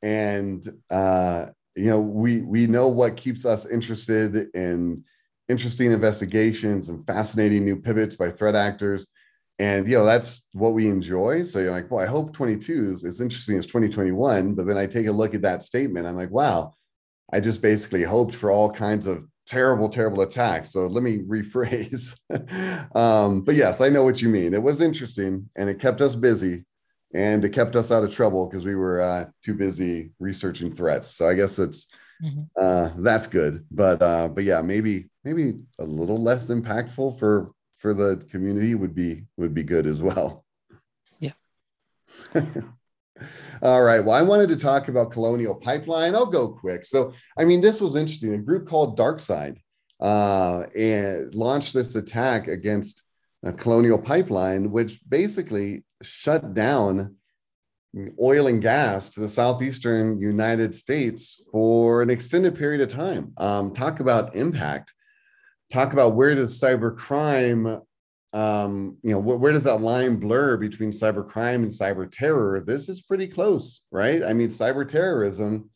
and 0.02 0.64
uh, 0.90 1.48
you 1.76 1.90
know, 1.90 2.02
we 2.02 2.42
we 2.42 2.68
know 2.68 2.88
what 2.88 3.18
keeps 3.18 3.46
us 3.46 3.66
interested 3.66 4.50
in 4.54 5.04
interesting 5.48 5.92
investigations 5.92 6.90
and 6.90 7.06
fascinating 7.06 7.64
new 7.64 7.78
pivots 7.78 8.16
by 8.16 8.30
threat 8.30 8.56
actors. 8.56 9.08
And 9.58 9.88
you 9.88 9.98
know 9.98 10.06
that's 10.06 10.46
what 10.54 10.74
we 10.74 10.88
enjoy. 10.88 11.44
So 11.44 11.60
you're 11.60 11.72
like 11.72 11.90
well 11.90 12.04
i 12.04 12.06
hope 12.06 12.34
22 12.34 12.94
is 12.96 13.06
as 13.06 13.22
interesting 13.22 13.58
as 13.58 13.66
2021 13.66 14.54
but 14.54 14.68
then 14.68 14.78
i 14.78 14.86
take 14.86 15.08
a 15.08 15.12
look 15.12 15.34
at 15.34 15.44
that 15.44 15.64
statement. 15.64 16.08
I'm 16.08 16.18
like 16.18 16.32
wow 16.32 16.74
i 17.32 17.40
just 17.40 17.62
basically 17.62 18.04
hoped 18.04 18.36
for 18.36 18.52
all 18.52 18.72
kinds 18.72 19.08
of 19.08 19.26
terrible 19.48 19.88
terrible 19.90 20.22
attacks. 20.22 20.72
So 20.72 20.88
let 20.88 21.04
me 21.04 21.20
rephrase. 21.28 22.16
Um, 22.96 23.42
but 23.42 23.56
yes 23.56 23.80
i 23.80 23.90
know 23.90 24.04
what 24.04 24.22
you 24.22 24.30
mean. 24.30 24.54
It 24.54 24.64
was 24.64 24.82
interesting 24.82 25.50
and 25.56 25.70
it 25.70 25.80
kept 25.80 26.02
us 26.02 26.16
busy 26.16 26.66
and 27.14 27.46
it 27.46 27.54
kept 27.54 27.78
us 27.78 27.94
out 27.94 28.04
of 28.04 28.14
trouble 28.14 28.50
because 28.50 28.66
we 28.66 28.76
were 28.76 29.02
uh, 29.02 29.26
too 29.42 29.54
busy 29.54 30.12
researching 30.20 30.70
threats. 30.70 31.12
So 31.12 31.30
i 31.30 31.34
guess 31.34 31.60
it's 31.60 31.88
mm-hmm. 32.24 32.44
uh, 32.60 32.90
that's 32.98 33.28
good 33.28 33.66
but 33.72 34.02
uh, 34.02 34.28
but 34.28 34.44
yeah 34.44 34.62
maybe 34.62 35.10
maybe 35.24 35.54
a 35.80 35.84
little 35.84 36.22
less 36.22 36.48
impactful 36.50 37.18
for 37.20 37.52
for 37.86 37.94
the 37.94 38.18
community 38.32 38.74
would 38.74 38.96
be 38.96 39.26
would 39.38 39.54
be 39.54 39.64
good 39.64 39.86
as 39.86 40.02
well. 40.02 40.46
Yeah. 41.20 41.34
All 43.62 43.84
right. 43.84 44.04
Well, 44.04 44.16
I 44.16 44.22
wanted 44.22 44.50
to 44.50 44.56
talk 44.56 44.88
about 44.88 45.12
Colonial 45.12 45.56
Pipeline. 45.56 46.16
I'll 46.16 46.26
go 46.26 46.50
quick. 46.50 46.84
So, 46.84 47.14
I 47.38 47.46
mean, 47.46 47.62
this 47.62 47.80
was 47.80 47.96
interesting. 47.96 48.34
A 48.34 48.38
group 48.38 48.68
called 48.68 48.98
Darkside 48.98 49.58
uh, 50.00 50.64
and 50.76 51.34
launched 51.34 51.74
this 51.74 51.96
attack 51.96 52.48
against 52.48 53.04
a 53.44 53.54
Colonial 53.54 54.00
Pipeline, 54.00 54.72
which 54.72 55.00
basically 55.08 55.86
shut 56.02 56.54
down 56.54 57.16
oil 58.22 58.48
and 58.48 58.62
gas 58.62 59.10
to 59.10 59.20
the 59.20 59.30
southeastern 59.30 60.20
United 60.20 60.76
States 60.76 61.48
for 61.52 62.02
an 62.02 62.10
extended 62.10 62.56
period 62.56 62.82
of 62.82 62.92
time. 62.92 63.34
Um, 63.38 63.74
talk 63.74 64.00
about 64.00 64.36
impact 64.36 64.94
talk 65.72 65.94
about 65.94 66.16
where 66.16 66.36
does 66.36 66.60
cybercrime 66.60 67.82
um, 68.34 68.98
you 69.02 69.12
know, 69.12 69.22
wh- 69.22 69.40
where 69.40 69.54
does 69.54 69.64
that 69.64 69.80
line 69.80 70.18
blur 70.18 70.58
between 70.58 70.92
cybercrime 70.92 71.64
and 71.64 71.72
cyber 71.72 72.10
terror? 72.12 72.62
This 72.66 72.90
is 72.90 73.02
pretty 73.02 73.28
close, 73.28 73.82
right? 73.92 74.22
I 74.22 74.34
mean, 74.34 74.50
cyber 74.50 74.86
terrorism, 74.86 75.70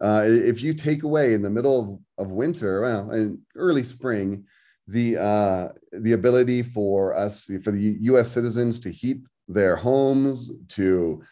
uh, 0.00 0.24
if 0.26 0.60
you 0.60 0.74
take 0.74 1.04
away 1.04 1.34
in 1.34 1.42
the 1.42 1.50
middle 1.50 2.02
of, 2.18 2.26
of 2.26 2.32
winter, 2.32 2.80
well, 2.80 3.12
in 3.12 3.40
early 3.54 3.84
spring, 3.84 4.44
the 4.88 5.18
uh, 5.18 5.68
the 5.92 6.14
ability 6.14 6.64
for 6.64 7.16
us, 7.16 7.48
for 7.62 7.70
the 7.70 7.96
U.S. 8.00 8.28
citizens 8.28 8.80
to 8.80 8.90
heat 8.90 9.20
their 9.46 9.76
homes, 9.76 10.50
to 10.70 11.22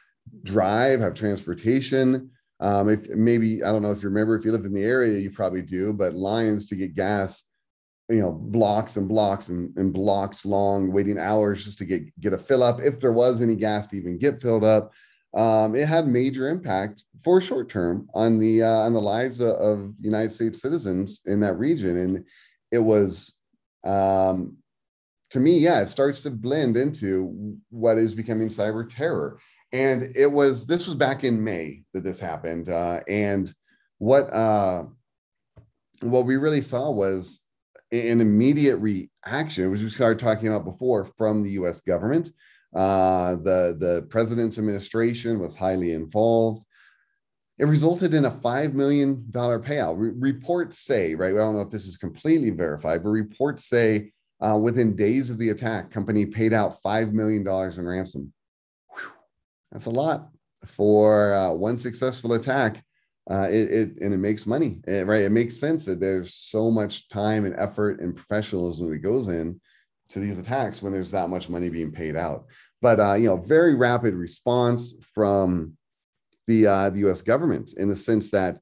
drive, 0.42 1.00
have 1.00 1.14
transportation. 1.14 2.30
Um, 2.60 2.88
if 2.88 3.08
maybe 3.10 3.62
I 3.62 3.70
don't 3.70 3.82
know 3.82 3.90
if 3.90 4.02
you 4.02 4.08
remember, 4.08 4.36
if 4.36 4.44
you 4.44 4.52
lived 4.52 4.66
in 4.66 4.74
the 4.74 4.82
area, 4.82 5.18
you 5.18 5.30
probably 5.30 5.62
do, 5.62 5.92
but 5.92 6.14
lines 6.14 6.66
to 6.66 6.76
get 6.76 6.94
gas 6.94 7.44
you 8.08 8.20
know 8.20 8.32
blocks 8.32 8.96
and 8.96 9.08
blocks 9.08 9.50
and, 9.50 9.76
and 9.76 9.92
blocks 9.92 10.46
long 10.46 10.90
waiting 10.90 11.18
hours 11.18 11.64
just 11.64 11.78
to 11.78 11.84
get 11.84 12.20
get 12.20 12.32
a 12.32 12.38
fill 12.38 12.62
up 12.62 12.80
if 12.80 13.00
there 13.00 13.12
was 13.12 13.42
any 13.42 13.54
gas 13.54 13.86
to 13.88 13.96
even 13.96 14.18
get 14.18 14.40
filled 14.40 14.64
up. 14.64 14.92
Um, 15.34 15.76
it 15.76 15.86
had 15.86 16.08
major 16.08 16.48
impact 16.48 17.04
for 17.22 17.40
short 17.40 17.68
term 17.68 18.08
on 18.14 18.38
the 18.38 18.62
uh, 18.62 18.78
on 18.80 18.94
the 18.94 19.00
lives 19.00 19.40
of, 19.40 19.56
of, 19.56 19.94
united 20.00 20.32
states 20.32 20.62
citizens 20.62 21.20
in 21.26 21.40
that 21.40 21.58
region. 21.58 21.98
And 21.98 22.24
it 22.72 22.78
was 22.78 23.34
um, 23.84 24.56
to 25.30 25.40
me 25.40 25.58
yeah 25.58 25.80
it 25.80 25.88
starts 25.88 26.20
to 26.20 26.30
blend 26.30 26.78
into 26.78 27.58
what 27.68 27.98
is 27.98 28.14
becoming 28.14 28.48
cyber 28.48 28.88
terror 28.88 29.38
and 29.72 30.12
it 30.16 30.30
was 30.30 30.66
this 30.66 30.86
was 30.86 30.96
back 30.96 31.24
in 31.24 31.42
may 31.42 31.82
that 31.92 32.02
this 32.02 32.20
happened 32.20 32.68
uh, 32.68 33.00
and 33.08 33.52
what 33.98 34.32
uh, 34.32 34.84
what 36.00 36.26
we 36.26 36.36
really 36.36 36.62
saw 36.62 36.90
was 36.90 37.40
an 37.90 38.20
immediate 38.20 38.76
reaction, 38.76 39.70
which 39.70 39.80
we 39.80 39.88
started 39.88 40.18
talking 40.18 40.48
about 40.48 40.64
before, 40.64 41.04
from 41.16 41.42
the 41.42 41.52
U.S. 41.52 41.80
government 41.80 42.30
Uh, 42.74 43.36
the, 43.36 43.76
the 43.78 44.06
president's 44.10 44.58
administration 44.58 45.38
was 45.38 45.56
highly 45.56 45.92
involved. 45.92 46.64
It 47.58 47.64
resulted 47.64 48.12
in 48.12 48.26
a 48.26 48.30
$5 48.30 48.74
million 48.74 49.24
payout. 49.32 49.94
Re- 49.96 50.12
reports 50.32 50.84
say, 50.84 51.14
right? 51.14 51.32
I 51.32 51.38
don't 51.38 51.56
know 51.56 51.62
if 51.62 51.70
this 51.70 51.86
is 51.86 51.96
completely 51.96 52.50
verified, 52.50 53.02
but 53.02 53.08
reports 53.08 53.64
say 53.64 54.12
uh, 54.40 54.58
within 54.62 54.94
days 54.94 55.30
of 55.30 55.38
the 55.38 55.48
attack, 55.48 55.90
company 55.90 56.26
paid 56.26 56.52
out 56.52 56.80
$5 56.84 57.12
million 57.12 57.40
in 57.40 57.86
ransom. 57.86 58.32
That's 59.72 59.86
a 59.86 59.90
lot 59.90 60.30
for 60.64 61.34
uh, 61.34 61.52
one 61.52 61.76
successful 61.76 62.34
attack. 62.34 62.82
Uh, 63.30 63.46
it, 63.50 63.70
it, 63.70 64.00
and 64.00 64.14
it 64.14 64.18
makes 64.18 64.46
money, 64.46 64.80
it, 64.86 65.06
right? 65.06 65.22
It 65.22 65.32
makes 65.32 65.58
sense 65.58 65.84
that 65.84 66.00
there's 66.00 66.34
so 66.34 66.70
much 66.70 67.08
time 67.10 67.44
and 67.44 67.54
effort 67.58 68.00
and 68.00 68.16
professionalism 68.16 68.88
that 68.88 68.98
goes 68.98 69.28
in 69.28 69.60
to 70.08 70.18
these 70.18 70.38
attacks 70.38 70.80
when 70.80 70.92
there's 70.92 71.10
that 71.10 71.28
much 71.28 71.50
money 71.50 71.68
being 71.68 71.92
paid 71.92 72.16
out. 72.16 72.46
But 72.80 73.00
uh, 73.00 73.14
you 73.14 73.28
know, 73.28 73.36
very 73.36 73.74
rapid 73.74 74.14
response 74.14 74.94
from 75.14 75.76
the 76.46 76.66
uh, 76.66 76.90
the 76.90 77.00
U.S. 77.00 77.20
government 77.20 77.74
in 77.76 77.88
the 77.88 77.96
sense 77.96 78.30
that 78.30 78.58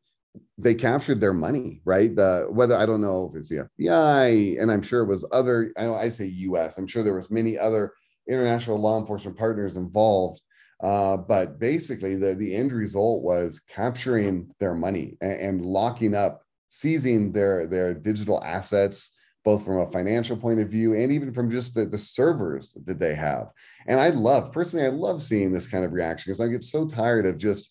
they 0.58 0.74
captured 0.74 1.20
their 1.20 1.32
money, 1.32 1.80
right? 1.84 2.14
The 2.14 2.46
whether 2.50 2.76
I 2.76 2.86
don't 2.86 3.00
know 3.00 3.30
if 3.30 3.38
it's 3.38 3.48
the 3.48 3.68
FBI, 3.78 4.60
and 4.60 4.70
I'm 4.70 4.82
sure 4.82 5.02
it 5.02 5.08
was 5.08 5.24
other. 5.30 5.72
I, 5.76 5.82
know, 5.82 5.94
I 5.94 6.08
say 6.08 6.26
U.S. 6.26 6.78
I'm 6.78 6.86
sure 6.86 7.02
there 7.02 7.14
was 7.14 7.30
many 7.30 7.58
other 7.58 7.92
international 8.28 8.80
law 8.80 8.98
enforcement 8.98 9.38
partners 9.38 9.76
involved. 9.76 10.40
Uh, 10.82 11.16
but 11.16 11.58
basically, 11.58 12.16
the 12.16 12.34
the 12.34 12.54
end 12.54 12.72
result 12.72 13.22
was 13.22 13.60
capturing 13.60 14.48
their 14.60 14.74
money 14.74 15.16
and, 15.20 15.32
and 15.32 15.62
locking 15.62 16.14
up, 16.14 16.42
seizing 16.68 17.32
their 17.32 17.66
their 17.66 17.94
digital 17.94 18.42
assets, 18.44 19.12
both 19.44 19.64
from 19.64 19.78
a 19.78 19.90
financial 19.90 20.36
point 20.36 20.60
of 20.60 20.68
view 20.68 20.94
and 20.94 21.12
even 21.12 21.32
from 21.32 21.50
just 21.50 21.74
the, 21.74 21.86
the 21.86 21.96
servers 21.96 22.76
that 22.84 22.98
they 22.98 23.14
have. 23.14 23.48
And 23.86 24.00
I 24.00 24.08
love, 24.10 24.52
personally, 24.52 24.84
I 24.84 24.90
love 24.90 25.22
seeing 25.22 25.52
this 25.52 25.68
kind 25.68 25.84
of 25.84 25.92
reaction 25.92 26.30
because 26.30 26.40
I 26.40 26.48
get 26.48 26.64
so 26.64 26.86
tired 26.86 27.26
of 27.26 27.38
just 27.38 27.70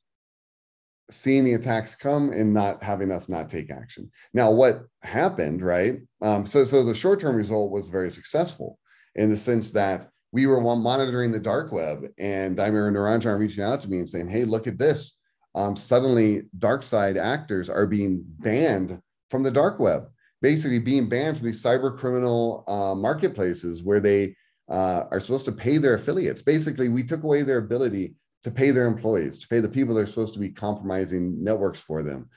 seeing 1.11 1.43
the 1.43 1.53
attacks 1.53 1.93
come 1.93 2.31
and 2.31 2.53
not 2.53 2.81
having 2.81 3.11
us 3.11 3.29
not 3.29 3.49
take 3.49 3.69
action. 3.69 4.09
Now, 4.33 4.51
what 4.51 4.85
happened, 5.03 5.61
right? 5.61 5.99
Um, 6.21 6.45
so, 6.45 6.63
so 6.63 6.83
the 6.83 6.95
short-term 6.95 7.35
result 7.35 7.71
was 7.71 7.89
very 7.89 8.09
successful 8.09 8.79
in 9.13 9.29
the 9.29 9.37
sense 9.37 9.71
that 9.73 10.07
we 10.35 10.47
were 10.47 10.59
monitoring 10.59 11.31
the 11.31 11.39
dark 11.39 11.71
web, 11.71 12.05
and 12.19 12.59
I 12.59 12.67
remember 12.67 12.99
Niranjan 12.99 13.39
reaching 13.39 13.63
out 13.63 13.79
to 13.79 13.89
me 13.89 13.99
and 13.99 14.09
saying, 14.09 14.27
"Hey, 14.27 14.43
look 14.43 14.67
at 14.67 14.77
this! 14.77 15.17
Um, 15.55 15.77
suddenly, 15.77 16.43
dark 16.59 16.83
side 16.83 17.15
actors 17.15 17.69
are 17.69 17.87
being 17.87 18.23
banned 18.39 18.99
from 19.29 19.43
the 19.43 19.51
dark 19.51 19.79
web." 19.79 20.09
basically 20.41 20.77
being 20.77 21.09
banned 21.09 21.35
from 21.35 21.47
these 21.47 21.63
cyber 21.63 21.97
criminal 21.97 22.63
uh, 22.67 22.93
marketplaces 22.93 23.81
where 23.81 23.99
they 23.99 24.35
uh, 24.69 25.05
are 25.09 25.19
supposed 25.19 25.45
to 25.45 25.51
pay 25.51 25.79
their 25.79 25.95
affiliates. 25.95 26.43
Basically, 26.43 26.87
we 26.87 27.03
took 27.03 27.23
away 27.23 27.41
their 27.41 27.57
ability 27.57 28.13
to 28.43 28.51
pay 28.51 28.69
their 28.69 28.85
employees, 28.85 29.39
to 29.39 29.47
pay 29.47 29.59
the 29.59 29.67
people 29.69 29.95
they're 29.95 30.05
supposed 30.05 30.35
to 30.35 30.39
be 30.39 30.51
compromising 30.51 31.43
networks 31.43 31.79
for 31.79 32.03
them. 32.03 32.29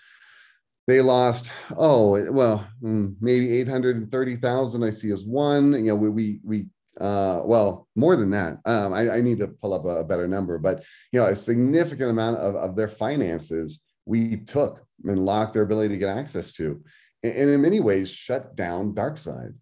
They 0.86 1.02
lost, 1.02 1.50
oh, 1.76 2.32
well, 2.32 2.66
hmm, 2.80 3.08
maybe 3.20 3.52
830,000 3.60 4.82
I 4.82 4.88
see 4.88 5.10
as 5.10 5.24
one. 5.24 5.72
You 5.72 5.88
know, 5.88 5.96
we, 5.96 6.08
we, 6.08 6.40
we 6.42 6.66
uh, 7.00 7.42
well, 7.44 7.88
more 7.94 8.16
than 8.16 8.30
that. 8.30 8.58
Um, 8.64 8.92
I, 8.92 9.10
I, 9.10 9.20
need 9.20 9.38
to 9.38 9.48
pull 9.48 9.72
up 9.72 9.84
a, 9.84 10.00
a, 10.00 10.04
better 10.04 10.26
number, 10.26 10.58
but 10.58 10.84
you 11.12 11.20
know, 11.20 11.26
a 11.26 11.36
significant 11.36 12.10
amount 12.10 12.38
of, 12.38 12.56
of 12.56 12.74
their 12.74 12.88
finances 12.88 13.80
we 14.04 14.38
took 14.38 14.84
and 15.04 15.24
locked 15.24 15.52
their 15.52 15.62
ability 15.62 15.94
to 15.94 15.98
get 15.98 16.16
access 16.16 16.50
to 16.52 16.82
and 17.22 17.50
in 17.50 17.60
many 17.62 17.80
ways 17.80 18.10
shut 18.10 18.56
down 18.56 18.94
darkside. 18.94 19.54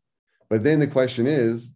But 0.50 0.62
then 0.62 0.78
the 0.78 0.86
question 0.86 1.26
is 1.26 1.72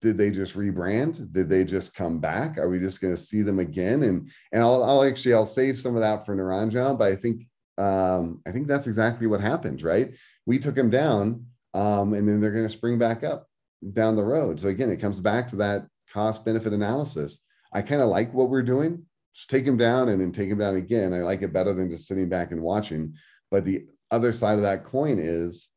did 0.00 0.18
they 0.18 0.30
just 0.30 0.54
rebrand? 0.54 1.32
Did 1.32 1.48
they 1.48 1.64
just 1.64 1.94
come 1.94 2.20
back? 2.20 2.58
Are 2.58 2.68
we 2.68 2.78
just 2.78 3.00
going 3.00 3.14
to 3.14 3.20
see 3.20 3.40
them 3.40 3.58
again? 3.58 4.02
And 4.02 4.30
and 4.52 4.62
I'll, 4.62 4.82
I'll 4.84 5.02
actually 5.02 5.34
i'll 5.34 5.46
save 5.46 5.78
some 5.78 5.94
of 5.94 6.02
that 6.02 6.26
for 6.26 6.36
Niranjan, 6.36 6.98
but 6.98 7.10
i 7.10 7.16
think 7.16 7.46
um 7.76 8.40
i 8.46 8.52
think 8.52 8.68
that's 8.68 8.86
exactly 8.86 9.26
what 9.26 9.40
happened 9.40 9.82
right? 9.82 10.12
We 10.46 10.58
took 10.58 10.74
them 10.74 10.90
down 10.90 11.46
um 11.72 12.14
and 12.14 12.28
then 12.28 12.40
they're 12.40 12.52
going 12.52 12.66
to 12.66 12.70
spring 12.70 12.98
back 12.98 13.24
up 13.24 13.48
down 13.92 14.16
the 14.16 14.22
road 14.22 14.58
so 14.58 14.68
again 14.68 14.90
it 14.90 15.00
comes 15.00 15.20
back 15.20 15.46
to 15.46 15.56
that 15.56 15.86
cost 16.12 16.44
benefit 16.44 16.72
analysis 16.72 17.40
i 17.72 17.82
kind 17.82 18.00
of 18.00 18.08
like 18.08 18.32
what 18.32 18.48
we're 18.48 18.62
doing 18.62 19.04
just 19.34 19.50
take 19.50 19.66
them 19.66 19.76
down 19.76 20.08
and 20.08 20.20
then 20.20 20.32
take 20.32 20.48
them 20.48 20.58
down 20.58 20.76
again 20.76 21.12
i 21.12 21.18
like 21.18 21.42
it 21.42 21.52
better 21.52 21.72
than 21.72 21.90
just 21.90 22.06
sitting 22.06 22.28
back 22.28 22.50
and 22.50 22.60
watching 22.60 23.14
but 23.50 23.64
the 23.64 23.86
other 24.10 24.32
side 24.32 24.56
of 24.56 24.62
that 24.62 24.84
coin 24.84 25.18
is, 25.18 25.68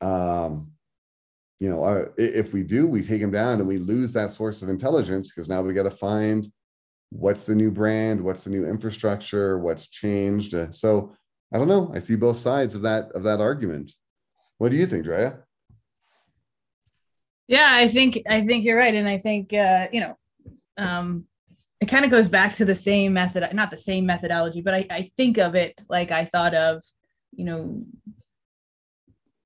um, 0.00 0.70
you 1.58 1.70
know, 1.70 1.82
uh, 1.82 2.06
if 2.18 2.52
we 2.52 2.62
do, 2.62 2.86
we 2.86 3.02
take 3.02 3.20
them 3.20 3.30
down 3.30 3.58
and 3.58 3.68
we 3.68 3.78
lose 3.78 4.12
that 4.12 4.30
source 4.30 4.62
of 4.62 4.68
intelligence 4.68 5.32
because 5.32 5.48
now 5.48 5.62
we 5.62 5.72
got 5.72 5.84
to 5.84 5.90
find 5.90 6.50
what's 7.10 7.46
the 7.46 7.54
new 7.54 7.70
brand, 7.70 8.20
what's 8.20 8.44
the 8.44 8.50
new 8.50 8.66
infrastructure, 8.66 9.58
what's 9.58 9.88
changed. 9.88 10.54
So 10.74 11.14
I 11.52 11.58
don't 11.58 11.68
know. 11.68 11.90
I 11.94 11.98
see 12.00 12.16
both 12.16 12.36
sides 12.36 12.74
of 12.74 12.82
that 12.82 13.10
of 13.12 13.22
that 13.22 13.40
argument. 13.40 13.92
What 14.58 14.70
do 14.70 14.76
you 14.76 14.86
think, 14.86 15.04
Drea? 15.04 15.38
Yeah, 17.48 17.68
I 17.70 17.88
think 17.88 18.22
I 18.28 18.42
think 18.42 18.64
you're 18.64 18.76
right, 18.76 18.94
and 18.94 19.08
I 19.08 19.18
think 19.18 19.52
uh, 19.52 19.86
you 19.92 20.00
know, 20.00 20.18
um, 20.76 21.26
it 21.80 21.86
kind 21.86 22.04
of 22.04 22.10
goes 22.10 22.28
back 22.28 22.54
to 22.56 22.64
the 22.64 22.74
same 22.74 23.12
method, 23.12 23.48
not 23.54 23.70
the 23.70 23.76
same 23.76 24.06
methodology, 24.06 24.62
but 24.62 24.74
I, 24.74 24.86
I 24.90 25.10
think 25.16 25.38
of 25.38 25.54
it 25.54 25.80
like 25.88 26.10
I 26.10 26.24
thought 26.24 26.54
of 26.54 26.82
you 27.32 27.44
know 27.44 27.84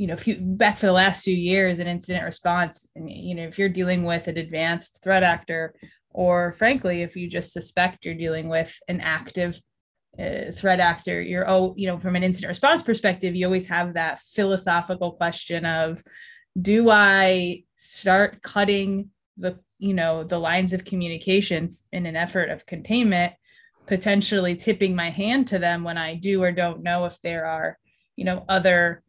you 0.00 0.06
know, 0.06 0.14
if 0.14 0.26
you 0.26 0.38
back 0.40 0.78
for 0.78 0.86
the 0.86 0.92
last 0.92 1.24
few 1.24 1.36
years 1.36 1.78
an 1.78 1.86
incident 1.86 2.24
response, 2.24 2.88
and 2.96 3.10
you 3.10 3.34
know, 3.34 3.42
if 3.42 3.58
you're 3.58 3.68
dealing 3.68 4.04
with 4.04 4.28
an 4.28 4.38
advanced 4.38 5.00
threat 5.02 5.22
actor, 5.22 5.74
or 6.08 6.54
frankly, 6.54 7.02
if 7.02 7.16
you 7.16 7.28
just 7.28 7.52
suspect 7.52 8.06
you're 8.06 8.14
dealing 8.14 8.48
with 8.48 8.74
an 8.88 9.02
active 9.02 9.60
uh, 10.18 10.52
threat 10.54 10.80
actor, 10.80 11.20
you're 11.20 11.46
oh, 11.46 11.74
you 11.76 11.86
know, 11.86 11.98
from 11.98 12.16
an 12.16 12.22
incident 12.22 12.48
response 12.48 12.82
perspective, 12.82 13.36
you 13.36 13.44
always 13.44 13.66
have 13.66 13.92
that 13.92 14.20
philosophical 14.20 15.12
question 15.12 15.66
of, 15.66 16.02
do 16.60 16.90
I 16.90 17.64
start 17.76 18.42
cutting 18.42 19.10
the 19.36 19.58
you 19.78 19.94
know 19.94 20.24
the 20.24 20.38
lines 20.38 20.72
of 20.72 20.84
communications 20.84 21.82
in 21.92 22.06
an 22.06 22.16
effort 22.16 22.50
of 22.50 22.66
containment, 22.66 23.32
potentially 23.86 24.54
tipping 24.54 24.94
my 24.94 25.10
hand 25.10 25.48
to 25.48 25.58
them 25.58 25.84
when 25.84 25.96
I 25.96 26.14
do 26.14 26.42
or 26.42 26.52
don't 26.52 26.82
know 26.82 27.06
if 27.06 27.20
there 27.22 27.46
are 27.46 27.78
you 28.16 28.24
know 28.24 28.44
other 28.48 29.02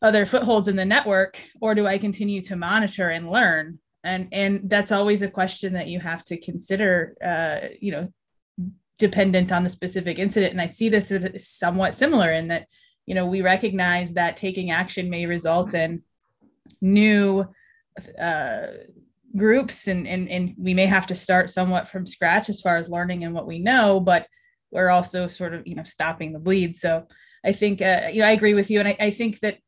other 0.00 0.24
footholds 0.24 0.68
in 0.68 0.76
the 0.76 0.84
network 0.84 1.38
or 1.60 1.74
do 1.74 1.84
i 1.86 1.98
continue 1.98 2.40
to 2.42 2.56
monitor 2.56 3.10
and 3.10 3.28
learn? 3.28 3.78
And 4.04 4.28
and 4.32 4.70
that's 4.70 4.92
always 4.92 5.22
a 5.22 5.30
question 5.30 5.72
that 5.74 5.88
you 5.88 6.00
have 6.00 6.24
to 6.24 6.40
consider 6.40 7.16
uh, 7.24 7.68
you 7.80 7.92
know 7.92 8.12
dependent 8.98 9.52
on 9.52 9.62
the 9.62 9.68
specific 9.68 10.18
incident. 10.18 10.52
And 10.52 10.60
i 10.60 10.66
see 10.66 10.88
this 10.88 11.12
as 11.12 11.48
somewhat 11.48 11.94
similar 11.94 12.32
in 12.32 12.48
that 12.48 12.66
you 13.06 13.14
know 13.14 13.26
we 13.26 13.42
recognize 13.42 14.12
that 14.12 14.36
taking 14.36 14.70
action 14.70 15.10
may 15.10 15.26
result 15.26 15.74
in 15.74 16.02
new 16.80 17.44
uh, 18.20 18.66
groups 19.36 19.88
and, 19.88 20.06
and 20.06 20.28
and 20.28 20.54
we 20.58 20.72
may 20.74 20.86
have 20.86 21.06
to 21.06 21.14
start 21.14 21.50
somewhat 21.50 21.88
from 21.88 22.06
scratch 22.06 22.48
as 22.48 22.60
far 22.60 22.76
as 22.76 22.88
learning 22.88 23.24
and 23.24 23.34
what 23.34 23.46
we 23.46 23.58
know 23.58 24.00
but 24.00 24.26
we're 24.70 24.88
also 24.88 25.26
sort 25.26 25.52
of 25.52 25.66
you 25.66 25.74
know 25.74 25.82
stopping 25.82 26.32
the 26.32 26.38
bleed 26.38 26.76
so 26.76 27.06
I 27.44 27.52
think, 27.52 27.80
uh, 27.80 28.08
you 28.12 28.20
know, 28.20 28.28
I 28.28 28.32
agree 28.32 28.54
with 28.54 28.70
you. 28.70 28.80
And 28.80 28.88
I, 28.88 28.96
I, 28.98 29.10
think 29.10 29.40
that 29.40 29.58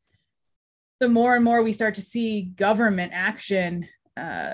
the 0.99 1.09
more 1.09 1.35
and 1.35 1.43
more 1.43 1.63
we 1.63 1.71
start 1.71 1.95
to 1.95 2.01
see 2.01 2.43
government 2.43 3.11
action 3.13 3.87
uh, 4.17 4.53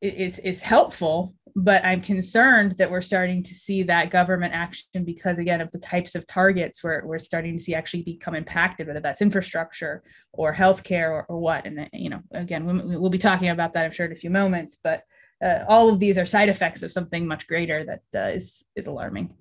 is, 0.00 0.38
is 0.38 0.62
helpful, 0.62 1.34
but 1.54 1.84
I'm 1.84 2.00
concerned 2.00 2.76
that 2.78 2.90
we're 2.90 3.00
starting 3.00 3.42
to 3.42 3.54
see 3.54 3.82
that 3.84 4.10
government 4.10 4.54
action 4.54 5.04
because 5.04 5.38
again, 5.38 5.60
of 5.60 5.70
the 5.70 5.78
types 5.78 6.14
of 6.14 6.26
targets 6.26 6.82
where 6.82 7.02
we're 7.04 7.18
starting 7.18 7.56
to 7.56 7.62
see 7.62 7.74
actually 7.74 8.02
become 8.02 8.34
impacted, 8.34 8.86
whether 8.86 9.00
that's 9.00 9.22
infrastructure 9.22 10.02
or 10.32 10.54
healthcare 10.54 11.10
or, 11.10 11.26
or 11.28 11.38
what. 11.38 11.66
And, 11.66 11.88
you 11.92 12.10
know, 12.10 12.20
again, 12.32 12.64
we'll 12.66 13.10
be 13.10 13.18
talking 13.18 13.48
about 13.48 13.74
that, 13.74 13.84
I'm 13.84 13.92
sure 13.92 14.06
in 14.06 14.12
a 14.12 14.16
few 14.16 14.30
moments, 14.30 14.78
but 14.82 15.02
uh, 15.42 15.64
all 15.68 15.88
of 15.88 15.98
these 15.98 16.18
are 16.18 16.24
side 16.24 16.48
effects 16.48 16.82
of 16.82 16.92
something 16.92 17.26
much 17.26 17.46
greater 17.48 17.84
that 17.84 18.02
uh, 18.14 18.30
is 18.30 18.64
is 18.76 18.86
alarming. 18.86 19.34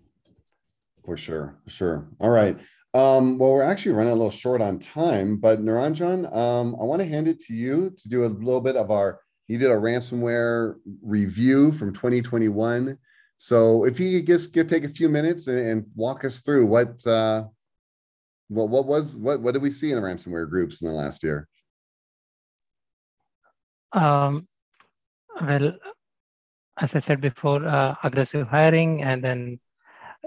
For 1.05 1.15
sure, 1.15 1.55
sure. 1.67 2.07
All 2.19 2.29
right. 2.31 2.57
Um, 2.93 3.39
well, 3.39 3.51
we're 3.53 3.63
actually 3.63 3.93
running 3.93 4.11
a 4.11 4.15
little 4.15 4.31
short 4.31 4.61
on 4.61 4.77
time, 4.77 5.37
but 5.37 5.63
Niranjan, 5.63 6.33
um, 6.35 6.75
I 6.79 6.83
want 6.83 7.01
to 7.01 7.07
hand 7.07 7.27
it 7.27 7.39
to 7.41 7.53
you 7.53 7.91
to 7.97 8.09
do 8.09 8.25
a 8.25 8.27
little 8.27 8.61
bit 8.61 8.75
of 8.75 8.91
our, 8.91 9.21
you 9.47 9.57
did 9.57 9.71
a 9.71 9.75
ransomware 9.75 10.75
review 11.01 11.71
from 11.71 11.93
2021. 11.93 12.97
So 13.37 13.85
if 13.85 13.99
you 13.99 14.19
could 14.19 14.27
just 14.27 14.53
get, 14.53 14.69
take 14.69 14.83
a 14.83 14.89
few 14.89 15.09
minutes 15.09 15.47
and, 15.47 15.59
and 15.59 15.85
walk 15.95 16.23
us 16.25 16.41
through 16.41 16.67
what, 16.67 17.05
uh, 17.07 17.45
what, 18.47 18.69
what 18.69 18.85
was, 18.85 19.15
what, 19.15 19.41
what 19.41 19.53
did 19.53 19.61
we 19.61 19.71
see 19.71 19.91
in 19.91 20.01
the 20.01 20.07
ransomware 20.07 20.49
groups 20.49 20.81
in 20.81 20.87
the 20.87 20.93
last 20.93 21.23
year? 21.23 21.47
Um, 23.93 24.47
well, 25.41 25.73
as 26.79 26.95
I 26.95 26.99
said 26.99 27.19
before, 27.19 27.65
uh, 27.65 27.95
aggressive 28.03 28.47
hiring 28.47 29.03
and 29.03 29.23
then, 29.23 29.59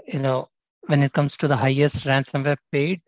you 0.07 0.19
know, 0.19 0.49
when 0.87 1.01
it 1.01 1.13
comes 1.13 1.35
to 1.37 1.47
the 1.47 1.57
highest 1.57 2.05
ransomware 2.05 2.57
paid 2.71 3.01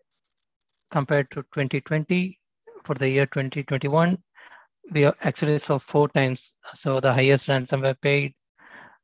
compared 0.90 1.30
to 1.30 1.42
2020 1.54 2.38
for 2.82 2.94
the 2.94 3.08
year 3.08 3.26
2021 3.26 4.18
we 4.92 5.06
actually 5.06 5.58
saw 5.58 5.78
four 5.78 6.08
times. 6.08 6.52
So 6.74 7.00
the 7.00 7.12
highest 7.12 7.48
ransomware 7.48 8.00
paid 8.00 8.34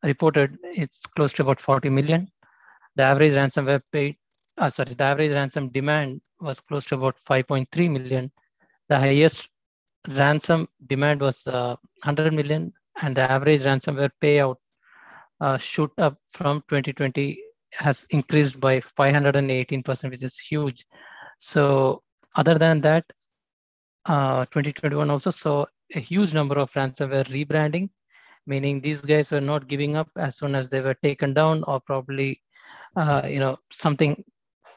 reported 0.03 0.59
it's 0.63 1.07
close 1.07 1.33
to 1.35 1.43
about 1.43 1.61
40 1.61 1.91
million. 1.91 2.31
The 2.97 3.03
average 3.03 3.33
ransomware 3.35 3.83
paid, 3.93 4.17
uh, 4.59 4.71
sorry, 4.71 4.95
the 4.95 5.05
average 5.05 5.33
ransom 5.33 5.71
demand 5.71 6.21
was 6.41 6.61
close 6.61 6.85
to 6.87 6.97
about 6.97 7.17
5.3 7.29 7.91
million. 7.91 8.31
The 8.89 8.99
highest 8.99 9.49
ransom 10.09 10.69
demand 10.87 11.21
was 11.21 11.47
uh, 11.47 11.77
100 12.05 12.33
million, 12.33 12.73
and 13.01 13.17
the 13.17 13.23
average 13.23 13.63
ransomware 13.63 14.11
payout 14.23 14.57
uh, 15.41 15.59
shoot 15.59 15.91
up 15.99 16.19
from 16.29 16.63
2020 16.69 17.41
has 17.73 18.07
increased 18.11 18.61
by 18.61 18.81
518%, 18.81 20.11
which 20.11 20.23
is 20.23 20.39
huge. 20.39 20.87
So 21.39 22.03
other 22.37 22.59
than 22.59 22.81
that, 22.83 23.05
uh, 24.07 24.45
2021 24.47 25.11
also 25.11 25.31
saw 25.31 25.65
a 25.97 26.01
huge 26.01 26.35
number 26.35 26.59
of 26.59 26.73
ransomware 26.73 27.27
rebranding, 27.29 27.89
meaning 28.47 28.81
these 28.81 29.01
guys 29.01 29.31
were 29.31 29.41
not 29.41 29.69
giving 29.69 29.97
up 29.97 30.09
as 30.17 30.37
soon 30.37 30.55
as 30.55 30.69
they 30.69 30.81
were 30.81 30.95
taken 31.03 31.35
down 31.35 31.65
or 31.65 31.81
probably, 31.81 32.41
uh, 32.97 33.23
you 33.29 33.39
know, 33.39 33.57
something 33.73 34.23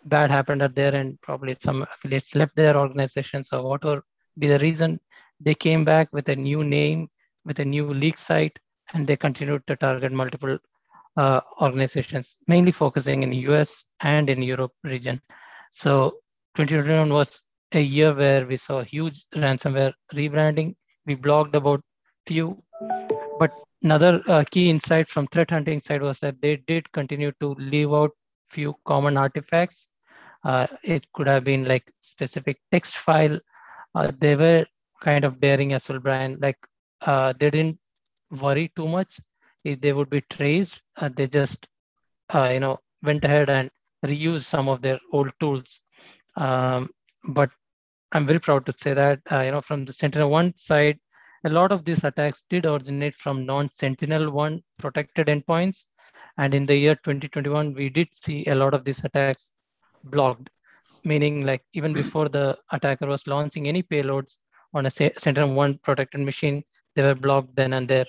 bad 0.06 0.32
happened 0.32 0.62
at 0.62 0.76
there 0.76 0.96
and 0.96 1.20
probably 1.22 1.56
some 1.60 1.86
affiliates 1.94 2.36
left 2.36 2.56
their 2.56 2.78
organizations 2.78 3.50
or 3.52 3.64
whatever 3.64 4.04
be 4.40 4.48
the 4.48 4.60
reason. 4.60 5.00
They 5.40 5.54
came 5.54 5.84
back 5.84 6.10
with 6.12 6.30
a 6.30 6.36
new 6.36 6.64
name 6.64 7.10
with 7.46 7.60
a 7.60 7.66
new 7.66 7.94
leak 7.94 8.18
site 8.18 8.60
and 8.94 9.08
they 9.08 9.16
continued 9.16 9.66
to 9.68 9.76
target 9.76 10.12
multiple 10.12 10.58
uh, 11.16 11.42
organizations 11.62 12.36
mainly 12.48 12.72
focusing 12.72 13.24
in 13.24 13.30
the 13.32 13.38
us 13.38 13.86
and 14.02 14.30
in 14.30 14.42
europe 14.42 14.74
region. 14.84 15.20
So 15.72 16.18
2021 16.56 17.12
was 17.12 17.42
a 17.74 17.82
year 17.82 18.14
where 18.14 18.46
we 18.46 18.58
saw 18.58 18.84
huge 18.84 19.26
ransomware 19.36 19.94
rebranding 20.14 20.76
we 21.08 21.16
blogged 21.16 21.56
about 21.56 21.82
few 22.28 22.62
but 23.40 23.52
another 23.84 24.22
uh, 24.28 24.44
key 24.52 24.70
insight 24.70 25.08
from 25.10 25.28
threat 25.28 25.52
hunting 25.52 25.80
side 25.82 26.02
was 26.02 26.20
that 26.20 26.42
they 26.42 26.58
did 26.68 26.92
continue 26.94 27.32
to 27.42 27.56
leave 27.60 27.94
out 27.94 28.12
few 28.48 28.76
common 28.86 29.18
artifacts 29.18 29.90
uh, 30.46 30.68
it 30.84 31.06
could 31.14 31.28
have 31.28 31.44
been 31.46 31.66
like 31.66 31.90
specific 32.02 32.60
text 32.72 32.98
file. 32.98 33.40
Uh, 33.96 34.12
they 34.20 34.36
were 34.36 34.66
kind 35.02 35.26
of 35.26 35.40
daring 35.42 35.74
as 35.74 35.90
well, 35.90 36.00
Brian. 36.00 36.38
Like 36.42 36.58
uh, 37.02 37.34
they 37.40 37.50
didn't 37.50 37.80
worry 38.42 38.72
too 38.76 38.88
much 38.88 39.20
if 39.64 39.82
they 39.82 39.94
would 39.94 40.10
be 40.10 40.22
traced. 40.30 40.82
Uh, 40.98 41.10
they 41.16 41.28
just, 41.28 41.68
uh, 42.34 42.50
you 42.54 42.60
know, 42.60 42.80
went 43.04 43.24
ahead 43.26 43.50
and 43.50 43.70
reused 44.06 44.46
some 44.46 44.68
of 44.70 44.82
their 44.82 45.00
old 45.12 45.32
tools. 45.40 45.82
Um, 46.36 46.90
but 47.28 47.50
I'm 48.14 48.26
very 48.26 48.40
proud 48.40 48.66
to 48.66 48.74
say 48.74 48.94
that, 48.94 49.20
uh, 49.32 49.42
you 49.42 49.52
know, 49.52 49.62
from 49.62 49.86
the 49.86 49.92
SentinelOne 49.92 50.58
side, 50.58 51.00
a 51.44 51.50
lot 51.50 51.72
of 51.72 51.86
these 51.86 52.04
attacks 52.04 52.44
did 52.50 52.66
originate 52.66 53.16
from 53.16 53.46
non-SentinelOne 53.46 54.64
protected 54.78 55.28
endpoints. 55.28 55.86
And 56.38 56.54
in 56.54 56.66
the 56.66 56.76
year 56.76 56.96
2021, 56.96 57.74
we 57.74 57.90
did 57.90 58.14
see 58.14 58.46
a 58.46 58.56
lot 58.56 58.74
of 58.74 58.86
these 58.86 59.04
attacks 59.04 59.52
blocked, 60.06 60.50
meaning 61.04 61.46
like 61.46 61.64
even 61.74 61.94
before 61.94 62.30
the 62.30 62.58
attacker 62.72 63.08
was 63.08 63.28
launching 63.28 63.68
any 63.68 63.84
payloads 63.84 64.38
on 64.74 64.86
a 64.86 64.90
SentinelOne 64.90 65.82
protected 65.82 66.22
machine, 66.22 66.64
they 66.96 67.04
were 67.04 67.16
blocked 67.16 67.56
then 67.56 67.74
and 67.74 67.88
there. 67.88 68.06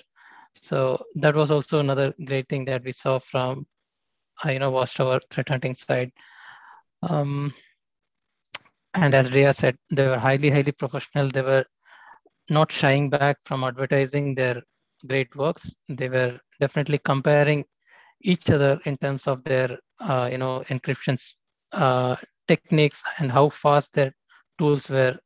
So 0.53 1.03
that 1.15 1.35
was 1.35 1.51
also 1.51 1.79
another 1.79 2.13
great 2.25 2.47
thing 2.49 2.65
that 2.65 2.83
we 2.83 2.91
saw 2.91 3.19
from, 3.19 3.67
uh, 4.43 4.49
you 4.49 4.59
know, 4.59 4.71
Watchtower 4.71 5.19
threat 5.29 5.49
hunting 5.49 5.75
side. 5.75 6.11
Um, 7.01 7.53
and 8.93 9.13
as 9.13 9.31
Ria 9.31 9.53
said, 9.53 9.77
they 9.91 10.07
were 10.07 10.17
highly, 10.17 10.49
highly 10.49 10.71
professional. 10.71 11.29
They 11.29 11.41
were 11.41 11.65
not 12.49 12.71
shying 12.71 13.09
back 13.09 13.37
from 13.43 13.63
advertising 13.63 14.35
their 14.35 14.61
great 15.07 15.35
works. 15.35 15.75
They 15.87 16.09
were 16.09 16.39
definitely 16.59 16.99
comparing 16.99 17.65
each 18.21 18.49
other 18.49 18.79
in 18.85 18.97
terms 18.97 19.27
of 19.27 19.43
their, 19.43 19.77
uh, 19.99 20.29
you 20.31 20.37
know, 20.37 20.63
encryption 20.69 21.17
uh, 21.71 22.15
techniques 22.47 23.03
and 23.19 23.31
how 23.31 23.49
fast 23.49 23.93
their 23.93 24.13
tools 24.57 24.89
were 24.89 25.17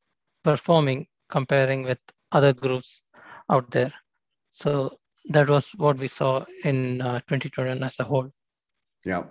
performing 0.43 1.07
comparing 1.30 1.84
with 1.84 1.99
other 2.32 2.53
groups 2.53 3.01
out 3.49 3.70
there. 3.72 3.93
So 4.51 4.97
that 5.30 5.49
was 5.49 5.72
what 5.78 5.97
we 5.97 6.07
saw 6.07 6.45
in 6.64 7.01
uh, 7.01 7.20
2021 7.22 7.82
as 7.82 7.95
a 7.99 8.03
whole. 8.03 8.30
Yeah, 9.05 9.24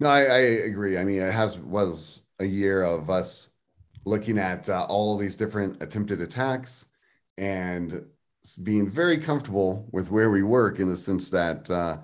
no, 0.00 0.08
I, 0.08 0.20
I, 0.20 0.38
agree. 0.70 0.98
I 0.98 1.04
mean, 1.04 1.22
it 1.22 1.32
has 1.32 1.58
was 1.58 2.22
a 2.38 2.44
year 2.44 2.82
of 2.82 3.08
us 3.10 3.50
looking 4.06 4.38
at 4.38 4.68
uh, 4.68 4.86
all 4.88 5.18
these 5.18 5.36
different 5.36 5.82
attempted 5.82 6.22
attacks 6.22 6.86
and 7.36 8.06
being 8.62 8.88
very 8.88 9.18
comfortable 9.18 9.88
with 9.92 10.10
where 10.10 10.30
we 10.30 10.42
work 10.42 10.78
in 10.78 10.88
the 10.88 10.96
sense 10.96 11.28
that 11.28 11.68
uh, 11.68 11.98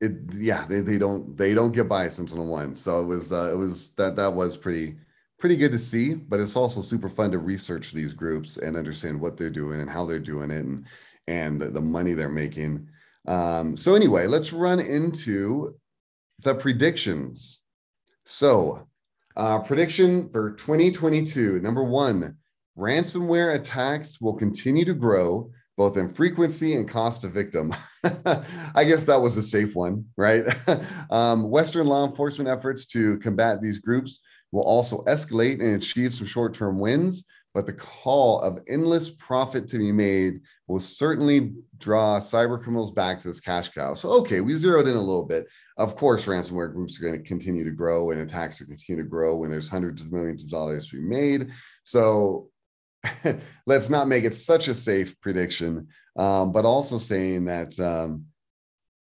it 0.00 0.12
yeah 0.34 0.64
they, 0.66 0.80
they 0.80 0.96
don't 0.96 1.36
they 1.36 1.52
don't 1.52 1.72
get 1.72 1.88
by 1.88 2.06
SentinelOne 2.06 2.78
so 2.78 3.00
it 3.00 3.06
was 3.06 3.32
uh, 3.32 3.50
it 3.52 3.56
was 3.56 3.90
that 3.92 4.16
that 4.16 4.32
was 4.32 4.56
pretty 4.56 4.96
pretty 5.38 5.56
good 5.56 5.72
to 5.72 5.78
see 5.78 6.14
but 6.14 6.38
it's 6.38 6.56
also 6.56 6.80
super 6.80 7.08
fun 7.08 7.32
to 7.32 7.38
research 7.38 7.90
these 7.90 8.12
groups 8.12 8.58
and 8.58 8.76
understand 8.76 9.20
what 9.20 9.36
they're 9.36 9.50
doing 9.50 9.80
and 9.80 9.90
how 9.90 10.06
they're 10.06 10.20
doing 10.20 10.50
it 10.50 10.64
and 10.64 10.86
and 11.28 11.60
the 11.60 11.80
money 11.80 12.14
they're 12.14 12.28
making. 12.28 12.88
Um, 13.26 13.76
so 13.76 13.94
anyway 13.94 14.26
let's 14.26 14.52
run 14.52 14.80
into 14.80 15.74
the 16.40 16.54
predictions. 16.54 17.60
So 18.24 18.86
uh, 19.36 19.58
prediction 19.60 20.28
for 20.30 20.52
2022 20.52 21.60
number 21.60 21.84
one 21.84 22.36
ransomware 22.78 23.54
attacks 23.54 24.20
will 24.20 24.34
continue 24.34 24.84
to 24.84 24.94
grow 24.94 25.50
both 25.76 25.96
in 25.96 26.08
frequency 26.08 26.76
and 26.76 26.88
cost 26.88 27.24
of 27.24 27.32
victim. 27.32 27.74
I 28.74 28.84
guess 28.84 29.04
that 29.04 29.20
was 29.20 29.36
a 29.36 29.42
safe 29.42 29.74
one, 29.74 30.04
right? 30.16 30.44
um, 31.10 31.50
Western 31.50 31.86
law 31.86 32.06
enforcement 32.06 32.48
efforts 32.48 32.86
to 32.88 33.18
combat 33.18 33.62
these 33.62 33.78
groups 33.78 34.20
will 34.52 34.62
also 34.62 35.02
escalate 35.04 35.60
and 35.60 35.74
achieve 35.74 36.12
some 36.12 36.26
short 36.26 36.54
term 36.54 36.78
wins, 36.78 37.24
but 37.54 37.66
the 37.66 37.72
call 37.72 38.40
of 38.40 38.60
endless 38.68 39.10
profit 39.10 39.68
to 39.68 39.78
be 39.78 39.92
made 39.92 40.40
will 40.68 40.80
certainly 40.80 41.52
draw 41.78 42.18
cyber 42.18 42.60
criminals 42.60 42.90
back 42.90 43.20
to 43.20 43.28
this 43.28 43.40
cash 43.40 43.68
cow. 43.70 43.94
So, 43.94 44.10
okay, 44.20 44.40
we 44.40 44.54
zeroed 44.54 44.86
in 44.86 44.96
a 44.96 45.00
little 45.00 45.24
bit. 45.24 45.46
Of 45.76 45.96
course, 45.96 46.26
ransomware 46.26 46.72
groups 46.72 46.98
are 46.98 47.02
going 47.02 47.20
to 47.20 47.28
continue 47.28 47.64
to 47.64 47.70
grow 47.70 48.10
and 48.10 48.20
attacks 48.20 48.60
are 48.60 48.66
continue 48.66 49.02
to 49.02 49.08
grow 49.08 49.36
when 49.36 49.50
there's 49.50 49.68
hundreds 49.68 50.02
of 50.02 50.12
millions 50.12 50.42
of 50.42 50.50
dollars 50.50 50.88
to 50.88 50.96
be 50.96 51.02
made. 51.02 51.50
So, 51.84 52.48
let's 53.66 53.90
not 53.90 54.08
make 54.08 54.24
it 54.24 54.34
such 54.34 54.68
a 54.68 54.74
safe 54.74 55.20
prediction, 55.20 55.88
um, 56.16 56.52
but 56.52 56.64
also 56.64 56.98
saying 56.98 57.46
that 57.46 57.78
um, 57.80 58.26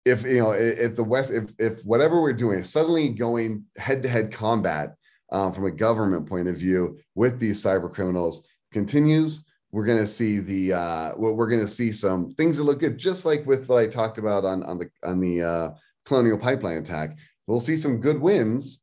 if 0.06 0.24
you 0.24 0.40
know 0.40 0.52
if 0.52 0.96
the 0.96 1.04
West 1.04 1.32
if 1.32 1.52
if 1.60 1.84
whatever 1.84 2.22
we're 2.22 2.34
doing 2.34 2.60
is 2.60 2.70
suddenly 2.70 3.10
going 3.10 3.66
head 3.78 4.02
to 4.04 4.10
head 4.10 4.32
combat 4.32 4.96
um, 5.32 5.54
from 5.54 5.66
a 5.66 5.72
government 5.72 6.28
point 6.28 6.48
of 6.48 6.58
view 6.58 7.00
with 7.16 7.40
these 7.40 7.64
cyber 7.64 7.92
criminals 7.92 8.44
continues, 8.72 9.46
we're 9.72 9.86
going 9.86 10.00
to 10.00 10.08
see 10.08 10.40
the 10.40 10.74
uh, 10.74 11.14
we're 11.18 11.48
going 11.48 11.62
to 11.62 11.68
see 11.68 11.92
some 11.92 12.34
things 12.34 12.58
that 12.58 12.64
look 12.64 12.80
good, 12.80 12.98
just 12.98 13.26
like 13.26 13.46
with 13.46 13.70
what 13.70 13.82
I 13.82 13.88
talked 13.88 14.18
about 14.18 14.44
on 14.44 14.64
on 14.64 14.78
the 14.78 14.90
on 15.04 15.20
the 15.20 15.42
uh, 15.42 15.72
Colonial 16.06 16.38
Pipeline 16.38 16.78
attack. 16.78 17.18
We'll 17.48 17.62
see 17.62 17.78
some 17.78 18.02
good 18.02 18.20
wins, 18.20 18.80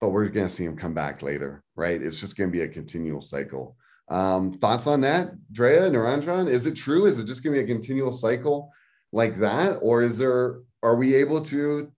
but 0.00 0.10
we're 0.10 0.28
going 0.28 0.48
to 0.48 0.52
see 0.52 0.66
them 0.66 0.76
come 0.76 0.94
back 0.94 1.22
later, 1.22 1.62
right? 1.76 2.00
It's 2.00 2.20
just 2.20 2.36
going 2.36 2.50
to 2.50 2.52
be 2.52 2.62
a 2.62 2.68
continual 2.68 3.20
cycle. 3.20 3.76
Um, 4.08 4.52
thoughts 4.52 4.86
on 4.86 5.00
that, 5.02 5.32
Drea, 5.52 5.90
Niranjan? 5.90 6.48
Is 6.48 6.66
it 6.66 6.74
true? 6.74 7.06
Is 7.06 7.18
it 7.18 7.26
just 7.26 7.44
going 7.44 7.54
to 7.54 7.64
be 7.64 7.70
a 7.70 7.74
continual 7.74 8.12
cycle 8.12 8.72
like 9.12 9.38
that, 9.38 9.78
or 9.82 10.02
is 10.02 10.18
there? 10.18 10.60
Are 10.82 10.96
we 10.96 11.14
able 11.16 11.40
to 11.42 11.92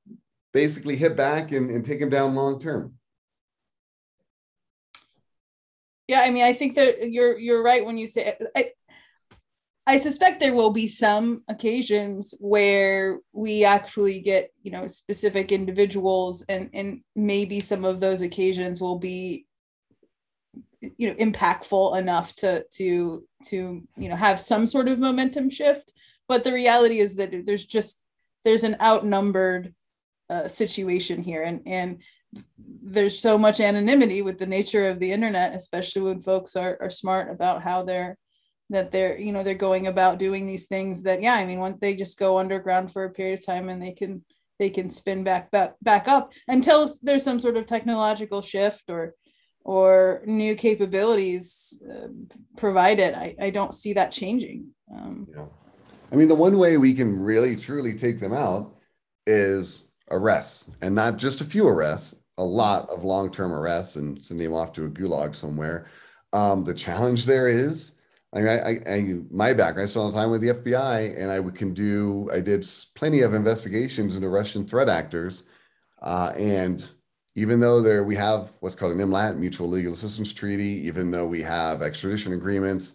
basically 0.52 0.96
hit 0.96 1.16
back 1.16 1.52
and, 1.52 1.70
and 1.70 1.84
take 1.84 2.00
them 2.00 2.08
down 2.08 2.34
long 2.34 2.58
term? 2.58 2.94
Yeah, 6.10 6.22
I 6.22 6.30
mean, 6.30 6.42
I 6.42 6.52
think 6.54 6.74
that 6.74 7.12
you're 7.12 7.38
you're 7.38 7.62
right 7.62 7.86
when 7.86 7.96
you 7.96 8.08
say. 8.08 8.34
I, 8.56 8.72
I 9.86 9.96
suspect 9.96 10.40
there 10.40 10.54
will 10.54 10.72
be 10.72 10.88
some 10.88 11.44
occasions 11.46 12.34
where 12.40 13.20
we 13.32 13.64
actually 13.64 14.18
get, 14.18 14.50
you 14.64 14.72
know, 14.72 14.88
specific 14.88 15.52
individuals, 15.52 16.42
and 16.48 16.68
and 16.74 17.02
maybe 17.14 17.60
some 17.60 17.84
of 17.84 18.00
those 18.00 18.22
occasions 18.22 18.80
will 18.80 18.98
be 18.98 19.46
you 20.98 21.08
know 21.08 21.14
impactful 21.14 21.96
enough 21.96 22.34
to 22.36 22.64
to 22.72 23.22
to 23.44 23.86
you 23.96 24.08
know 24.08 24.16
have 24.16 24.40
some 24.40 24.66
sort 24.66 24.88
of 24.88 24.98
momentum 24.98 25.50
shift 25.50 25.92
but 26.26 26.42
the 26.42 26.54
reality 26.54 27.00
is 27.00 27.16
that 27.16 27.30
there's 27.44 27.66
just 27.66 28.02
there's 28.46 28.64
an 28.64 28.76
outnumbered 28.80 29.74
uh, 30.30 30.48
situation 30.48 31.22
here 31.22 31.42
and 31.42 31.60
and 31.66 32.02
there's 32.82 33.18
so 33.18 33.36
much 33.36 33.60
anonymity 33.60 34.22
with 34.22 34.38
the 34.38 34.46
nature 34.46 34.88
of 34.88 34.98
the 34.98 35.10
internet 35.10 35.54
especially 35.54 36.02
when 36.02 36.20
folks 36.20 36.56
are, 36.56 36.76
are 36.80 36.90
smart 36.90 37.30
about 37.30 37.62
how 37.62 37.82
they're 37.82 38.16
that 38.68 38.92
they're 38.92 39.18
you 39.18 39.32
know 39.32 39.42
they're 39.42 39.54
going 39.54 39.88
about 39.88 40.18
doing 40.18 40.46
these 40.46 40.66
things 40.66 41.02
that 41.02 41.22
yeah 41.22 41.34
i 41.34 41.44
mean 41.44 41.58
once 41.58 41.78
they 41.80 41.94
just 41.94 42.18
go 42.18 42.38
underground 42.38 42.92
for 42.92 43.04
a 43.04 43.10
period 43.10 43.38
of 43.38 43.44
time 43.44 43.68
and 43.68 43.82
they 43.82 43.92
can 43.92 44.24
they 44.58 44.70
can 44.70 44.90
spin 44.90 45.24
back 45.24 45.50
back, 45.50 45.74
back 45.82 46.06
up 46.06 46.32
until 46.46 46.88
there's 47.02 47.24
some 47.24 47.40
sort 47.40 47.56
of 47.56 47.66
technological 47.66 48.42
shift 48.42 48.84
or 48.88 49.14
or 49.64 50.22
new 50.26 50.54
capabilities 50.54 51.82
uh, 51.88 52.08
provided, 52.56 53.14
I, 53.14 53.36
I 53.40 53.50
don't 53.50 53.74
see 53.74 53.92
that 53.92 54.12
changing. 54.12 54.68
Um, 54.92 55.28
yeah. 55.30 55.44
I 56.10 56.16
mean, 56.16 56.28
the 56.28 56.34
one 56.34 56.58
way 56.58 56.76
we 56.76 56.94
can 56.94 57.18
really 57.18 57.56
truly 57.56 57.94
take 57.94 58.18
them 58.20 58.32
out 58.32 58.74
is 59.26 59.84
arrests, 60.10 60.70
and 60.82 60.94
not 60.94 61.18
just 61.18 61.40
a 61.40 61.44
few 61.44 61.68
arrests, 61.68 62.19
a 62.40 62.42
lot 62.42 62.88
of 62.88 63.04
long 63.04 63.30
term 63.30 63.52
arrests 63.52 63.96
and 63.96 64.24
sending 64.24 64.48
them 64.48 64.56
off 64.56 64.72
to 64.72 64.86
a 64.86 64.88
gulag 64.88 65.34
somewhere. 65.34 65.86
Um, 66.32 66.64
the 66.64 66.72
challenge 66.74 67.26
there 67.26 67.48
is, 67.48 67.92
I 68.32 68.38
mean, 68.38 68.48
I, 68.48 68.90
I, 68.90 69.14
my 69.30 69.52
background, 69.52 69.86
I 69.86 69.90
spent 69.90 69.96
a 69.96 70.00
lot 70.04 70.08
of 70.08 70.14
time 70.14 70.30
with 70.30 70.40
the 70.40 70.54
FBI, 70.54 71.20
and 71.20 71.30
I 71.30 71.40
can 71.50 71.74
do, 71.74 72.30
I 72.32 72.40
did 72.40 72.66
plenty 72.94 73.20
of 73.20 73.34
investigations 73.34 74.16
into 74.16 74.28
Russian 74.28 74.66
threat 74.66 74.88
actors, 74.88 75.44
uh, 76.00 76.32
and 76.36 76.88
even 77.34 77.60
though 77.60 77.82
there 77.82 78.04
we 78.04 78.14
have 78.16 78.52
what's 78.60 78.74
called 78.74 78.92
an 78.92 78.98
MLAT, 78.98 79.36
Mutual 79.36 79.68
Legal 79.68 79.92
Assistance 79.92 80.32
Treaty, 80.32 80.86
even 80.86 81.10
though 81.10 81.26
we 81.26 81.42
have 81.42 81.82
extradition 81.82 82.32
agreements, 82.32 82.94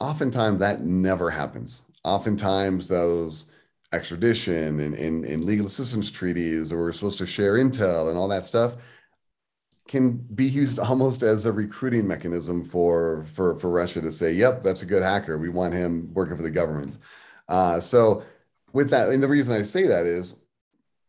oftentimes 0.00 0.58
that 0.58 0.82
never 0.82 1.30
happens. 1.30 1.82
Oftentimes 2.04 2.86
those 2.86 3.46
extradition 3.92 4.80
and, 4.80 4.94
and, 4.94 5.24
and 5.24 5.44
legal 5.44 5.66
assistance 5.66 6.10
treaties 6.10 6.72
or 6.72 6.78
we're 6.78 6.92
supposed 6.92 7.18
to 7.18 7.26
share 7.26 7.54
intel 7.54 8.08
and 8.08 8.18
all 8.18 8.28
that 8.28 8.44
stuff 8.44 8.74
can 9.88 10.12
be 10.34 10.44
used 10.46 10.78
almost 10.90 11.22
as 11.22 11.46
a 11.46 11.52
recruiting 11.52 12.06
mechanism 12.06 12.64
for 12.64 13.24
for 13.34 13.56
for 13.56 13.70
Russia 13.70 14.00
to 14.00 14.12
say, 14.12 14.32
"Yep, 14.32 14.62
that's 14.62 14.82
a 14.82 14.86
good 14.86 15.02
hacker. 15.02 15.38
We 15.38 15.48
want 15.48 15.74
him 15.74 16.12
working 16.14 16.36
for 16.36 16.42
the 16.42 16.50
government." 16.50 16.98
Uh, 17.48 17.80
so, 17.80 18.24
with 18.72 18.90
that, 18.90 19.08
and 19.10 19.22
the 19.22 19.28
reason 19.28 19.56
I 19.56 19.62
say 19.62 19.86
that 19.86 20.06
is 20.06 20.36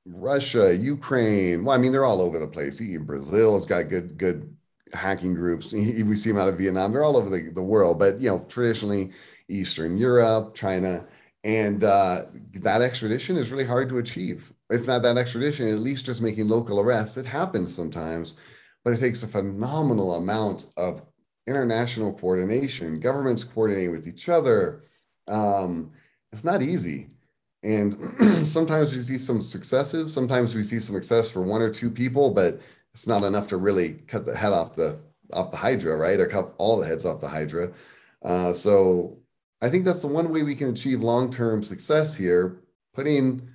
Russia, 0.05 0.75
Ukraine. 0.75 1.65
Well, 1.65 1.75
I 1.75 1.79
mean, 1.79 1.91
they're 1.91 2.05
all 2.05 2.21
over 2.21 2.39
the 2.39 2.47
place. 2.47 2.81
Even 2.81 3.05
Brazil 3.05 3.53
has 3.55 3.65
got 3.65 3.89
good 3.89 4.17
good 4.17 4.55
hacking 4.93 5.33
groups. 5.33 5.73
We 5.73 6.15
see 6.15 6.31
them 6.31 6.39
out 6.39 6.49
of 6.49 6.57
Vietnam. 6.57 6.93
They're 6.93 7.03
all 7.03 7.17
over 7.17 7.29
the, 7.29 7.49
the 7.49 7.63
world, 7.63 7.99
but 7.99 8.19
you 8.19 8.29
know, 8.29 8.45
traditionally 8.47 9.11
Eastern 9.49 9.97
Europe, 9.97 10.55
China, 10.55 11.05
and 11.43 11.83
uh, 11.83 12.25
that 12.55 12.81
extradition 12.81 13.37
is 13.37 13.51
really 13.51 13.65
hard 13.65 13.89
to 13.89 13.99
achieve. 13.99 14.51
If 14.69 14.87
not 14.87 15.03
that 15.03 15.17
extradition, 15.17 15.67
at 15.67 15.79
least 15.79 16.05
just 16.05 16.21
making 16.21 16.47
local 16.47 16.79
arrests. 16.79 17.17
It 17.17 17.25
happens 17.25 17.73
sometimes, 17.73 18.35
but 18.83 18.93
it 18.93 18.99
takes 18.99 19.23
a 19.23 19.27
phenomenal 19.27 20.15
amount 20.15 20.67
of 20.77 21.01
international 21.47 22.13
coordination, 22.13 22.99
governments 22.99 23.43
coordinating 23.43 23.91
with 23.91 24.07
each 24.07 24.29
other. 24.29 24.83
Um, 25.27 25.91
it's 26.31 26.43
not 26.43 26.61
easy. 26.61 27.07
And 27.63 27.95
sometimes 28.47 28.93
we 28.93 29.01
see 29.01 29.17
some 29.17 29.41
successes. 29.41 30.13
Sometimes 30.13 30.55
we 30.55 30.63
see 30.63 30.79
some 30.79 30.95
success 30.95 31.31
for 31.31 31.41
one 31.41 31.61
or 31.61 31.69
two 31.69 31.89
people, 31.89 32.31
but 32.31 32.59
it's 32.93 33.07
not 33.07 33.23
enough 33.23 33.47
to 33.49 33.57
really 33.57 33.93
cut 34.07 34.25
the 34.25 34.35
head 34.35 34.53
off 34.53 34.75
the 34.75 34.99
off 35.33 35.51
the 35.51 35.57
hydra, 35.57 35.95
right? 35.97 36.19
Or 36.19 36.25
cut 36.25 36.53
all 36.57 36.77
the 36.77 36.87
heads 36.87 37.05
off 37.05 37.21
the 37.21 37.27
hydra. 37.27 37.71
Uh, 38.23 38.53
so 38.53 39.17
I 39.61 39.69
think 39.69 39.85
that's 39.85 40.01
the 40.01 40.07
one 40.07 40.29
way 40.31 40.43
we 40.43 40.55
can 40.55 40.69
achieve 40.69 41.01
long 41.01 41.31
term 41.31 41.63
success 41.63 42.15
here, 42.15 42.61
putting 42.93 43.49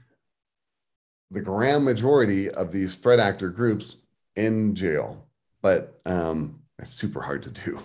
the 1.30 1.40
grand 1.40 1.84
majority 1.84 2.50
of 2.50 2.72
these 2.72 2.96
threat 2.96 3.20
actor 3.20 3.50
groups 3.50 3.96
in 4.36 4.74
jail. 4.74 5.26
But 5.62 6.00
um, 6.04 6.60
it's 6.78 6.94
super 6.94 7.22
hard 7.22 7.44
to 7.44 7.50
do. 7.50 7.80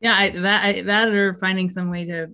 Yeah, 0.00 0.14
I, 0.14 0.30
that 0.30 0.64
I, 0.64 0.82
that 0.82 1.08
or 1.08 1.34
finding 1.34 1.68
some 1.68 1.90
way 1.90 2.04
to 2.06 2.30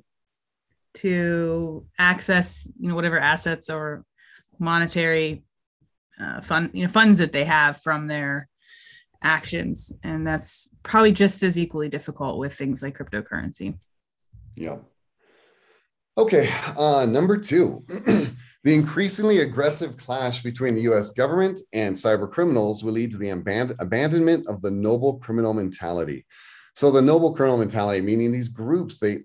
to 0.95 1.87
access 1.99 2.67
you 2.79 2.89
know 2.89 2.95
whatever 2.95 3.19
assets 3.19 3.69
or 3.69 4.05
monetary 4.59 5.43
uh, 6.21 6.41
fund 6.41 6.71
you 6.73 6.83
know 6.83 6.89
funds 6.89 7.19
that 7.19 7.33
they 7.33 7.45
have 7.45 7.81
from 7.83 8.07
their 8.07 8.49
actions 9.23 9.93
and 10.03 10.27
that's 10.27 10.69
probably 10.83 11.11
just 11.11 11.43
as 11.43 11.59
equally 11.59 11.89
difficult 11.89 12.39
with 12.39 12.55
things 12.55 12.83
like 12.83 12.97
cryptocurrency 12.97 13.75
yeah 14.57 14.77
okay 16.17 16.53
uh, 16.77 17.07
number 17.07 17.37
two 17.37 17.85
the 18.65 18.75
increasingly 18.75 19.41
aggressive 19.41 19.97
clash 19.97 20.43
between 20.43 20.75
the 20.75 20.83
us 20.83 21.11
government 21.11 21.59
and 21.73 21.95
cyber 21.95 22.31
criminals 22.31 22.83
will 22.83 22.93
lead 22.93 23.11
to 23.11 23.19
the 23.19 23.29
aband- 23.29 23.75
abandonment 23.81 24.47
of 24.47 24.63
the 24.63 24.71
noble 24.71 25.19
criminal 25.19 25.53
mentality 25.53 26.25
so 26.75 26.91
the 26.91 27.03
noble 27.03 27.35
criminal 27.35 27.59
mentality 27.59 28.01
meaning 28.01 28.33
these 28.33 28.49
groups 28.49 28.99
they 28.99 29.21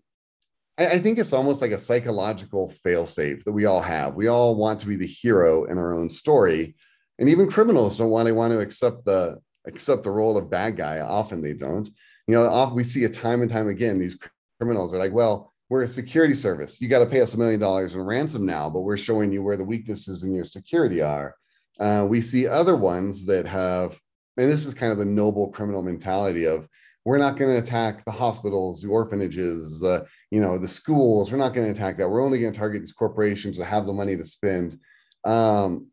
I, 0.79 0.99
think 0.99 1.19
it's 1.19 1.33
almost 1.33 1.61
like 1.61 1.71
a 1.71 1.77
psychological 1.77 2.69
failsafe 2.69 3.43
that 3.43 3.51
we 3.51 3.65
all 3.65 3.81
have. 3.81 4.15
We 4.15 4.27
all 4.27 4.55
want 4.55 4.79
to 4.79 4.87
be 4.87 4.95
the 4.95 5.05
hero 5.05 5.65
in 5.65 5.77
our 5.77 5.93
own 5.93 6.09
story, 6.09 6.75
and 7.17 7.27
even 7.27 7.51
criminals 7.51 7.97
don't 7.97 8.09
want 8.09 8.27
to 8.27 8.33
want 8.33 8.53
to 8.53 8.59
accept 8.59 9.03
the 9.03 9.39
accept 9.67 10.03
the 10.03 10.11
role 10.11 10.37
of 10.37 10.49
bad 10.49 10.77
guy. 10.77 10.99
Often 10.99 11.41
they 11.41 11.53
don't. 11.53 11.89
You 12.27 12.35
know, 12.35 12.45
often 12.45 12.77
we 12.77 12.85
see 12.85 13.03
it 13.03 13.13
time 13.13 13.41
and 13.41 13.51
time 13.51 13.67
again. 13.67 13.99
These 13.99 14.17
criminals 14.59 14.93
are 14.93 14.99
like, 14.99 15.13
well, 15.13 15.53
we're 15.69 15.83
a 15.83 15.87
security 15.87 16.33
service. 16.33 16.81
You 16.81 16.89
got 16.89 16.99
to 16.99 17.05
pay 17.05 17.21
us 17.21 17.33
a 17.33 17.37
million 17.37 17.59
dollars 17.59 17.95
in 17.95 18.01
ransom 18.01 18.45
now, 18.45 18.69
but 18.69 18.81
we're 18.81 18.97
showing 18.97 19.31
you 19.31 19.41
where 19.41 19.57
the 19.57 19.63
weaknesses 19.63 20.23
in 20.23 20.33
your 20.33 20.45
security 20.45 21.01
are. 21.01 21.35
Uh, 21.79 22.05
we 22.09 22.21
see 22.21 22.47
other 22.47 22.75
ones 22.75 23.25
that 23.27 23.45
have, 23.45 23.99
and 24.37 24.51
this 24.51 24.65
is 24.65 24.73
kind 24.73 24.91
of 24.91 24.97
the 24.97 25.05
noble 25.05 25.49
criminal 25.49 25.81
mentality 25.81 26.45
of 26.45 26.67
we're 27.05 27.17
not 27.17 27.37
going 27.37 27.51
to 27.51 27.61
attack 27.61 28.03
the 28.03 28.11
hospitals, 28.11 28.81
the 28.81 28.89
orphanages, 28.89 29.81
uh, 29.83 30.03
you 30.31 30.41
know, 30.41 30.57
the 30.57 30.67
schools. 30.67 31.31
We're 31.31 31.37
not 31.37 31.53
going 31.53 31.67
to 31.67 31.71
attack 31.71 31.97
that. 31.97 32.09
We're 32.09 32.23
only 32.23 32.39
going 32.39 32.51
to 32.51 32.59
target 32.59 32.81
these 32.81 32.91
corporations 32.91 33.57
that 33.57 33.65
have 33.65 33.85
the 33.85 33.93
money 33.93 34.17
to 34.17 34.25
spend. 34.25 34.77
Um, 35.23 35.87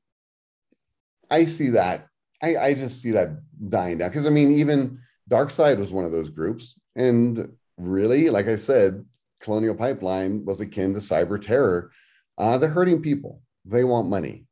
I 1.30 1.44
see 1.44 1.70
that. 1.70 2.08
I, 2.42 2.56
I 2.56 2.74
just 2.74 3.00
see 3.00 3.12
that 3.12 3.38
dying 3.68 3.98
down 3.98 4.10
because 4.10 4.26
I 4.26 4.30
mean, 4.30 4.52
even 4.52 4.98
DarkSide 5.30 5.78
was 5.78 5.92
one 5.92 6.04
of 6.04 6.12
those 6.12 6.28
groups, 6.28 6.78
and 6.96 7.56
really, 7.76 8.30
like 8.30 8.46
I 8.48 8.56
said, 8.56 9.04
Colonial 9.40 9.74
Pipeline 9.74 10.44
was 10.44 10.60
akin 10.60 10.94
to 10.94 11.00
cyber 11.00 11.40
terror. 11.40 11.90
Uh, 12.38 12.58
they're 12.58 12.70
hurting 12.70 13.02
people. 13.02 13.42
They 13.64 13.84
want 13.84 14.08
money, 14.08 14.44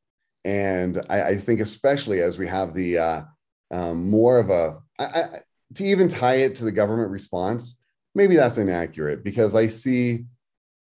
and 0.44 1.00
I, 1.08 1.22
I 1.22 1.36
think 1.36 1.60
especially 1.60 2.20
as 2.20 2.38
we 2.38 2.46
have 2.46 2.74
the 2.74 2.98
uh, 2.98 3.22
um, 3.70 4.10
more 4.10 4.38
of 4.38 4.50
a 4.50 4.78
I, 4.98 5.04
I, 5.04 5.28
to 5.74 5.84
even 5.84 6.08
tie 6.08 6.36
it 6.36 6.56
to 6.56 6.64
the 6.64 6.72
government 6.72 7.10
response 7.10 7.76
maybe 8.14 8.36
that's 8.36 8.58
inaccurate 8.58 9.24
because 9.24 9.54
I 9.54 9.66
see 9.66 10.26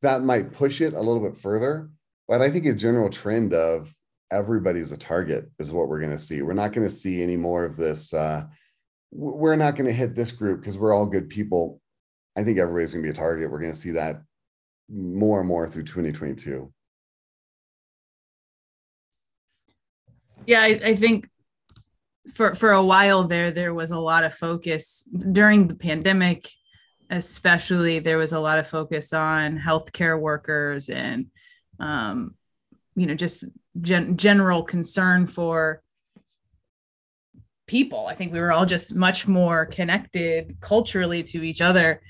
that 0.02 0.22
might 0.22 0.52
push 0.52 0.80
it 0.80 0.92
a 0.92 1.00
little 1.00 1.20
bit 1.20 1.38
further. 1.38 1.90
But 2.28 2.42
I 2.42 2.50
think 2.50 2.66
a 2.66 2.74
general 2.74 3.10
trend 3.10 3.54
of 3.54 3.92
everybody's 4.30 4.92
a 4.92 4.96
target 4.96 5.50
is 5.58 5.72
what 5.72 5.88
we're 5.88 6.00
going 6.00 6.12
to 6.12 6.18
see. 6.18 6.42
We're 6.42 6.52
not 6.52 6.72
going 6.72 6.86
to 6.86 6.92
see 6.92 7.22
any 7.22 7.36
more 7.36 7.64
of 7.64 7.76
this. 7.76 8.12
Uh, 8.12 8.44
we're 9.10 9.56
not 9.56 9.74
going 9.74 9.86
to 9.86 9.92
hit 9.92 10.14
this 10.14 10.30
group 10.30 10.60
because 10.60 10.78
we're 10.78 10.92
all 10.92 11.06
good 11.06 11.30
people. 11.30 11.80
I 12.38 12.44
think 12.44 12.58
everybody's 12.58 12.92
going 12.92 13.02
to 13.02 13.08
be 13.08 13.10
a 13.10 13.14
target. 13.14 13.50
We're 13.50 13.58
going 13.58 13.72
to 13.72 13.78
see 13.78 13.90
that 13.90 14.22
more 14.88 15.40
and 15.40 15.48
more 15.48 15.66
through 15.66 15.84
2022. 15.84 16.72
Yeah, 20.46 20.62
I, 20.62 20.80
I 20.84 20.94
think 20.94 21.28
for 22.34 22.54
for 22.54 22.72
a 22.72 22.82
while 22.82 23.26
there, 23.26 23.50
there 23.50 23.74
was 23.74 23.90
a 23.90 23.98
lot 23.98 24.22
of 24.22 24.34
focus 24.34 25.02
during 25.32 25.66
the 25.66 25.74
pandemic 25.74 26.48
especially 27.10 27.98
there 27.98 28.18
was 28.18 28.32
a 28.32 28.40
lot 28.40 28.58
of 28.58 28.68
focus 28.68 29.12
on 29.12 29.58
healthcare 29.58 30.20
workers 30.20 30.88
and 30.90 31.26
um, 31.80 32.34
you 32.96 33.06
know 33.06 33.14
just 33.14 33.44
gen- 33.80 34.16
general 34.16 34.62
concern 34.62 35.26
for 35.26 35.82
people 37.66 38.06
i 38.06 38.14
think 38.14 38.32
we 38.32 38.40
were 38.40 38.52
all 38.52 38.66
just 38.66 38.94
much 38.94 39.26
more 39.26 39.66
connected 39.66 40.56
culturally 40.60 41.22
to 41.22 41.42
each 41.42 41.60
other 41.60 42.00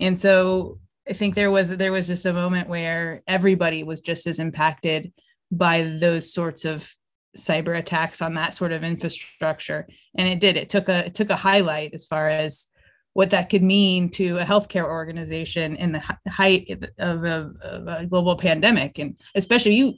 and 0.00 0.18
so 0.18 0.78
i 1.08 1.12
think 1.12 1.34
there 1.34 1.50
was 1.50 1.76
there 1.76 1.92
was 1.92 2.06
just 2.06 2.26
a 2.26 2.32
moment 2.32 2.68
where 2.68 3.22
everybody 3.26 3.82
was 3.82 4.00
just 4.00 4.26
as 4.26 4.38
impacted 4.38 5.12
by 5.50 5.96
those 6.00 6.32
sorts 6.32 6.64
of 6.64 6.88
cyber 7.36 7.78
attacks 7.78 8.22
on 8.22 8.34
that 8.34 8.54
sort 8.54 8.72
of 8.72 8.84
infrastructure. 8.84 9.86
And 10.16 10.28
it 10.28 10.40
did 10.40 10.56
it 10.56 10.68
took 10.68 10.88
a 10.88 11.06
it 11.06 11.14
took 11.14 11.30
a 11.30 11.36
highlight 11.36 11.94
as 11.94 12.04
far 12.04 12.28
as 12.28 12.68
what 13.12 13.30
that 13.30 13.48
could 13.48 13.62
mean 13.62 14.10
to 14.10 14.38
a 14.38 14.44
healthcare 14.44 14.86
organization 14.86 15.76
in 15.76 15.92
the 15.92 16.02
height 16.28 16.68
of 16.98 17.24
a, 17.24 17.52
of 17.62 17.86
a 17.86 18.06
global 18.06 18.36
pandemic. 18.36 18.98
And 18.98 19.16
especially 19.34 19.74
you 19.74 19.94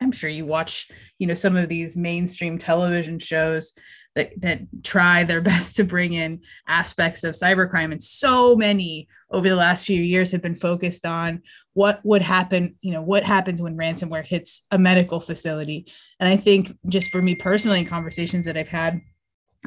i'm 0.00 0.12
sure 0.12 0.30
you 0.30 0.46
watch 0.46 0.88
you 1.18 1.26
know 1.26 1.34
some 1.34 1.56
of 1.56 1.68
these 1.68 1.96
mainstream 1.96 2.56
television 2.56 3.18
shows 3.18 3.72
that, 4.14 4.32
that 4.40 4.60
try 4.82 5.24
their 5.24 5.40
best 5.50 5.76
to 5.76 5.84
bring 5.84 6.12
in 6.12 6.40
aspects 6.66 7.24
of 7.24 7.34
cybercrime 7.34 7.92
and 7.92 8.02
so 8.02 8.56
many 8.56 9.08
over 9.30 9.48
the 9.48 9.56
last 9.56 9.84
few 9.84 10.02
years 10.02 10.32
have 10.32 10.42
been 10.42 10.54
focused 10.54 11.04
on 11.04 11.42
what 11.74 12.00
would 12.04 12.22
happen 12.22 12.76
you 12.80 12.92
know 12.92 13.02
what 13.02 13.22
happens 13.22 13.62
when 13.62 13.76
ransomware 13.76 14.24
hits 14.24 14.62
a 14.70 14.78
medical 14.78 15.20
facility 15.20 15.86
and 16.18 16.28
i 16.28 16.36
think 16.36 16.72
just 16.88 17.10
for 17.10 17.22
me 17.22 17.34
personally 17.34 17.78
in 17.78 17.86
conversations 17.86 18.46
that 18.46 18.56
i've 18.56 18.68
had 18.68 19.00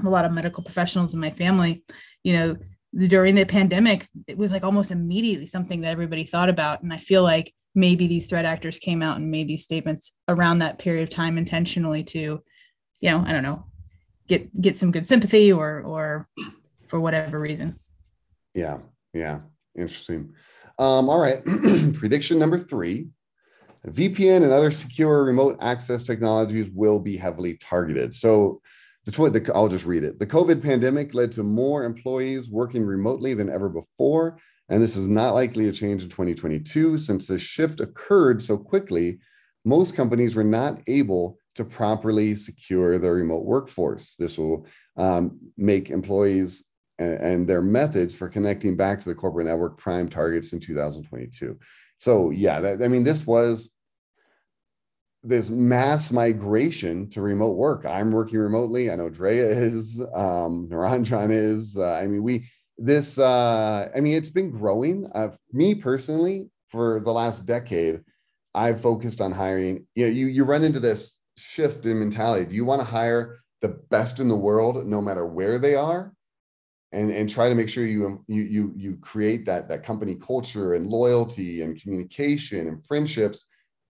a 0.03 0.09
lot 0.09 0.25
of 0.25 0.33
medical 0.33 0.63
professionals 0.63 1.13
in 1.13 1.19
my 1.19 1.31
family 1.31 1.83
you 2.23 2.33
know 2.33 2.55
during 2.97 3.35
the 3.35 3.45
pandemic, 3.45 4.07
it 4.27 4.37
was 4.37 4.51
like 4.51 4.63
almost 4.63 4.91
immediately 4.91 5.45
something 5.45 5.81
that 5.81 5.91
everybody 5.91 6.23
thought 6.23 6.49
about. 6.49 6.83
And 6.83 6.93
I 6.93 6.97
feel 6.97 7.23
like 7.23 7.53
maybe 7.73 8.07
these 8.07 8.27
threat 8.27 8.45
actors 8.45 8.79
came 8.79 9.01
out 9.01 9.17
and 9.17 9.31
made 9.31 9.47
these 9.47 9.63
statements 9.63 10.11
around 10.27 10.59
that 10.59 10.77
period 10.77 11.03
of 11.03 11.09
time 11.09 11.37
intentionally 11.37 12.03
to, 12.03 12.43
you 12.99 13.09
know, 13.09 13.23
I 13.25 13.31
don't 13.31 13.43
know, 13.43 13.65
get 14.31 14.61
get 14.61 14.77
some 14.77 14.91
good 14.91 15.05
sympathy 15.05 15.51
or 15.51 15.81
or 15.81 16.27
for 16.87 16.99
whatever 16.99 17.39
reason. 17.39 17.77
Yeah, 18.53 18.77
yeah, 19.13 19.41
interesting. 19.77 20.33
Um, 20.79 21.09
all 21.09 21.19
right, 21.19 21.43
prediction 21.93 22.39
number 22.39 22.57
three: 22.57 23.09
VPN 23.87 24.43
and 24.43 24.51
other 24.51 24.71
secure 24.71 25.25
remote 25.25 25.57
access 25.61 26.01
technologies 26.01 26.69
will 26.73 26.99
be 26.99 27.17
heavily 27.17 27.57
targeted. 27.57 28.13
So. 28.15 28.61
The, 29.03 29.29
the, 29.31 29.51
I'll 29.55 29.67
just 29.67 29.87
read 29.87 30.03
it. 30.03 30.19
The 30.19 30.27
COVID 30.27 30.61
pandemic 30.61 31.15
led 31.15 31.31
to 31.31 31.41
more 31.41 31.85
employees 31.85 32.51
working 32.51 32.85
remotely 32.85 33.33
than 33.33 33.49
ever 33.49 33.67
before, 33.67 34.37
and 34.69 34.79
this 34.79 34.95
is 34.95 35.07
not 35.07 35.33
likely 35.33 35.65
to 35.65 35.71
change 35.71 36.03
in 36.03 36.09
2022 36.09 36.99
since 36.99 37.25
this 37.25 37.41
shift 37.41 37.79
occurred 37.79 38.43
so 38.43 38.59
quickly. 38.59 39.17
Most 39.65 39.95
companies 39.95 40.35
were 40.35 40.43
not 40.43 40.81
able 40.85 41.39
to 41.55 41.65
properly 41.65 42.35
secure 42.35 42.97
their 42.97 43.13
remote 43.13 43.45
workforce. 43.45 44.15
This 44.15 44.37
will 44.37 44.65
um, 44.97 45.39
make 45.57 45.89
employees 45.89 46.63
and, 46.99 47.13
and, 47.21 47.47
their 47.47 47.61
methods 47.61 48.13
for 48.13 48.29
connecting 48.29 48.75
back 48.75 48.99
to 48.99 49.09
the 49.09 49.15
corporate 49.15 49.47
network 49.47 49.77
prime 49.77 50.07
targets 50.07 50.53
in 50.53 50.59
2022. 50.59 51.57
So, 51.97 52.29
yeah, 52.29 52.59
that, 52.59 52.83
I 52.83 52.87
mean, 52.87 53.03
this 53.03 53.25
was 53.25 53.69
this 55.23 55.49
mass 55.49 56.11
migration 56.11 57.09
to 57.11 57.21
remote 57.21 57.57
work. 57.57 57.85
I'm 57.85 58.11
working 58.11 58.39
remotely. 58.39 58.89
I 58.89 58.95
know 58.95 59.09
Drea 59.09 59.49
is, 59.49 60.01
um, 60.13 60.67
is. 60.71 61.77
Uh, 61.77 61.93
I 61.93 62.07
mean, 62.07 62.23
we, 62.23 62.49
this, 62.77 63.19
uh, 63.19 63.89
I 63.95 63.99
mean, 63.99 64.13
it's 64.13 64.29
been 64.29 64.49
growing. 64.49 65.09
Uh, 65.13 65.31
me 65.51 65.75
personally, 65.75 66.49
for 66.69 67.01
the 67.01 67.11
last 67.11 67.45
decade, 67.45 68.01
I've 68.55 68.81
focused 68.81 69.21
on 69.21 69.31
hiring. 69.31 69.85
You 69.95 70.07
know, 70.07 70.11
you, 70.11 70.27
you 70.27 70.43
run 70.43 70.63
into 70.63 70.79
this 70.79 71.19
shift 71.41 71.85
in 71.85 71.99
mentality. 71.99 72.45
Do 72.45 72.55
you 72.55 72.65
want 72.65 72.81
to 72.81 72.85
hire 72.85 73.39
the 73.61 73.69
best 73.89 74.19
in 74.19 74.27
the 74.27 74.35
world, 74.35 74.85
no 74.85 75.01
matter 75.01 75.25
where 75.25 75.59
they 75.59 75.75
are? 75.75 76.13
And, 76.93 77.09
and 77.11 77.29
try 77.29 77.47
to 77.47 77.55
make 77.55 77.69
sure 77.69 77.85
you, 77.85 78.23
you, 78.27 78.43
you, 78.43 78.73
you 78.75 78.97
create 78.97 79.45
that, 79.45 79.69
that 79.69 79.83
company 79.83 80.15
culture 80.15 80.73
and 80.73 80.89
loyalty 80.89 81.61
and 81.61 81.81
communication 81.81 82.67
and 82.67 82.85
friendships 82.85 83.45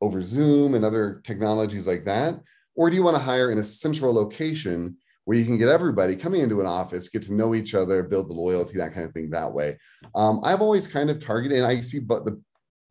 over 0.00 0.22
Zoom 0.22 0.74
and 0.74 0.84
other 0.84 1.20
technologies 1.24 1.86
like 1.86 2.04
that? 2.06 2.40
Or 2.74 2.88
do 2.88 2.96
you 2.96 3.02
want 3.02 3.16
to 3.16 3.22
hire 3.22 3.50
in 3.50 3.58
a 3.58 3.64
central 3.64 4.14
location 4.14 4.96
where 5.24 5.36
you 5.36 5.44
can 5.44 5.58
get 5.58 5.68
everybody 5.68 6.16
coming 6.16 6.40
into 6.40 6.60
an 6.60 6.66
office, 6.66 7.08
get 7.08 7.22
to 7.24 7.34
know 7.34 7.54
each 7.54 7.74
other, 7.74 8.02
build 8.02 8.30
the 8.30 8.34
loyalty, 8.34 8.78
that 8.78 8.94
kind 8.94 9.06
of 9.06 9.12
thing 9.12 9.28
that 9.30 9.52
way? 9.52 9.76
Um, 10.14 10.40
I've 10.42 10.62
always 10.62 10.86
kind 10.86 11.10
of 11.10 11.20
targeted, 11.20 11.58
and 11.58 11.66
I 11.66 11.80
see 11.80 11.98
but 11.98 12.24
the 12.24 12.40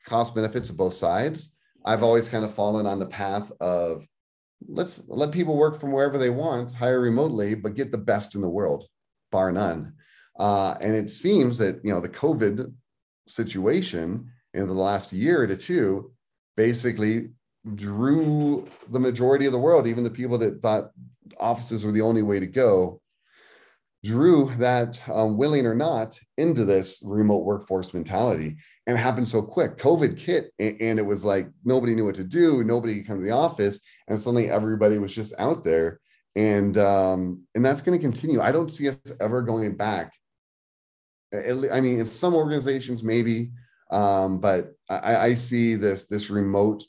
cost 0.05 0.35
benefits 0.35 0.69
of 0.69 0.77
both 0.77 0.93
sides. 0.93 1.55
I've 1.85 2.03
always 2.03 2.29
kind 2.29 2.45
of 2.45 2.53
fallen 2.53 2.85
on 2.85 2.99
the 2.99 3.05
path 3.05 3.51
of 3.59 4.05
let's 4.67 5.01
let 5.07 5.31
people 5.31 5.57
work 5.57 5.79
from 5.79 5.91
wherever 5.91 6.17
they 6.17 6.29
want, 6.29 6.73
hire 6.73 6.99
remotely, 6.99 7.55
but 7.55 7.75
get 7.75 7.91
the 7.91 7.97
best 7.97 8.35
in 8.35 8.41
the 8.41 8.49
world, 8.49 8.87
bar 9.31 9.51
none. 9.51 9.93
Uh, 10.37 10.75
and 10.81 10.95
it 10.95 11.09
seems 11.09 11.57
that 11.57 11.79
you 11.83 11.93
know 11.93 12.01
the 12.01 12.09
COVID 12.09 12.73
situation 13.27 14.29
in 14.53 14.67
the 14.67 14.73
last 14.73 15.13
year 15.13 15.47
to 15.47 15.55
two 15.55 16.11
basically 16.57 17.29
drew 17.73 18.67
the 18.91 18.99
majority 18.99 19.45
of 19.45 19.51
the 19.51 19.59
world, 19.59 19.87
even 19.87 20.03
the 20.03 20.09
people 20.09 20.37
that 20.37 20.61
thought 20.61 20.91
offices 21.39 21.83
were 21.83 21.91
the 21.91 22.01
only 22.01 22.21
way 22.21 22.39
to 22.39 22.47
go, 22.47 23.01
drew 24.05 24.53
that, 24.57 25.01
um, 25.09 25.37
willing 25.37 25.65
or 25.65 25.75
not, 25.75 26.19
into 26.37 26.63
this 26.65 27.01
remote 27.03 27.43
workforce 27.43 27.93
mentality. 27.93 28.55
And 28.87 28.97
it 28.97 29.01
happened 29.01 29.27
so 29.27 29.41
quick. 29.41 29.77
COVID 29.77 30.19
hit, 30.19 30.51
and 30.59 30.99
it 30.99 31.05
was 31.05 31.25
like 31.25 31.49
nobody 31.63 31.95
knew 31.95 32.05
what 32.05 32.15
to 32.15 32.23
do. 32.23 32.63
Nobody 32.63 32.95
could 32.95 33.07
come 33.07 33.19
to 33.19 33.25
the 33.25 33.31
office, 33.31 33.79
and 34.07 34.19
suddenly 34.19 34.49
everybody 34.49 34.97
was 34.97 35.15
just 35.15 35.33
out 35.39 35.63
there. 35.63 35.99
And 36.35 36.77
um, 36.77 37.41
and 37.55 37.65
that's 37.65 37.81
going 37.81 37.97
to 37.97 38.03
continue. 38.03 38.41
I 38.41 38.51
don't 38.51 38.69
see 38.69 38.89
us 38.89 38.99
ever 39.19 39.41
going 39.41 39.75
back. 39.75 40.13
I 41.33 41.81
mean, 41.81 41.99
in 41.99 42.05
some 42.05 42.35
organizations, 42.35 43.03
maybe 43.03 43.51
um, 43.91 44.39
but 44.39 44.73
I, 44.89 45.17
I, 45.17 45.33
see 45.35 45.75
this 45.75 46.05
this 46.05 46.29
remote 46.29 46.83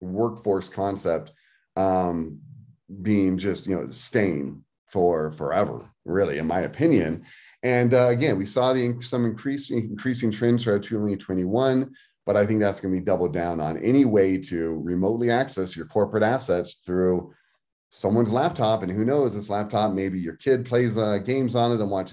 workforce 0.00 0.68
concept 0.68 1.32
um, 1.76 2.40
being 3.00 3.38
just 3.38 3.66
you 3.66 3.76
know 3.76 3.90
staying 3.92 4.64
for 4.88 5.30
forever, 5.32 5.88
really, 6.04 6.38
in 6.38 6.46
my 6.46 6.60
opinion. 6.60 7.24
And 7.62 7.94
uh, 7.94 8.08
again, 8.08 8.38
we 8.38 8.46
saw 8.46 8.72
the 8.72 8.96
some 9.00 9.24
increasing 9.24 9.90
increasing 9.90 10.30
trends 10.30 10.64
throughout 10.64 10.82
2021, 10.82 11.94
but 12.26 12.36
I 12.36 12.44
think 12.44 12.60
that's 12.60 12.80
going 12.80 12.92
to 12.94 13.00
be 13.00 13.04
doubled 13.04 13.32
down 13.32 13.60
on 13.60 13.78
any 13.78 14.04
way 14.04 14.38
to 14.38 14.80
remotely 14.82 15.30
access 15.30 15.76
your 15.76 15.86
corporate 15.86 16.24
assets 16.24 16.78
through 16.84 17.32
someone's 17.90 18.32
laptop. 18.32 18.82
And 18.82 18.90
who 18.90 19.04
knows, 19.04 19.34
this 19.34 19.50
laptop 19.50 19.92
maybe 19.92 20.18
your 20.18 20.36
kid 20.36 20.64
plays 20.64 20.98
uh, 20.98 21.18
games 21.18 21.54
on 21.54 21.70
it 21.70 21.80
and 21.80 21.90
watches 21.90 22.10